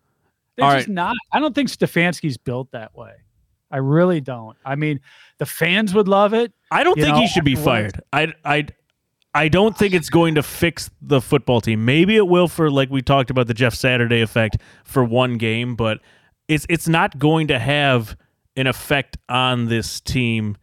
They're 0.56 0.66
All 0.66 0.76
just 0.76 0.90
not. 0.90 1.16
I 1.32 1.40
don't 1.40 1.54
think 1.54 1.70
Stefanski's 1.70 2.38
built 2.38 2.72
that 2.72 2.96
way. 2.96 3.14
I 3.70 3.78
really 3.78 4.20
don't. 4.20 4.58
I 4.66 4.76
mean, 4.76 5.00
the 5.38 5.46
fans 5.46 5.94
would 5.94 6.08
love 6.08 6.34
it. 6.34 6.52
I 6.72 6.84
don't 6.84 6.96
think 6.96 7.16
know, 7.16 7.22
he 7.22 7.28
should 7.28 7.46
be 7.46 7.56
fired. 7.56 8.02
I 8.12 8.34
I 8.44 8.68
I 9.34 9.48
don't 9.48 9.78
think 9.78 9.94
it's 9.94 10.10
going 10.10 10.36
to 10.36 10.44
fix 10.44 10.90
the 11.02 11.22
football 11.22 11.62
team. 11.62 11.86
Maybe 11.86 12.18
it 12.18 12.28
will 12.28 12.48
for 12.48 12.70
like 12.70 12.90
we 12.90 13.02
talked 13.02 13.30
about 13.30 13.48
the 13.48 13.54
Jeff 13.54 13.74
Saturday 13.74 14.22
effect 14.22 14.58
for 14.84 15.04
one 15.04 15.38
game, 15.38 15.76
but 15.76 16.00
it's 16.48 16.66
it's 16.70 16.88
not 16.88 17.18
going 17.18 17.48
to 17.48 17.58
have 17.58 18.18
an 18.58 18.68
effect 18.68 19.18
on 19.30 19.68
this 19.68 20.02
team 20.02 20.58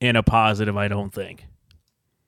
in 0.00 0.16
a 0.16 0.22
positive, 0.22 0.76
I 0.76 0.88
don't 0.88 1.12
think. 1.12 1.46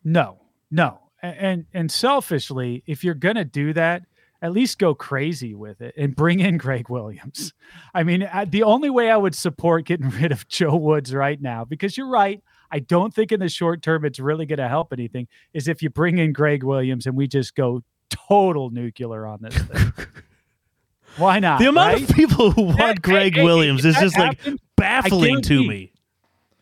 No, 0.05 0.38
no. 0.70 1.01
And 1.22 1.66
and 1.74 1.91
selfishly, 1.91 2.82
if 2.86 3.05
you're 3.05 3.14
gonna 3.14 3.45
do 3.45 3.72
that, 3.74 4.05
at 4.41 4.53
least 4.53 4.78
go 4.78 4.95
crazy 4.95 5.55
with 5.55 5.80
it 5.82 5.95
and 5.99 6.16
bring 6.16 6.41
in 6.41 6.57
Gregg 6.57 6.88
Williams. 6.88 7.53
I 7.93 8.05
mean, 8.05 8.28
the 8.49 8.62
only 8.62 8.91
way 8.91 9.11
I 9.11 9.16
would 9.16 9.34
support 9.34 9.84
getting 9.86 10.09
rid 10.09 10.32
of 10.32 10.49
Joe 10.49 10.76
Woods 10.76 11.12
right 11.12 11.41
now, 11.41 11.64
because 11.64 11.97
you're 11.97 12.09
right, 12.09 12.43
I 12.70 12.78
don't 12.80 13.12
think 13.14 13.32
in 13.32 13.40
the 13.40 13.48
short 13.48 13.82
term 13.82 14.04
it's 14.04 14.18
really 14.20 14.46
going 14.46 14.58
to 14.58 14.68
help 14.68 14.92
anything, 14.92 15.26
is 15.52 15.68
if 15.68 15.82
you 15.82 15.90
bring 15.90 16.18
in 16.18 16.32
Gregg 16.32 16.62
Williams 16.62 17.06
and 17.06 17.16
we 17.16 17.26
just 17.26 17.54
go 17.54 17.82
total 18.10 18.70
nuclear 18.70 19.26
on 19.26 19.40
this 19.42 19.56
thing. 19.56 19.92
Why 21.16 21.40
not? 21.40 21.58
The 21.58 21.68
amount 21.68 21.94
right? 21.94 22.08
of 22.10 22.14
people 22.14 22.52
who 22.52 22.62
want 22.62 22.78
That- 22.78 23.02
Gregg 23.02 23.36
Williams 23.36 23.84
is 23.84 23.96
just 23.96 24.16
like 24.16 24.38
baffling 24.76 25.42
to 25.42 25.66
me. 25.66 25.92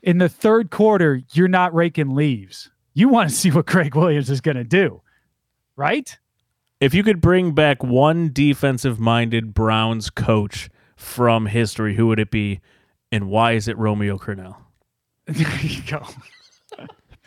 in 0.03 0.19
the 0.19 0.29
third 0.29 0.71
quarter, 0.71 1.21
you're 1.33 1.49
not 1.49 1.75
raking 1.75 2.15
leaves. 2.15 2.71
You 2.95 3.09
want 3.09 3.29
to 3.29 3.35
see 3.35 3.51
what 3.51 3.67
Gregg 3.67 3.95
Williams 3.95 4.31
is 4.31 4.41
going 4.41 4.57
to 4.57 4.65
do, 4.65 5.03
right? 5.77 6.19
If 6.81 6.95
you 6.95 7.03
could 7.03 7.21
bring 7.21 7.53
back 7.53 7.83
one 7.85 8.31
defensive 8.33 8.99
minded 8.99 9.53
Browns 9.53 10.11
coach 10.11 10.71
from 10.97 11.47
history, 11.47 11.97
who 11.97 12.07
would 12.07 12.19
it 12.19 12.31
be? 12.31 12.61
And 13.13 13.29
why 13.29 13.53
is 13.53 13.69
it 13.69 13.77
Romeo 13.79 14.17
Crennel? 14.17 14.57
There 15.35 15.61
you 15.61 15.83
go. 15.83 16.07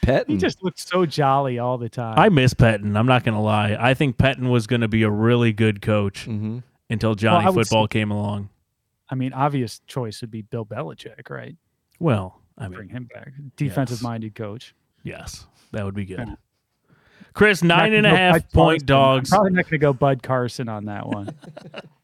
Pet. 0.02 0.26
He 0.28 0.36
just 0.38 0.64
looks 0.64 0.88
so 0.88 1.06
jolly 1.06 1.60
all 1.60 1.78
the 1.78 1.88
time. 1.90 2.18
I 2.18 2.30
miss 2.30 2.56
Pettine. 2.56 2.98
I'm 2.98 3.06
not 3.06 3.24
going 3.24 3.36
to 3.36 3.42
lie. 3.42 3.78
I 3.80 3.94
think 3.94 4.18
Pettine 4.18 4.50
was 4.50 4.66
going 4.66 4.82
to 4.82 4.88
be 4.88 5.04
a 5.04 5.10
really 5.12 5.54
good 5.54 5.82
coach 5.82 6.26
hmm 6.26 6.60
until 6.90 7.14
Johnny 7.16 7.46
I 7.46 7.50
would 7.52 7.68
Football 7.68 7.88
came 7.88 8.12
along. 8.12 8.50
I 9.10 9.16
mean, 9.16 9.32
obvious 9.34 9.80
choice 9.88 10.20
would 10.22 10.32
be 10.32 10.42
Bill 10.42 10.66
Belichick, 10.66 11.30
right? 11.30 11.56
Well, 12.00 12.42
I 12.58 12.64
mean, 12.68 12.74
Bring 12.74 12.90
him 12.90 13.08
back. 13.14 13.32
Defensive 13.56 14.02
minded 14.02 14.36
coach. 14.36 14.74
yes, 15.04 15.46
that 15.72 15.86
would 15.86 15.96
be 15.96 16.06
good. 16.06 16.20
Yeah. 16.28 16.36
Chris, 17.34 17.64
Not 17.64 17.78
nine 17.78 17.92
gonna 17.92 17.98
and 18.00 18.08
a 18.08 18.10
go 18.10 18.16
half 18.16 18.34
Bud 18.34 18.52
point 18.52 18.88
Carson. 18.88 18.96
I'm 18.96 19.16
dogs. 19.18 19.30
probably 19.30 19.52
not 19.52 19.64
going 19.66 19.72
to 19.72 19.78
go 19.78 19.94
Bud 19.94 20.24
Carson 20.24 20.68
on 20.68 20.86
that 20.86 21.08
one. 21.08 21.34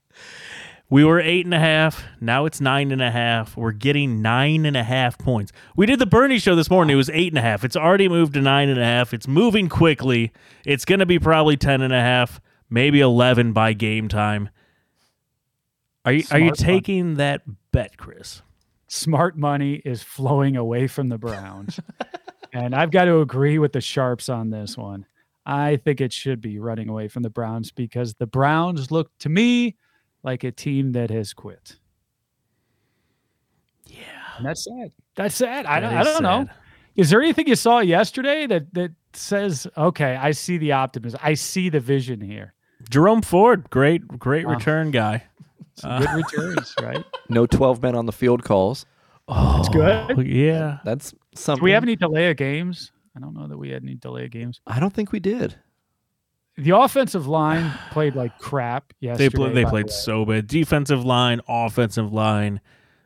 We 0.90 1.04
were 1.04 1.20
eight 1.20 1.46
and 1.46 1.54
a 1.54 1.60
half. 1.60 2.06
Now 2.22 2.46
it's 2.46 2.62
nine 2.62 2.92
and 2.92 3.02
a 3.02 3.12
half. 3.12 3.58
We're 3.58 3.74
getting 3.74 4.22
nine 4.22 4.66
and 4.66 4.78
a 4.78 4.84
half 4.84 5.18
points. 5.18 5.52
We 5.76 5.86
did 5.86 6.00
the 6.00 6.06
Bernie 6.06 6.40
show 6.40 6.56
this 6.56 6.70
morning. 6.70 6.94
It 6.94 6.98
was 6.98 7.10
eight 7.10 7.28
and 7.28 7.38
a 7.38 7.42
half. 7.42 7.66
It's 7.66 7.76
already 7.76 8.08
moved 8.08 8.36
to 8.36 8.42
nine 8.42 8.70
and 8.70 8.80
a 8.80 8.86
half. 8.86 9.14
It's 9.14 9.28
moving 9.28 9.68
quickly. 9.68 10.32
It's 10.66 10.86
going 10.86 11.00
to 11.00 11.06
be 11.06 11.20
probably 11.20 11.58
ten 11.58 11.82
and 11.82 11.94
a 11.94 12.00
half, 12.00 12.40
maybe 12.70 13.02
eleven 13.02 13.52
by 13.52 13.74
game 13.74 14.08
time. 14.08 14.50
Are 16.06 16.14
you 16.14 16.24
are 16.32 16.40
you 16.40 16.56
Smart 16.56 16.60
taking 16.60 17.16
that 17.16 17.42
bet, 17.74 17.98
Chris? 17.98 18.42
Smart 18.88 19.38
money 19.38 19.82
is 19.84 20.02
flowing 20.02 20.56
away 20.56 20.88
from 20.88 21.10
the 21.10 21.18
Browns. 21.18 21.82
and 22.54 22.74
I've 22.74 22.92
got 22.92 23.06
to 23.06 23.20
agree 23.20 23.60
with 23.60 23.74
the 23.74 23.82
Sharps 23.82 24.30
on 24.30 24.52
this 24.52 24.78
one. 24.78 25.06
I 25.46 25.76
think 25.76 26.00
it 26.00 26.14
should 26.14 26.40
be 26.40 26.60
running 26.60 26.88
away 26.88 27.10
from 27.10 27.24
the 27.24 27.30
Browns 27.30 27.72
because 27.72 28.14
the 28.14 28.28
Browns 28.28 28.90
look 28.90 29.12
to 29.20 29.28
me 29.28 29.76
like 30.24 30.43
a 30.43 30.51
team 30.51 30.91
that 30.93 31.09
has 31.09 31.34
quit. 31.34 31.78
Yeah, 33.86 34.03
And 34.38 34.45
that's 34.45 34.63
sad. 34.65 34.91
That's 35.15 35.36
sad. 35.36 35.65
I 35.65 35.80
don't, 35.80 35.93
I 35.93 36.03
don't 36.03 36.24
know. 36.24 36.47
Is 36.95 37.09
there 37.09 37.22
anything 37.22 37.47
you 37.47 37.55
saw 37.55 37.80
yesterday 37.80 38.47
that 38.47 38.74
that 38.74 38.91
says, 39.13 39.68
okay, 39.78 40.15
I 40.15 40.32
see 40.32 40.57
the 40.57 40.74
optimism. 40.74 41.20
I 41.24 41.36
see 41.36 41.70
the 41.70 41.80
vision 41.80 42.22
here. 42.22 42.53
Jerome 42.89 43.22
Ford, 43.22 43.70
great, 43.70 44.07
great 44.20 44.45
Wow. 44.45 44.53
return 44.55 44.91
guy. 44.91 45.24
Some 45.76 45.99
good 46.01 46.09
uh, 46.09 46.15
returns, 46.18 46.74
right? 46.82 47.03
No 47.30 47.45
12 47.45 47.82
men 47.82 47.95
on 47.95 48.05
the 48.07 48.11
field 48.11 48.43
calls. 48.43 48.86
Oh, 49.28 49.57
that's 49.57 49.70
good. 49.70 50.26
Yeah, 50.28 50.80
That's 50.86 51.11
Do 51.11 51.18
something. 51.36 51.63
we 51.63 51.72
have 51.72 51.84
any 51.84 51.95
delay 51.95 52.30
of 52.32 52.38
games? 52.38 52.91
I 53.15 53.20
don't 53.20 53.34
know 53.34 53.47
that 53.47 53.57
we 53.57 53.70
had 53.70 53.84
any 53.84 53.95
delay 53.95 54.26
of 54.26 54.32
games. 54.32 54.61
I 54.68 54.80
don't 54.80 54.93
think 54.93 55.11
we 55.11 55.20
did. 55.20 55.55
The 56.58 56.76
offensive 56.76 57.28
line 57.28 57.72
played 57.91 58.16
like 58.16 58.38
crap 58.39 58.93
they 59.01 59.08
yesterday. 59.08 59.30
played. 59.36 59.55
They 59.55 59.64
by 59.64 59.70
the 59.70 59.72
played 59.72 59.86
way. 59.86 59.91
so 59.91 60.26
bad. 60.26 60.47
Defensive 60.47 61.05
line, 61.05 61.41
offensive 61.47 62.12
line, 62.12 62.62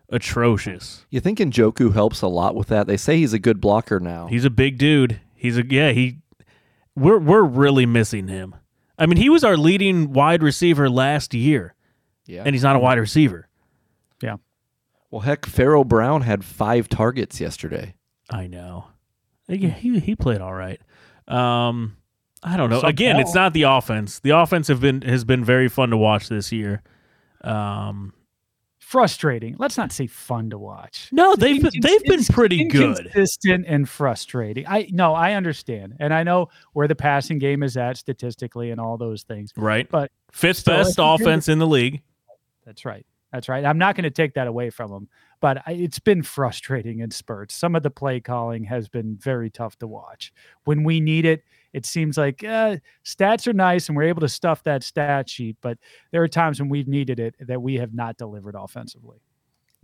atrocious. 0.09 1.05
You 1.09 1.19
think 1.19 1.39
Njoku 1.39 1.93
helps 1.93 2.21
a 2.21 2.27
lot 2.27 2.55
with 2.55 2.67
that? 2.67 2.87
They 2.87 2.97
say 2.97 3.17
he's 3.17 3.33
a 3.33 3.39
good 3.39 3.59
blocker 3.59 3.99
now. 3.99 4.27
He's 4.27 4.45
a 4.45 4.49
big 4.49 4.77
dude. 4.77 5.19
He's 5.35 5.57
a 5.57 5.65
yeah. 5.67 5.91
He 5.91 6.19
we're 6.95 7.17
we're 7.19 7.43
really 7.43 7.85
missing 7.85 8.27
him. 8.27 8.55
I 8.97 9.05
mean, 9.07 9.17
he 9.17 9.29
was 9.29 9.43
our 9.43 9.57
leading 9.57 10.13
wide 10.13 10.43
receiver 10.43 10.89
last 10.89 11.33
year, 11.33 11.73
yeah. 12.27 12.43
and 12.45 12.53
he's 12.53 12.63
not 12.63 12.75
a 12.75 12.79
wide 12.79 12.99
receiver. 12.99 13.47
Yeah. 14.21 14.37
Well, 15.09 15.21
heck, 15.21 15.45
Pharaoh 15.45 15.83
Brown 15.83 16.21
had 16.21 16.45
five 16.45 16.87
targets 16.87 17.41
yesterday. 17.41 17.95
I 18.29 18.47
know. 18.47 18.85
Yeah, 19.47 19.69
he 19.69 19.99
he 19.99 20.15
played 20.15 20.39
all 20.39 20.53
right. 20.53 20.79
Um, 21.27 21.97
I 22.43 22.57
don't 22.57 22.69
know. 22.69 22.81
Some 22.81 22.89
Again, 22.89 23.19
it's 23.19 23.35
not 23.35 23.53
the 23.53 23.63
offense. 23.63 24.19
The 24.19 24.31
offense 24.31 24.67
have 24.67 24.81
been 24.81 25.01
has 25.03 25.23
been 25.23 25.43
very 25.43 25.67
fun 25.67 25.89
to 25.91 25.97
watch 25.97 26.27
this 26.29 26.51
year. 26.51 26.81
Um, 27.41 28.13
Frustrating. 28.79 29.55
Let's 29.57 29.77
not 29.77 29.93
say 29.93 30.07
fun 30.07 30.49
to 30.49 30.57
watch. 30.57 31.07
no, 31.13 31.35
they've 31.35 31.61
Incons- 31.61 31.81
they've 31.81 32.03
been 32.03 32.25
pretty 32.25 32.65
good. 32.65 32.97
Inconsistent 33.05 33.65
and 33.67 33.87
frustrating. 33.87 34.65
I 34.67 34.89
no, 34.91 35.13
I 35.13 35.33
understand, 35.33 35.95
and 35.99 36.13
I 36.13 36.23
know 36.23 36.49
where 36.73 36.89
the 36.89 36.95
passing 36.95 37.37
game 37.37 37.63
is 37.63 37.77
at 37.77 37.95
statistically 37.95 38.69
and 38.71 38.81
all 38.81 38.97
those 38.97 39.23
things. 39.23 39.53
Right, 39.55 39.89
But 39.89 40.11
fifth 40.31 40.57
still, 40.57 40.75
best 40.77 40.91
if 40.91 40.97
you 40.97 41.03
do 41.17 41.23
offense 41.23 41.47
in 41.47 41.59
the 41.59 41.67
league. 41.67 42.01
That's 42.65 42.83
right. 42.83 43.05
That's 43.31 43.47
right. 43.47 43.63
I'm 43.63 43.77
not 43.77 43.95
going 43.95 44.03
to 44.03 44.09
take 44.09 44.33
that 44.33 44.47
away 44.47 44.69
from 44.69 44.91
them, 44.91 45.07
but 45.39 45.59
I, 45.65 45.71
it's 45.71 45.99
been 45.99 46.21
frustrating 46.21 46.99
in 46.99 47.11
spurts. 47.11 47.55
Some 47.55 47.75
of 47.77 47.83
the 47.83 47.89
play 47.89 48.19
calling 48.19 48.65
has 48.65 48.89
been 48.89 49.15
very 49.15 49.49
tough 49.49 49.77
to 49.77 49.87
watch. 49.87 50.33
When 50.65 50.83
we 50.83 50.99
need 50.99 51.25
it, 51.25 51.43
it 51.73 51.85
seems 51.85 52.17
like 52.17 52.43
uh, 52.43 52.77
stats 53.05 53.47
are 53.47 53.53
nice 53.53 53.87
and 53.87 53.95
we're 53.95 54.03
able 54.03 54.21
to 54.21 54.29
stuff 54.29 54.63
that 54.63 54.83
stat 54.83 55.29
sheet, 55.29 55.57
but 55.61 55.77
there 56.11 56.21
are 56.21 56.27
times 56.27 56.59
when 56.59 56.69
we've 56.69 56.87
needed 56.87 57.19
it 57.19 57.35
that 57.39 57.61
we 57.61 57.75
have 57.75 57.93
not 57.93 58.17
delivered 58.17 58.55
offensively. 58.57 59.17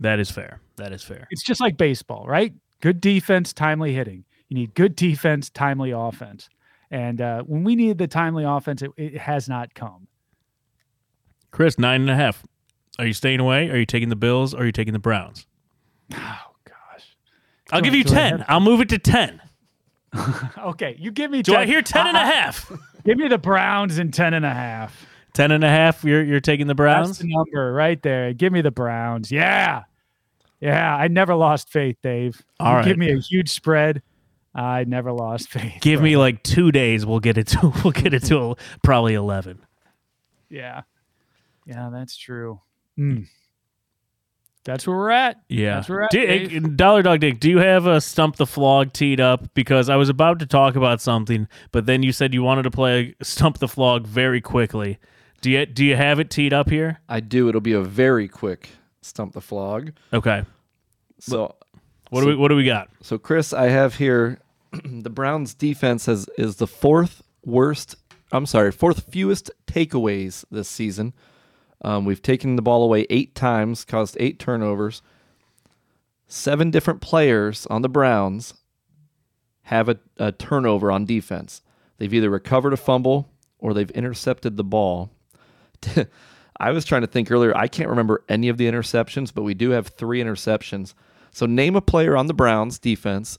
That 0.00 0.18
is 0.20 0.30
fair. 0.30 0.60
That 0.76 0.92
is 0.92 1.02
fair. 1.02 1.26
It's 1.30 1.42
just 1.42 1.60
like 1.60 1.76
baseball, 1.76 2.26
right? 2.26 2.52
Good 2.80 3.00
defense, 3.00 3.52
timely 3.52 3.92
hitting. 3.94 4.24
You 4.48 4.54
need 4.56 4.74
good 4.74 4.94
defense, 4.96 5.50
timely 5.50 5.90
offense. 5.90 6.48
And 6.90 7.20
uh, 7.20 7.42
when 7.42 7.64
we 7.64 7.74
needed 7.76 7.98
the 7.98 8.06
timely 8.06 8.44
offense, 8.44 8.80
it, 8.82 8.90
it 8.96 9.18
has 9.18 9.48
not 9.48 9.74
come. 9.74 10.06
Chris, 11.50 11.78
nine 11.78 12.02
and 12.02 12.10
a 12.10 12.14
half. 12.14 12.44
Are 12.98 13.06
you 13.06 13.12
staying 13.12 13.40
away? 13.40 13.68
Are 13.70 13.76
you 13.76 13.86
taking 13.86 14.08
the 14.08 14.16
Bills? 14.16 14.54
Or 14.54 14.58
are 14.62 14.66
you 14.66 14.72
taking 14.72 14.92
the 14.92 14.98
Browns? 14.98 15.46
Oh, 16.14 16.40
gosh. 16.64 17.16
I'll 17.70 17.80
Do 17.80 17.90
give 17.90 17.94
I- 17.94 17.96
you 17.96 18.04
I 18.18 18.30
10. 18.30 18.44
I'll 18.48 18.60
move 18.60 18.80
it 18.80 18.88
to 18.90 18.98
10. 18.98 19.40
Okay, 20.58 20.96
you 20.98 21.10
give 21.10 21.30
me 21.30 21.42
Do 21.42 21.52
10. 21.52 21.60
I 21.60 21.66
hear 21.66 21.82
10 21.82 22.06
and 22.06 22.16
a 22.16 22.20
half? 22.20 22.70
Give 23.04 23.16
me 23.16 23.28
the 23.28 23.38
Browns 23.38 23.96
and 23.98 24.12
10 24.12 24.34
and 24.34 24.44
a 24.44 24.52
half. 24.52 25.06
10 25.34 25.50
and 25.52 25.64
a 25.64 25.68
half. 25.68 26.04
You're, 26.04 26.22
you're 26.22 26.40
taking 26.40 26.66
the 26.66 26.74
That's 26.74 26.76
Browns? 26.76 27.18
the 27.18 27.26
number 27.28 27.72
right 27.72 28.02
there. 28.02 28.34
Give 28.34 28.52
me 28.52 28.60
the 28.60 28.70
Browns. 28.70 29.30
Yeah. 29.32 29.84
Yeah. 30.60 30.94
I 30.94 31.08
never 31.08 31.34
lost 31.34 31.70
faith, 31.70 31.96
Dave. 32.02 32.42
All 32.60 32.74
right. 32.74 32.84
Give 32.84 32.98
me 32.98 33.12
a 33.12 33.18
huge 33.18 33.50
spread. 33.50 34.02
I 34.54 34.84
never 34.84 35.12
lost 35.12 35.48
faith. 35.50 35.80
Give 35.80 36.00
bro. 36.00 36.04
me 36.04 36.16
like 36.16 36.42
two 36.42 36.70
days. 36.72 37.06
We'll 37.06 37.20
get 37.20 37.38
it 37.38 37.46
to, 37.48 37.72
we'll 37.84 37.92
get 37.92 38.12
it 38.12 38.24
to 38.24 38.56
probably 38.82 39.14
11. 39.14 39.64
Yeah. 40.50 40.82
Yeah, 41.66 41.90
that's 41.92 42.16
true. 42.16 42.60
Mm. 42.98 43.26
That's 44.68 44.86
where 44.86 44.96
we're 44.98 45.10
at. 45.10 45.40
Yeah. 45.48 45.76
That's 45.76 45.88
where 45.88 45.98
we're 45.98 46.04
at, 46.04 46.10
Do- 46.10 46.26
Dave. 46.26 46.76
Dollar 46.76 47.02
Dog 47.02 47.20
Dick, 47.20 47.40
do 47.40 47.48
you 47.48 47.56
have 47.56 47.86
a 47.86 48.02
Stump 48.02 48.36
the 48.36 48.44
Flog 48.44 48.92
teed 48.92 49.18
up? 49.18 49.54
Because 49.54 49.88
I 49.88 49.96
was 49.96 50.10
about 50.10 50.40
to 50.40 50.46
talk 50.46 50.76
about 50.76 51.00
something, 51.00 51.48
but 51.72 51.86
then 51.86 52.02
you 52.02 52.12
said 52.12 52.34
you 52.34 52.42
wanted 52.42 52.64
to 52.64 52.70
play 52.70 53.14
Stump 53.22 53.58
the 53.58 53.66
Flog 53.68 54.06
very 54.06 54.42
quickly. 54.42 54.98
Do 55.40 55.50
you, 55.50 55.64
do 55.64 55.86
you 55.86 55.96
have 55.96 56.20
it 56.20 56.28
teed 56.28 56.52
up 56.52 56.68
here? 56.68 57.00
I 57.08 57.20
do. 57.20 57.48
It'll 57.48 57.62
be 57.62 57.72
a 57.72 57.80
very 57.80 58.28
quick 58.28 58.68
stump 59.00 59.32
the 59.32 59.40
flog. 59.40 59.92
Okay. 60.12 60.44
So 61.18 61.54
What 62.10 62.20
do 62.20 62.26
we 62.26 62.36
What 62.36 62.48
do 62.48 62.56
we 62.56 62.64
got? 62.64 62.90
So, 63.00 63.16
Chris, 63.16 63.54
I 63.54 63.68
have 63.68 63.94
here 63.94 64.38
the 64.84 65.08
Browns' 65.10 65.54
defense 65.54 66.04
has 66.06 66.28
is 66.36 66.56
the 66.56 66.66
fourth 66.66 67.22
worst. 67.42 67.96
I'm 68.32 68.44
sorry, 68.44 68.70
fourth 68.72 69.10
fewest 69.10 69.50
takeaways 69.66 70.44
this 70.50 70.68
season. 70.68 71.14
Um, 71.82 72.04
we've 72.04 72.22
taken 72.22 72.56
the 72.56 72.62
ball 72.62 72.82
away 72.82 73.06
eight 73.08 73.34
times, 73.34 73.84
caused 73.84 74.16
eight 74.18 74.38
turnovers. 74.38 75.02
Seven 76.26 76.70
different 76.70 77.00
players 77.00 77.66
on 77.66 77.82
the 77.82 77.88
Browns 77.88 78.54
have 79.62 79.88
a, 79.88 79.98
a 80.16 80.32
turnover 80.32 80.90
on 80.90 81.04
defense. 81.04 81.62
They've 81.98 82.12
either 82.12 82.30
recovered 82.30 82.72
a 82.72 82.76
fumble 82.76 83.30
or 83.58 83.74
they've 83.74 83.90
intercepted 83.90 84.56
the 84.56 84.64
ball. 84.64 85.10
I 86.60 86.72
was 86.72 86.84
trying 86.84 87.02
to 87.02 87.06
think 87.06 87.30
earlier. 87.30 87.56
I 87.56 87.68
can't 87.68 87.88
remember 87.88 88.24
any 88.28 88.48
of 88.48 88.56
the 88.56 88.66
interceptions, 88.66 89.32
but 89.32 89.42
we 89.42 89.54
do 89.54 89.70
have 89.70 89.88
three 89.88 90.22
interceptions. 90.22 90.94
So 91.30 91.46
name 91.46 91.76
a 91.76 91.80
player 91.80 92.16
on 92.16 92.26
the 92.26 92.34
Browns 92.34 92.78
defense 92.78 93.38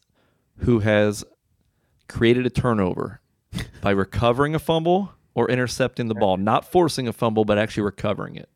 who 0.60 0.80
has 0.80 1.26
created 2.08 2.46
a 2.46 2.50
turnover 2.50 3.22
by 3.82 3.92
recovering 3.92 4.56
a 4.56 4.60
fumble 4.60 5.14
or 5.36 5.50
intercepting 5.50 6.08
the 6.08 6.16
ball, 6.16 6.38
not 6.38 6.70
forcing 6.70 7.08
a 7.08 7.14
fumble, 7.14 7.46
but 7.46 7.58
actually 7.58 7.84
recovering 7.84 8.36
it. 8.36 8.50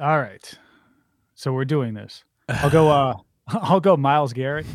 All 0.00 0.18
right. 0.18 0.54
So 1.34 1.52
we're 1.52 1.64
doing 1.64 1.94
this. 1.94 2.24
I'll 2.48 2.70
go. 2.70 2.90
Uh, 2.90 3.14
I'll 3.48 3.80
go. 3.80 3.96
Myles 3.96 4.32
Garrett. 4.32 4.66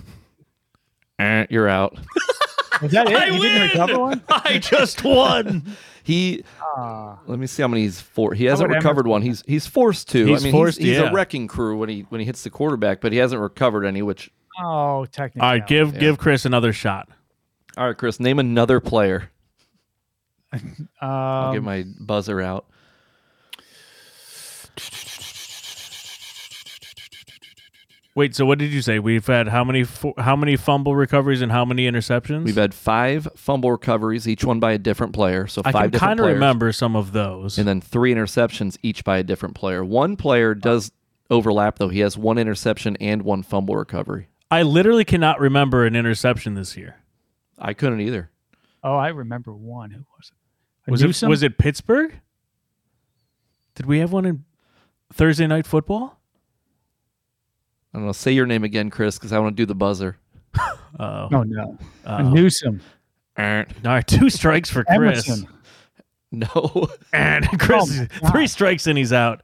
Eh, 1.19 1.45
You're 1.49 1.67
out. 1.67 1.97
Was 2.81 2.91
that 2.91 3.09
it? 3.09 3.15
I 3.17 3.25
you 3.27 3.41
didn't 3.41 3.69
recover 3.69 3.99
one. 3.99 4.23
I 4.29 4.57
just 4.59 5.03
won. 5.03 5.63
He 6.03 6.43
Ah, 6.61 7.19
let 7.27 7.37
me 7.37 7.45
see 7.45 7.61
how 7.61 7.67
many 7.67 7.81
he's 7.83 7.99
for. 7.99 8.33
He 8.33 8.45
hasn't 8.45 8.69
recovered 8.69 9.01
Emerson? 9.01 9.09
one. 9.09 9.21
He's 9.21 9.43
he's 9.45 9.67
forced 9.67 10.07
to. 10.09 10.25
He's 10.25 10.41
I 10.41 10.43
mean, 10.45 10.51
forced, 10.53 10.77
he's, 10.77 10.87
he's 10.87 10.97
yeah. 10.97 11.09
a 11.09 11.13
wrecking 11.13 11.47
crew 11.47 11.77
when 11.77 11.89
he 11.89 12.01
when 12.09 12.19
he 12.19 12.25
hits 12.25 12.43
the 12.43 12.49
quarterback, 12.49 13.01
but 13.01 13.11
he 13.11 13.17
hasn't 13.17 13.41
recovered 13.41 13.83
any. 13.85 14.01
Which 14.01 14.31
oh, 14.63 15.05
technically. 15.11 15.41
All 15.41 15.51
right, 15.51 15.67
give 15.67 15.93
Yeah. 15.93 15.99
give 15.99 16.17
Chris 16.17 16.45
another 16.45 16.71
shot. 16.71 17.09
all 17.75 17.87
right, 17.87 17.97
Chris, 17.97 18.19
name 18.19 18.39
another 18.39 18.79
player. 18.79 19.29
I'll 21.01 21.47
Um, 21.49 21.53
get 21.53 21.63
my 21.63 21.85
buzzer 21.99 22.41
out. 22.41 22.65
Wait, 28.15 28.35
so 28.35 28.45
what 28.45 28.57
did 28.57 28.73
you 28.73 28.81
say? 28.81 28.99
We've 28.99 29.25
had 29.25 29.47
how 29.47 29.63
many 29.63 29.85
how 30.17 30.35
many 30.35 30.57
fumble 30.57 30.95
recoveries 30.95 31.41
and 31.41 31.51
how 31.51 31.63
many 31.63 31.89
interceptions? 31.89 32.43
We've 32.43 32.55
had 32.55 32.73
five 32.73 33.27
fumble 33.35 33.71
recoveries, 33.71 34.27
each 34.27 34.43
one 34.43 34.59
by 34.59 34.73
a 34.73 34.77
different 34.77 35.13
player. 35.13 35.47
So 35.47 35.61
I 35.63 35.71
five 35.71 35.91
can 35.91 35.99
kind 35.99 36.19
of 36.19 36.25
remember 36.25 36.71
some 36.73 36.95
of 36.95 37.11
those. 37.13 37.57
and 37.57 37.67
then 37.67 37.79
three 37.79 38.13
interceptions 38.13 38.77
each 38.81 39.03
by 39.05 39.19
a 39.19 39.23
different 39.23 39.55
player. 39.55 39.85
One 39.85 40.17
player 40.17 40.53
does 40.55 40.91
overlap 41.29 41.77
though. 41.77 41.89
He 41.89 41.99
has 41.99 42.17
one 42.17 42.37
interception 42.37 42.97
and 42.97 43.21
one 43.21 43.43
fumble 43.43 43.75
recovery. 43.77 44.27
I 44.51 44.63
literally 44.63 45.05
cannot 45.05 45.39
remember 45.39 45.85
an 45.85 45.95
interception 45.95 46.55
this 46.55 46.75
year. 46.75 46.95
I 47.57 47.73
couldn't 47.73 48.01
either. 48.01 48.31
Oh, 48.83 48.95
I 48.95 49.09
remember 49.09 49.53
one. 49.53 49.91
Who 49.91 50.03
was 50.17 50.31
it? 50.31 50.38
Was 50.91 51.01
Newsome? 51.03 51.27
it 51.27 51.29
was 51.29 51.43
it 51.43 51.57
Pittsburgh? 51.57 52.13
Did 53.75 53.85
we 53.85 53.99
have 53.99 54.11
one 54.11 54.25
in 54.25 54.43
Thursday 55.13 55.47
night 55.47 55.65
football? 55.65 56.19
I 57.93 57.97
don't 57.97 58.05
know. 58.07 58.11
Say 58.11 58.31
your 58.33 58.45
name 58.45 58.63
again, 58.63 58.89
Chris, 58.89 59.17
because 59.17 59.31
I 59.33 59.39
want 59.39 59.55
to 59.55 59.61
do 59.61 59.65
the 59.65 59.75
buzzer. 59.75 60.17
Oh, 60.99 61.29
Oh 61.31 61.43
no, 61.43 61.77
uh, 62.03 62.23
Newsome. 62.23 62.81
all 63.37 63.63
right, 63.85 64.07
two 64.07 64.29
strikes 64.31 64.71
for 64.71 64.83
Chris. 64.83 65.29
Emerson. 65.29 65.47
No. 66.31 66.87
And 67.13 67.45
Chris, 67.59 67.91
Oh, 67.99 68.07
my 68.23 68.29
three 68.31 68.41
God. 68.45 68.49
strikes 68.49 68.87
and 68.87 68.97
he's 68.97 69.13
out. 69.13 69.43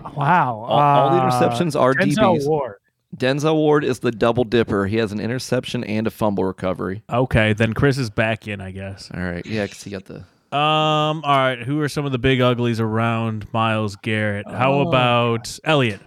Wow. 0.00 0.56
All, 0.56 0.70
all 0.80 1.10
the 1.10 1.16
Uh, 1.22 1.30
interceptions 1.30 1.80
are 1.80 1.94
Denzel 1.94 2.38
DBs. 2.40 2.48
Ward. 2.48 2.74
Denzel 3.16 3.54
Ward 3.54 3.84
is 3.84 4.00
the 4.00 4.10
double 4.10 4.42
dipper. 4.44 4.86
He 4.86 4.96
has 4.96 5.12
an 5.12 5.20
interception 5.20 5.84
and 5.84 6.06
a 6.08 6.10
fumble 6.10 6.44
recovery. 6.44 7.02
Okay, 7.08 7.52
then 7.52 7.72
Chris 7.72 7.96
is 7.96 8.10
back 8.10 8.46
in, 8.48 8.60
I 8.60 8.72
guess. 8.72 9.08
All 9.14 9.22
right. 9.22 9.46
Yeah, 9.46 9.64
because 9.64 9.84
he 9.84 9.90
got 9.90 10.04
the. 10.06 10.24
Um, 10.56 11.22
all 11.24 11.36
right, 11.36 11.58
who 11.62 11.80
are 11.80 11.88
some 11.88 12.06
of 12.06 12.12
the 12.12 12.18
big 12.18 12.40
uglies 12.40 12.80
around 12.80 13.46
Myles 13.52 13.96
Garrett? 13.96 14.48
How 14.50 14.72
Oh, 14.74 14.88
about 14.88 15.58
Elliot? 15.64 16.00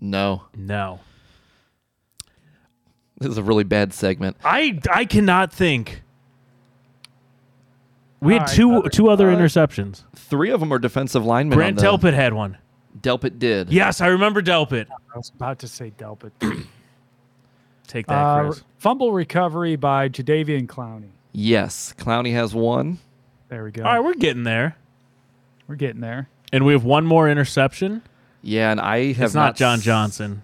No. 0.00 0.44
No. 0.56 1.00
This 3.18 3.30
is 3.32 3.38
a 3.38 3.42
really 3.42 3.64
bad 3.64 3.92
segment. 3.92 4.36
I 4.44 4.80
I 4.92 5.04
cannot 5.04 5.52
think. 5.52 6.02
We 8.20 8.32
had 8.34 8.42
All 8.42 8.46
right, 8.46 8.54
two 8.56 8.72
other- 8.76 8.88
two 8.88 9.08
other 9.08 9.30
uh, 9.30 9.36
interceptions. 9.36 10.04
Three 10.16 10.50
of 10.50 10.60
them 10.60 10.72
are 10.72 10.78
defensive 10.78 11.24
linemen. 11.24 11.56
Grant 11.56 11.78
on 11.84 12.00
the, 12.00 12.08
Delpit 12.08 12.14
had 12.14 12.32
one. 12.32 12.56
Delpit 13.00 13.38
did. 13.38 13.70
Yes, 13.72 14.00
I 14.00 14.08
remember 14.08 14.40
Delpit. 14.42 14.86
I 14.90 15.16
was 15.16 15.30
about 15.34 15.58
to 15.60 15.68
say 15.68 15.92
Delpit. 15.98 16.30
Take 17.86 18.06
that, 18.06 18.14
Uh, 18.14 18.42
Chris. 18.44 18.64
fumble 18.78 19.12
recovery 19.12 19.76
by 19.76 20.08
Jadeveon 20.08 20.66
Clowney. 20.66 21.10
Yes. 21.32 21.94
Clowney 21.98 22.32
has 22.34 22.54
one. 22.54 22.98
There 23.48 23.64
we 23.64 23.70
go. 23.70 23.84
All 23.84 23.92
right, 23.92 24.00
we're 24.04 24.14
getting 24.14 24.44
there, 24.44 24.76
We're 25.66 25.74
getting 25.76 26.00
there. 26.00 26.28
and 26.52 26.64
we 26.64 26.72
have 26.72 26.84
one 26.84 27.04
more 27.06 27.28
interception. 27.28 28.02
Yeah, 28.42 28.70
and 28.70 28.80
I 28.80 29.12
have 29.12 29.26
It's 29.26 29.34
not 29.34 29.40
not 29.46 29.56
John 29.56 29.78
s- 29.78 29.84
Johnson. 29.84 30.42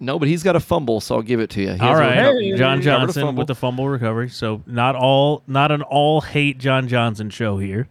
No, 0.00 0.18
but 0.18 0.26
he's 0.28 0.42
got 0.42 0.56
a 0.56 0.60
fumble, 0.60 1.00
so 1.00 1.14
I'll 1.16 1.22
give 1.22 1.38
it 1.40 1.48
to 1.50 1.60
you. 1.62 1.72
He 1.74 1.80
All 1.80 1.88
has 1.90 1.98
a 1.98 2.02
right, 2.02 2.18
recover- 2.28 2.56
John 2.58 2.82
Johnson 2.82 3.36
with 3.36 3.46
the 3.46 3.54
fumble 3.54 3.88
recovery. 3.88 4.28
So 4.28 4.62
not 4.66 4.96
all, 4.96 5.42
not 5.46 5.70
an 5.72 5.82
all 5.82 6.20
hate 6.20 6.58
John 6.58 6.88
Johnson 6.88 7.30
show 7.30 7.58
here. 7.58 7.88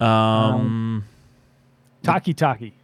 Um, 0.00 1.04
Taki 2.02 2.32
Taki. 2.34 2.74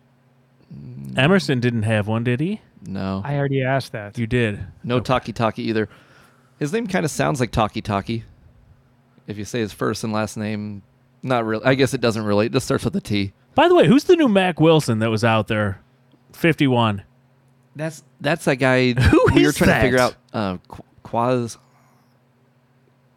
Emerson 1.16 1.60
didn't 1.60 1.82
have 1.82 2.06
one, 2.06 2.24
did 2.24 2.40
he? 2.40 2.60
No, 2.86 3.22
I 3.24 3.36
already 3.36 3.62
asked 3.62 3.92
that. 3.92 4.18
You 4.18 4.26
did. 4.26 4.60
no 4.84 5.00
Taki 5.00 5.32
Taki 5.32 5.62
either. 5.64 5.88
His 6.62 6.72
name 6.72 6.86
kind 6.86 7.04
of 7.04 7.10
sounds 7.10 7.40
like 7.40 7.50
Talkie 7.50 7.82
Talkie. 7.82 8.22
If 9.26 9.36
you 9.36 9.44
say 9.44 9.58
his 9.58 9.72
first 9.72 10.04
and 10.04 10.12
last 10.12 10.36
name, 10.36 10.82
not 11.20 11.44
really. 11.44 11.64
I 11.64 11.74
guess 11.74 11.92
it 11.92 12.00
doesn't 12.00 12.22
really. 12.24 12.46
It 12.46 12.52
just 12.52 12.66
starts 12.66 12.84
with 12.84 12.94
a 12.94 13.00
T. 13.00 13.32
By 13.56 13.66
the 13.66 13.74
way, 13.74 13.88
who's 13.88 14.04
the 14.04 14.14
new 14.14 14.28
Mack 14.28 14.60
Wilson 14.60 15.00
that 15.00 15.10
was 15.10 15.24
out 15.24 15.48
there? 15.48 15.80
Fifty-one. 16.32 17.02
That's 17.74 18.04
that's 18.20 18.44
that 18.44 18.60
guy 18.60 18.92
Who 19.00 19.26
we 19.34 19.42
were 19.42 19.48
is 19.48 19.56
trying 19.56 19.70
to 19.74 19.80
figure 19.80 19.98
out. 19.98 20.14
Uh, 20.32 20.58
Qu- 20.68 20.84
Quaz. 21.02 21.58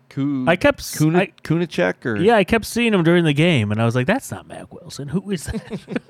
Ku, 0.09 0.45
I 0.47 0.55
kept 0.55 0.97
Kuna, 0.97 1.19
I- 1.19 1.33
Kunaszyk 1.43 2.03
or 2.03 2.15
Yeah, 2.15 2.37
I 2.37 2.45
kept 2.45 2.65
seeing 2.65 2.95
him 2.95 3.03
during 3.03 3.25
the 3.25 3.33
game, 3.33 3.71
and 3.71 3.79
I 3.79 3.85
was 3.85 3.93
like, 3.93 4.07
"That's 4.07 4.31
not 4.31 4.47
Mac 4.47 4.73
Wilson. 4.73 5.09
Who 5.09 5.29
is 5.29 5.43
that?" 5.43 5.79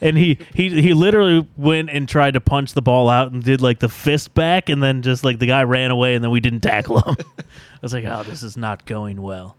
and 0.00 0.16
he 0.16 0.38
he 0.54 0.80
he 0.80 0.94
literally 0.94 1.46
went 1.56 1.90
and 1.90 2.08
tried 2.08 2.34
to 2.34 2.40
punch 2.40 2.74
the 2.74 2.82
ball 2.82 3.08
out 3.08 3.32
and 3.32 3.42
did 3.42 3.60
like 3.60 3.80
the 3.80 3.88
fist 3.88 4.34
back, 4.34 4.68
and 4.68 4.82
then 4.82 5.02
just 5.02 5.24
like 5.24 5.38
the 5.38 5.46
guy 5.46 5.62
ran 5.64 5.90
away, 5.90 6.14
and 6.14 6.22
then 6.24 6.30
we 6.30 6.40
didn't 6.40 6.60
tackle 6.60 7.00
him. 7.00 7.16
I 7.38 7.44
was 7.82 7.92
like, 7.92 8.04
"Oh, 8.04 8.22
this 8.22 8.42
is 8.42 8.56
not 8.56 8.84
going 8.86 9.20
well." 9.20 9.56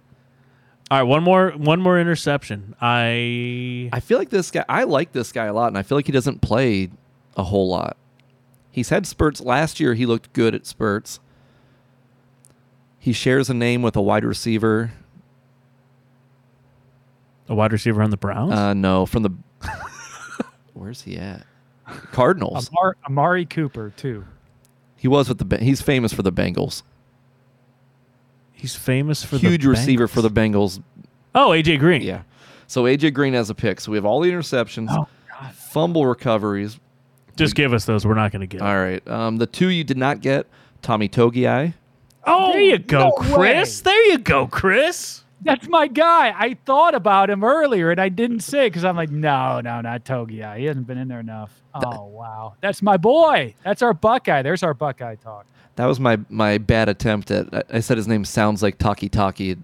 All 0.92 1.00
right, 1.00 1.04
one 1.04 1.24
more 1.24 1.52
one 1.52 1.82
more 1.82 2.00
interception. 2.00 2.76
I 2.82 3.90
I 3.92 4.00
feel 4.00 4.18
like 4.18 4.30
this 4.30 4.52
guy. 4.52 4.66
I 4.70 4.84
like 4.84 5.12
this 5.12 5.32
guy 5.32 5.46
a 5.46 5.54
lot, 5.54 5.68
and 5.68 5.78
I 5.78 5.84
feel 5.84 5.98
like 5.98 6.06
he 6.06 6.12
doesn't 6.12 6.42
play 6.42 6.90
a 7.36 7.44
whole 7.44 7.68
lot. 7.68 7.98
He's 8.70 8.90
had 8.90 9.06
spurts. 9.06 9.40
Last 9.40 9.80
year, 9.80 9.94
he 9.94 10.06
looked 10.06 10.34
good 10.34 10.56
at 10.56 10.66
spurts. 10.66 11.20
He 13.00 13.14
shares 13.14 13.50
a 13.50 13.54
name 13.54 13.82
with 13.82 13.96
a 13.96 14.02
wide 14.02 14.24
receiver. 14.24 14.94
a 17.48 17.56
wide 17.56 17.72
receiver 17.72 18.02
on 18.02 18.10
the 18.10 18.18
Browns. 18.18 18.54
Uh, 18.54 18.74
no, 18.74 19.06
from 19.06 19.24
the. 19.24 19.32
Where's 20.74 21.02
he 21.04 21.18
at? 21.18 21.46
Cardinals. 22.12 22.70
Amar- 22.70 22.98
Amari 23.08 23.46
Cooper 23.46 23.92
too. 23.96 24.26
He 24.98 25.08
was 25.08 25.28
with 25.30 25.38
the. 25.38 25.46
Ba- 25.46 25.58
He's 25.64 25.82
famous 25.82 26.14
for 26.14 26.22
the 26.22 26.32
Bengals. 26.32 26.84
He's 28.52 28.76
famous 28.76 29.24
for 29.24 29.38
the 29.38 29.48
Huge 29.50 29.66
receiver 29.66 30.08
Bengals. 30.08 30.10
for 30.12 30.22
the 30.22 30.30
Bengals. 30.32 30.82
Oh, 31.36 31.50
AJ 31.50 31.80
Green. 31.80 32.02
Yeah. 32.02 32.22
So 32.68 32.84
AJ 32.84 33.14
Green 33.14 33.34
has 33.34 33.50
a 33.50 33.56
pick. 33.56 33.82
So 33.82 33.92
we 33.92 33.98
have 33.98 34.06
all 34.06 34.22
the 34.22 34.32
interceptions, 34.32 34.88
Oh, 34.90 35.08
fumble 35.54 36.06
recoveries. 36.06 36.80
Just 37.36 37.56
give 37.56 37.74
us 37.74 37.86
those. 37.86 38.06
We're 38.06 38.14
not 38.14 38.32
going 38.32 38.42
to 38.42 38.48
get. 38.48 38.62
All 38.62 38.78
right. 38.80 39.06
Um, 39.08 39.38
the 39.38 39.48
two 39.48 39.68
you 39.70 39.84
did 39.84 39.98
not 39.98 40.22
get, 40.22 40.48
Tommy 40.82 41.10
Togiai. 41.10 41.74
Oh, 42.26 42.54
there 42.54 42.62
you 42.62 42.78
go, 42.78 43.00
no 43.10 43.12
Chris. 43.12 43.84
way. 43.84 43.92
There 43.92 44.12
you 44.12 44.18
go, 44.20 44.48
Chris. 44.48 45.24
That's 45.44 45.68
my 45.68 45.88
guy. 45.88 46.34
I 46.36 46.56
thought 46.66 46.96
about 46.96 47.30
him 47.30 47.44
earlier 47.44 47.92
and 47.92 48.00
I 48.00 48.10
didn't 48.10 48.42
say 48.42 48.68
because 48.68 48.84
I'm 48.84 48.96
like, 48.96 49.10
no, 49.10 49.62
no, 49.62 49.82
not 49.82 50.06
Togia. 50.06 50.58
He 50.58 50.66
hasn't 50.66 50.88
been 50.88 50.98
in 50.98 51.08
there 51.08 51.20
enough. 51.20 51.52
Oh 51.74 52.06
wow, 52.06 52.54
that's 52.62 52.82
my 52.82 52.98
boy. 52.98 53.56
That's 53.64 53.82
our 53.82 53.94
Buckeye. 53.94 54.42
There's 54.42 54.64
our 54.64 54.74
Buckeye 54.74 55.16
talk. 55.16 55.46
That 55.76 55.86
was 55.88 56.00
my 56.00 56.20
my 56.30 56.58
bad 56.58 56.90
attempt 56.90 57.32
at. 57.32 57.54
I- 57.54 57.64
I 57.78 57.80
said 57.80 57.98
his 57.98 58.08
name 58.08 58.26
sounds 58.26 58.62
like 58.62 58.78
Taki 58.78 59.10
Taki. 59.10 59.58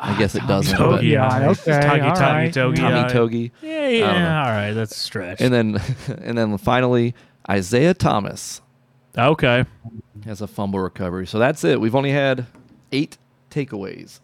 I 0.00 0.12
ah, 0.12 0.16
guess 0.18 0.34
it 0.34 0.46
doesn't. 0.46 0.76
Togi. 0.76 0.96
But 0.96 1.04
Yeah, 1.04 1.50
okay, 1.50 1.80
Togi, 1.80 2.00
all 2.00 2.14
Togi, 2.14 2.22
right. 2.22 2.52
Togi. 2.52 2.80
Yeah. 2.82 3.08
Togi. 3.08 3.52
Yeah, 3.62 3.70
don't 3.70 4.00
know. 4.00 4.18
yeah. 4.18 4.44
All 4.44 4.50
right, 4.50 4.72
that's 4.72 4.96
a 4.96 4.98
stretch. 4.98 5.40
And 5.40 5.52
then 5.52 5.80
and 6.22 6.38
then 6.38 6.56
finally 6.58 7.14
Isaiah 7.50 7.94
Thomas 7.94 8.60
okay. 9.16 9.64
has 10.24 10.40
a 10.40 10.46
fumble 10.46 10.80
recovery. 10.80 11.26
So 11.26 11.38
that's 11.38 11.64
it. 11.64 11.80
We've 11.80 11.96
only 11.96 12.12
had 12.12 12.46
eight 12.92 13.18
takeaways. 13.50 14.20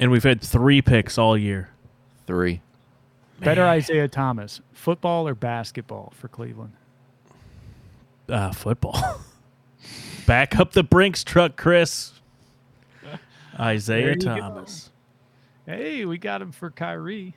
And 0.00 0.10
we've 0.10 0.22
had 0.22 0.40
three 0.40 0.82
picks 0.82 1.18
all 1.18 1.36
year. 1.36 1.70
Three. 2.26 2.60
Better 3.40 3.64
Isaiah 3.64 4.08
Thomas, 4.08 4.60
football 4.72 5.26
or 5.26 5.34
basketball 5.34 6.12
for 6.16 6.28
Cleveland? 6.28 6.74
Uh, 8.28 8.52
football. 8.52 9.20
Back 10.26 10.58
up 10.58 10.72
the 10.72 10.84
Brinks 10.84 11.24
truck, 11.24 11.56
Chris. 11.56 12.12
Isaiah 13.58 14.04
There 14.04 14.12
you 14.12 14.16
go. 14.20 14.36
Thomas. 14.36 14.90
Hey, 15.66 16.04
we 16.04 16.18
got 16.18 16.40
him 16.40 16.52
for 16.52 16.70
Kyrie. 16.70 17.34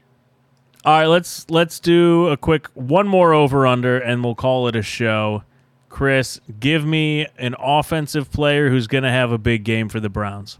All 0.83 0.99
right, 0.99 1.07
let's 1.07 1.49
let's 1.49 1.79
do 1.79 2.27
a 2.27 2.37
quick 2.37 2.67
one 2.75 3.07
more 3.07 3.33
over 3.33 3.65
under 3.65 3.97
and 3.97 4.23
we'll 4.23 4.35
call 4.35 4.67
it 4.67 4.75
a 4.75 4.83
show. 4.83 5.43
Chris, 5.89 6.39
give 6.59 6.85
me 6.85 7.25
an 7.37 7.55
offensive 7.57 8.31
player 8.31 8.69
who's 8.69 8.85
going 8.85 9.03
to 9.03 9.09
have 9.09 9.31
a 9.31 9.37
big 9.39 9.63
game 9.63 9.89
for 9.89 9.99
the 9.99 10.09
Browns. 10.09 10.59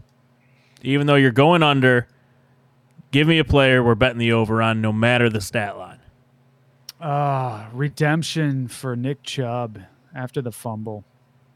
Even 0.86 1.08
though 1.08 1.16
you're 1.16 1.32
going 1.32 1.64
under, 1.64 2.06
give 3.10 3.26
me 3.26 3.40
a 3.40 3.44
player 3.44 3.82
we're 3.82 3.96
betting 3.96 4.18
the 4.18 4.30
over 4.30 4.62
on 4.62 4.80
no 4.80 4.92
matter 4.92 5.28
the 5.28 5.40
stat 5.40 5.76
line. 5.76 5.98
Ah, 7.00 7.68
redemption 7.72 8.68
for 8.68 8.94
Nick 8.94 9.24
Chubb 9.24 9.80
after 10.14 10.40
the 10.40 10.52
fumble. 10.52 11.04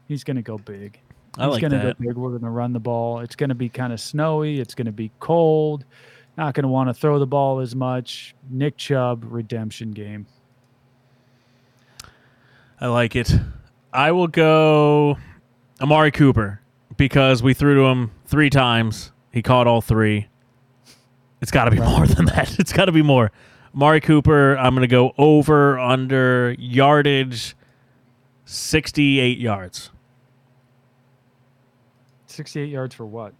He's 0.05 0.25
going 0.25 0.35
to 0.35 0.41
go 0.41 0.57
big. 0.57 0.99
I 1.37 1.45
He's 1.45 1.53
like 1.53 1.61
going 1.61 1.71
to 1.71 1.77
that. 1.77 1.97
go 1.97 2.09
big. 2.09 2.17
We're 2.17 2.31
going 2.31 2.41
to 2.41 2.49
run 2.49 2.73
the 2.73 2.81
ball. 2.81 3.21
It's 3.21 3.37
going 3.37 3.47
to 3.49 3.55
be 3.55 3.69
kind 3.69 3.93
of 3.93 4.01
snowy. 4.01 4.59
It's 4.59 4.75
going 4.75 4.87
to 4.87 4.91
be 4.91 5.11
cold. 5.21 5.85
Not 6.37 6.53
going 6.53 6.63
to 6.63 6.69
want 6.69 6.89
to 6.89 6.93
throw 6.93 7.17
the 7.17 7.25
ball 7.25 7.61
as 7.61 7.73
much. 7.73 8.35
Nick 8.49 8.75
Chubb 8.75 9.23
redemption 9.25 9.91
game. 9.91 10.27
I 12.81 12.87
like 12.87 13.15
it. 13.15 13.33
I 13.93 14.11
will 14.11 14.27
go 14.27 15.17
Amari 15.79 16.11
Cooper 16.11 16.59
because 16.97 17.41
we 17.41 17.53
threw 17.53 17.75
to 17.75 17.81
him 17.83 18.11
three 18.25 18.49
times. 18.49 19.13
He 19.31 19.41
caught 19.41 19.67
all 19.67 19.81
three. 19.81 20.27
It's 21.41 21.51
got 21.51 21.65
to 21.65 21.71
be 21.71 21.79
more 21.79 22.05
than 22.05 22.25
that. 22.25 22.55
It's 22.59 22.73
got 22.73 22.85
to 22.85 22.91
be 22.91 23.01
more. 23.01 23.31
Amari 23.73 24.01
Cooper, 24.01 24.57
I'm 24.57 24.75
going 24.75 24.81
to 24.81 24.87
go 24.87 25.13
over, 25.17 25.79
under, 25.79 26.55
yardage, 26.59 27.55
68 28.45 29.37
yards. 29.37 29.91
68 32.27 32.65
yards 32.69 32.93
for 32.93 33.05
what? 33.05 33.33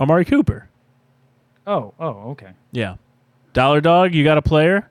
Amari 0.00 0.24
Cooper. 0.24 0.68
Oh, 1.66 1.94
oh, 2.00 2.30
okay. 2.30 2.50
Yeah. 2.72 2.96
Dollar 3.52 3.80
Dog, 3.80 4.14
you 4.14 4.24
got 4.24 4.38
a 4.38 4.42
player? 4.42 4.90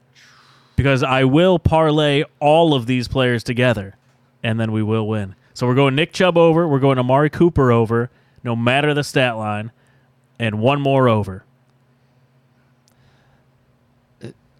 Because 0.77 1.03
I 1.03 1.25
will 1.25 1.59
parlay 1.59 2.23
all 2.39 2.73
of 2.73 2.85
these 2.85 3.07
players 3.07 3.43
together, 3.43 3.97
and 4.41 4.59
then 4.59 4.71
we 4.71 4.81
will 4.81 5.07
win. 5.07 5.35
So 5.53 5.67
we're 5.67 5.75
going 5.75 5.95
Nick 5.95 6.13
Chubb 6.13 6.37
over. 6.37 6.67
We're 6.67 6.79
going 6.79 6.97
Amari 6.97 7.29
Cooper 7.29 7.71
over, 7.71 8.09
no 8.43 8.55
matter 8.55 8.93
the 8.93 9.03
stat 9.03 9.37
line, 9.37 9.71
and 10.41 10.59
one 10.59 10.81
more 10.81 11.07
over. 11.07 11.45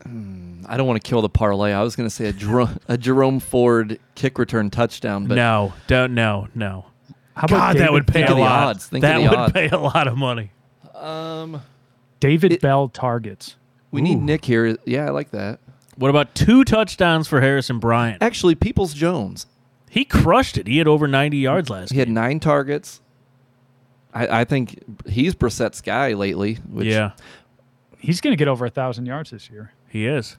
I 0.05 0.77
don't 0.77 0.87
want 0.87 1.01
to 1.03 1.07
kill 1.07 1.21
the 1.21 1.29
parlay. 1.29 1.73
I 1.73 1.83
was 1.83 1.95
going 1.95 2.07
to 2.09 2.13
say 2.15 2.25
a, 2.27 2.33
Jer- 2.33 2.75
a 2.87 2.97
Jerome 2.97 3.39
Ford 3.39 3.99
kick 4.15 4.37
return 4.39 4.69
touchdown, 4.69 5.27
but 5.27 5.35
no, 5.35 5.73
don't, 5.87 6.13
no, 6.15 6.47
no. 6.55 6.85
How 7.35 7.45
about 7.45 7.55
God, 7.57 7.77
that 7.77 7.91
would 7.91 8.07
pay 8.07 8.25
Think 8.25 8.29
a 8.29 8.33
lot. 8.33 8.67
odds. 8.69 8.87
Think 8.87 9.03
of 9.03 9.09
that 9.09 9.21
would 9.21 9.39
odds. 9.39 9.53
pay 9.53 9.69
a 9.69 9.77
lot 9.77 10.07
of 10.07 10.17
money. 10.17 10.51
um, 10.95 11.61
David 12.19 12.53
It- 12.53 12.61
Bell 12.61 12.89
targets. 12.89 13.55
we 13.91 14.01
need 14.01 14.15
Nick 14.21 14.45
here. 14.45 14.77
Yeah, 14.85 15.05
I 15.05 15.09
like 15.09 15.31
that. 15.31 15.59
What 15.97 16.09
about 16.09 16.33
two 16.35 16.63
touchdowns 16.63 17.27
for 17.27 17.41
Harrison 17.41 17.79
Bryant? 17.79 18.21
Actually, 18.23 18.55
Peoples 18.55 18.93
Jones. 18.93 19.45
He 19.89 20.03
crushed 20.05 20.57
it. 20.57 20.67
He 20.67 20.77
had 20.77 20.87
over 20.87 21.07
90 21.07 21.37
yards 21.37 21.69
last 21.69 21.91
He 21.91 21.99
had 21.99 22.09
nine 22.09 22.39
targets. 22.39 23.01
I, 24.13 24.41
I 24.41 24.43
think 24.45 24.83
he's 25.07 25.35
Brissett's 25.35 25.81
guy 25.81 26.13
lately. 26.13 26.55
Which 26.69 26.87
Yeah, 26.87 27.11
He's 27.99 28.19
going 28.21 28.31
to 28.33 28.37
get 28.37 28.47
over 28.47 28.65
a 28.65 28.69
thousand 28.69 29.05
yards 29.05 29.31
this 29.31 29.49
year. 29.49 29.73
he 29.89 30.05
is. 30.07 30.37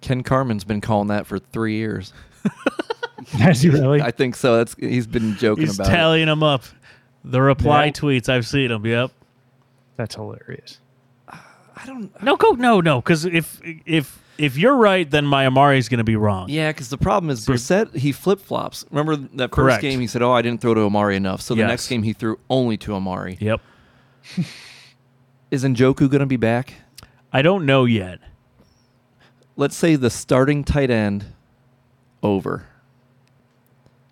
Ken 0.00 0.22
Carman's 0.22 0.64
been 0.64 0.80
calling 0.80 1.08
that 1.08 1.26
for 1.26 1.38
three 1.38 1.76
years. 1.76 2.12
Has 3.32 3.62
he 3.62 3.70
really? 3.70 4.02
I 4.02 4.10
think 4.10 4.36
so. 4.36 4.56
That's 4.56 4.74
he's 4.78 5.06
been 5.06 5.36
joking 5.36 5.64
He's 5.66 5.76
about. 5.78 5.88
it. 5.88 5.96
tallying 5.96 6.26
them 6.26 6.42
up. 6.42 6.62
The 7.24 7.40
reply 7.40 7.86
Yeah. 7.86 7.90
tweets, 7.92 8.28
I've 8.28 8.46
seen 8.46 8.68
them. 8.68 8.84
Yep. 8.84 9.10
That's 9.96 10.14
hilarious. 10.14 10.80
I 11.28 11.86
don't. 11.86 12.22
No, 12.22 12.36
go 12.36 12.50
no, 12.50 12.80
no. 12.80 13.00
Because 13.00 13.24
if 13.24 13.60
if 13.86 14.20
if 14.38 14.56
you're 14.56 14.76
right, 14.76 15.08
then 15.10 15.26
my 15.26 15.46
Amari 15.46 15.78
is 15.78 15.88
going 15.88 15.98
to 15.98 16.04
be 16.04 16.16
wrong. 16.16 16.48
Yeah, 16.48 16.70
because 16.70 16.88
the 16.88 16.98
problem 16.98 17.30
is 17.30 17.46
Brissett. 17.46 17.94
He 17.96 18.12
flip 18.12 18.40
flops. 18.40 18.84
Remember 18.90 19.16
that 19.16 19.48
first 19.50 19.52
Correct. 19.54 19.82
game? 19.82 20.00
He 20.00 20.06
said, 20.06 20.22
"Oh, 20.22 20.32
I 20.32 20.42
didn't 20.42 20.60
throw 20.60 20.74
to 20.74 20.82
Amari 20.82 21.16
enough." 21.16 21.40
So 21.40 21.54
the 21.54 21.60
Yes. 21.60 21.68
next 21.68 21.88
game 21.88 22.02
he 22.02 22.12
threw 22.12 22.38
only 22.50 22.76
to 22.78 22.94
Amari. 22.94 23.36
Yep. 23.40 23.60
Is 25.50 25.62
Njoku 25.64 26.08
going 26.10 26.20
to 26.20 26.26
be 26.26 26.36
back? 26.36 26.74
I 27.32 27.42
don't 27.42 27.64
know 27.66 27.84
yet. 27.84 28.18
Let's 29.56 29.76
say 29.76 29.94
the 29.96 30.10
starting 30.10 30.64
tight 30.64 30.90
end 30.90 31.26
over. 32.22 32.66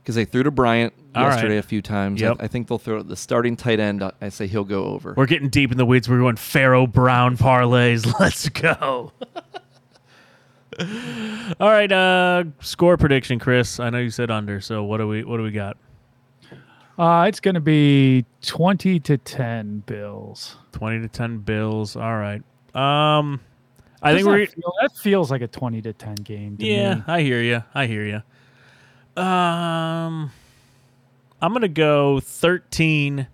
Because 0.03 0.15
they 0.17 0.25
threw 0.25 0.43
to 0.43 0.51
Bryant 0.51 0.93
All 1.15 1.23
yesterday 1.25 1.59
a 1.59 1.63
few 1.63 1.81
times. 1.83 2.21
Yep. 2.21 2.37
I, 2.41 2.45
I 2.45 2.49
think 2.49 2.67
they'll 2.69 2.79
throw 2.79 3.03
the 3.03 3.17
starting 3.17 3.57
tight 3.57 3.79
end. 3.81 4.03
I 4.21 4.29
say 4.29 4.47
he'll 4.49 4.65
go 4.65 4.85
over. 4.87 5.15
We're 5.17 5.27
getting 5.27 5.49
deep 5.49 5.71
in 5.73 5.79
the 5.79 5.87
weeds. 5.87 6.09
We're 6.09 6.19
going 6.19 6.37
Pharaoh 6.37 6.87
Brown 6.87 7.37
parlays. 7.37 8.13
Let's 8.21 8.49
go. 8.49 9.13
All 10.81 11.69
right, 11.71 11.91
uh 11.91 12.45
score 12.61 12.97
prediction, 12.97 13.39
Chris. 13.39 13.79
I 13.81 13.91
know 13.91 13.99
you 13.99 14.11
said 14.11 14.31
under, 14.31 14.61
so 14.61 14.83
what 14.85 14.99
do 14.99 15.09
we 15.09 15.25
what 15.25 15.37
do 15.37 15.43
we 15.43 15.51
got? 15.53 15.77
Uh, 16.99 17.25
it's 17.27 17.41
going 17.41 17.55
to 17.55 17.61
be 17.61 18.25
20 18.43 19.01
to 19.01 19.17
10 19.17 19.83
Bills. 19.87 20.57
20 20.73 21.01
to 21.01 21.09
10 21.09 21.39
Bills. 21.39 21.97
All 21.97 22.17
right. 22.17 22.43
Um 22.75 23.41
I 24.03 24.15
think 24.15 24.27
Doesn't 24.27 24.33
we're 24.33 24.47
that, 24.47 24.55
feel, 24.55 24.73
that 24.81 24.97
feels 24.97 25.31
like 25.31 25.43
a 25.43 25.47
20 25.47 25.83
to 25.83 25.93
10 25.93 26.15
game. 26.17 26.57
To 26.57 26.67
Yeah, 26.67 26.95
me. 26.97 27.03
I 27.07 27.21
hear 27.23 27.41
you. 27.41 27.63
I 27.75 27.87
hear 27.87 28.05
you. 28.05 29.23
Um, 29.23 30.31
I'm 31.41 31.53
gonna 31.53 31.69
go 31.69 32.19
13, 32.19 33.29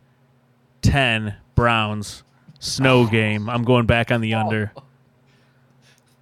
10 0.82 1.36
Browns 1.54 2.22
snow 2.58 3.06
game. 3.06 3.48
I'm 3.48 3.62
going 3.64 3.86
back 3.86 4.10
on 4.10 4.20
the 4.20 4.34
under. 4.34 4.72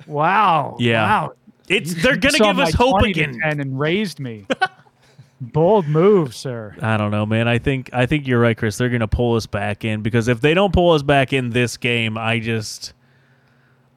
Wow. 0.07 0.77
Yeah. 0.79 1.03
Wow. 1.03 1.33
It's 1.69 1.95
You 1.95 2.03
they're 2.03 2.17
gonna 2.17 2.39
give 2.39 2.59
us 2.59 2.73
hope 2.75 3.03
again. 3.03 3.41
and 3.43 3.79
raised 3.79 4.21
me. 4.21 4.47
Bold 5.41 5.87
move, 5.87 6.35
sir. 6.35 6.75
I 6.81 6.97
don't 6.97 7.11
know, 7.11 7.27
man. 7.27 7.47
I 7.47 7.59
think 7.59 7.91
I 7.93 8.07
think 8.07 8.27
you're 8.27 8.41
right, 8.41 8.57
Chris. 8.57 8.79
They're 8.79 8.89
gonna 8.89 9.09
pull 9.09 9.35
us 9.37 9.47
back 9.47 9.85
in 9.85 10.03
because 10.03 10.29
if 10.29 10.41
they 10.41 10.55
don't 10.55 10.73
pull 10.73 10.93
us 10.93 11.03
back 11.03 11.33
in 11.33 11.51
this 11.51 11.77
game, 11.77 12.17
I 12.17 12.39
just 12.39 12.95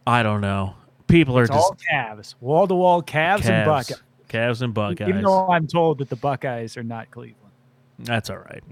I 0.06 0.24
don't 0.24 0.42
know. 0.42 0.76
People 1.08 1.38
are 1.38 1.44
It's 1.44 1.52
just 1.52 1.64
all 1.64 1.78
Cavs, 1.92 2.36
wall 2.42 2.68
to 2.68 2.76
wall 2.76 3.02
Cavs, 3.02 3.46
and 3.46 3.66
Buckeyes. 3.66 4.02
Cavs 4.28 4.62
and 4.62 4.74
Buckeyes. 4.74 5.08
Even 5.08 5.24
though 5.24 5.50
I'm 5.50 5.66
told 5.66 6.00
that 6.00 6.10
the 6.10 6.16
Buckeyes 6.16 6.76
are 6.78 6.84
not 6.84 7.10
Cleveland. 7.10 7.54
That's 8.00 8.30
all 8.30 8.38
right. 8.38 8.64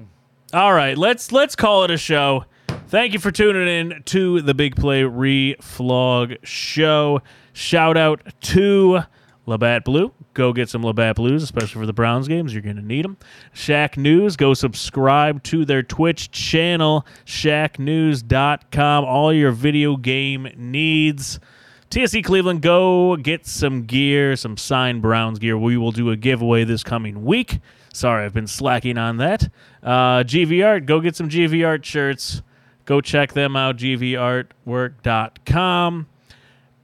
All 0.53 0.73
right, 0.73 0.97
let's 0.97 1.31
let's 1.31 1.55
call 1.55 1.83
it 1.83 1.91
a 1.91 1.97
show. 1.97 2.45
Thank 2.89 3.11
you 3.11 3.19
for 3.19 3.31
tuning 3.31 3.67
in 3.67 4.01
to 4.03 4.41
the 4.41 4.53
Big 4.53 4.77
Play 4.77 5.01
Reflog 5.01 6.38
show. 6.43 7.21
Shout 7.51 7.97
out 7.97 8.21
to 8.43 9.01
Labatt 9.45 9.83
Blue. 9.83 10.13
Go 10.33 10.53
get 10.53 10.69
some 10.69 10.85
Labatt 10.85 11.17
Blues, 11.17 11.43
especially 11.43 11.81
for 11.81 11.85
the 11.85 11.91
Browns 11.91 12.29
games. 12.29 12.53
You're 12.53 12.61
going 12.61 12.77
to 12.77 12.81
need 12.81 13.03
them. 13.03 13.17
Shack 13.51 13.97
News. 13.97 14.38
Go 14.38 14.53
subscribe 14.53 15.43
to 15.43 15.65
their 15.65 15.83
Twitch 15.83 16.31
channel, 16.31 17.05
shacknews.com. 17.25 19.03
All 19.03 19.33
your 19.33 19.51
video 19.51 19.97
game 19.97 20.47
needs. 20.55 21.41
TSC 21.89 22.23
Cleveland, 22.23 22.61
go 22.61 23.17
get 23.17 23.45
some 23.45 23.83
gear, 23.83 24.38
some 24.38 24.55
signed 24.55 25.01
Browns 25.01 25.39
gear. 25.39 25.57
We 25.57 25.75
will 25.75 25.91
do 25.91 26.09
a 26.09 26.15
giveaway 26.15 26.63
this 26.63 26.83
coming 26.83 27.25
week. 27.25 27.59
Sorry, 27.93 28.23
I've 28.23 28.33
been 28.33 28.47
slacking 28.47 28.97
on 28.97 29.17
that. 29.17 29.43
Uh, 29.83 30.23
GV 30.23 30.65
Art, 30.65 30.85
go 30.85 31.01
get 31.01 31.17
some 31.17 31.27
GV 31.27 31.67
Art 31.67 31.85
shirts. 31.85 32.43
Go 32.88 33.01
check 33.01 33.33
them 33.33 33.55
out, 33.57 33.75
gvartwork.com. 33.77 36.07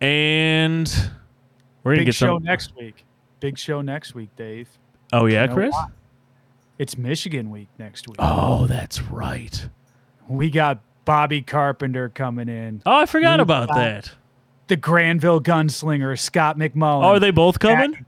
And 0.01 1.09
we're 1.83 1.95
going 1.95 1.99
to 1.99 2.01
Big 2.01 2.05
get 2.07 2.15
show 2.15 2.35
some. 2.35 2.43
next 2.43 2.75
week. 2.75 3.05
Big 3.39 3.57
show 3.57 3.81
next 3.81 4.13
week, 4.13 4.29
Dave. 4.35 4.67
Oh, 5.13 5.27
yeah, 5.27 5.43
You 5.43 5.47
know 5.47 5.53
Chris? 5.55 5.71
why? 5.71 5.87
It's 6.77 6.97
Michigan 6.97 7.49
week 7.49 7.69
next 7.79 8.09
week. 8.09 8.17
Oh, 8.19 8.67
that's 8.67 9.01
right. 9.03 9.69
We 10.27 10.49
got 10.49 10.81
Bobby 11.05 11.41
Carpenter 11.41 12.09
coming 12.09 12.49
in. 12.49 12.81
Oh, 12.85 12.97
I 12.99 13.05
forgot 13.05 13.39
We 13.39 13.43
about 13.43 13.69
that. 13.69 14.11
The 14.67 14.75
Granville 14.75 15.39
gunslinger, 15.39 16.19
Scott 16.19 16.57
McMullen. 16.57 17.05
Oh, 17.05 17.15
are 17.15 17.19
they 17.19 17.31
both 17.31 17.59
coming? 17.59 18.05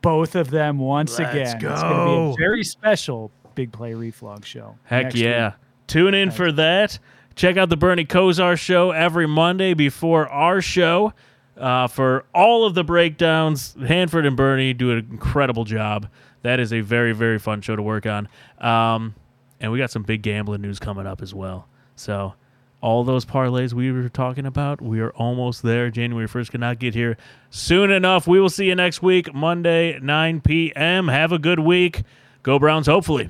Both 0.00 0.34
of 0.34 0.48
them 0.50 0.78
once 0.78 1.18
Let's 1.18 1.30
again. 1.30 1.42
It's 1.42 1.52
going 1.62 1.76
to 1.76 1.82
go. 1.82 2.28
be 2.28 2.32
a 2.32 2.36
very 2.38 2.64
special 2.64 3.30
Big 3.54 3.70
Play 3.70 3.92
Reflog 3.92 4.46
show. 4.46 4.76
Heck 4.84 5.14
yeah. 5.14 5.48
week. 5.48 5.54
Tune 5.92 6.14
in 6.14 6.30
for 6.30 6.50
that. 6.52 6.98
Check 7.34 7.58
out 7.58 7.68
the 7.68 7.76
Bernie 7.76 8.06
Kosar 8.06 8.58
show 8.58 8.92
every 8.92 9.26
Monday 9.26 9.74
before 9.74 10.26
our 10.26 10.62
show. 10.62 11.12
Uh, 11.54 11.86
for 11.86 12.24
all 12.34 12.64
of 12.64 12.72
the 12.74 12.82
breakdowns, 12.82 13.74
Hanford 13.74 14.24
and 14.24 14.34
Bernie 14.34 14.72
do 14.72 14.92
an 14.92 15.06
incredible 15.10 15.64
job. 15.64 16.08
That 16.40 16.60
is 16.60 16.72
a 16.72 16.80
very, 16.80 17.12
very 17.12 17.38
fun 17.38 17.60
show 17.60 17.76
to 17.76 17.82
work 17.82 18.06
on. 18.06 18.26
Um, 18.58 19.14
and 19.60 19.70
we 19.70 19.76
got 19.76 19.90
some 19.90 20.02
big 20.02 20.22
gambling 20.22 20.62
news 20.62 20.78
coming 20.78 21.06
up 21.06 21.20
as 21.20 21.34
well. 21.34 21.68
So 21.94 22.32
all 22.80 23.04
those 23.04 23.26
parlays 23.26 23.74
we 23.74 23.92
were 23.92 24.08
talking 24.08 24.46
about. 24.46 24.80
We 24.80 25.00
are 25.00 25.10
almost 25.10 25.62
there. 25.62 25.90
January 25.90 26.26
1st 26.26 26.52
cannot 26.52 26.78
get 26.78 26.94
here 26.94 27.18
soon 27.50 27.90
enough. 27.90 28.26
We 28.26 28.40
will 28.40 28.48
see 28.48 28.64
you 28.64 28.74
next 28.74 29.02
week, 29.02 29.34
Monday, 29.34 29.98
9 30.00 30.40
p.m. 30.40 31.08
Have 31.08 31.32
a 31.32 31.38
good 31.38 31.60
week. 31.60 32.02
Go 32.42 32.58
Browns, 32.58 32.86
hopefully. 32.86 33.28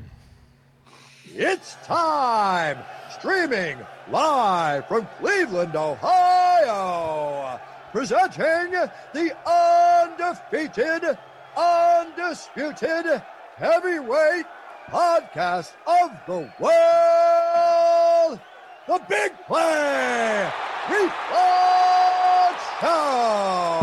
It's 1.35 1.77
time! 1.85 2.77
Streaming 3.19 3.79
live 4.11 4.87
from 4.87 5.09
Cleveland, 5.19 5.75
Ohio, 5.75 7.59
presenting 7.91 8.73
the 9.15 9.35
undefeated, 9.49 11.17
undisputed 11.57 13.23
heavyweight 13.57 14.45
podcast 14.89 15.73
of 15.87 16.11
the 16.27 16.53
world, 16.61 18.39
The 18.87 19.01
Big 19.09 19.33
Play 19.47 20.51
Reflog 20.87 22.57
Show! 22.81 23.82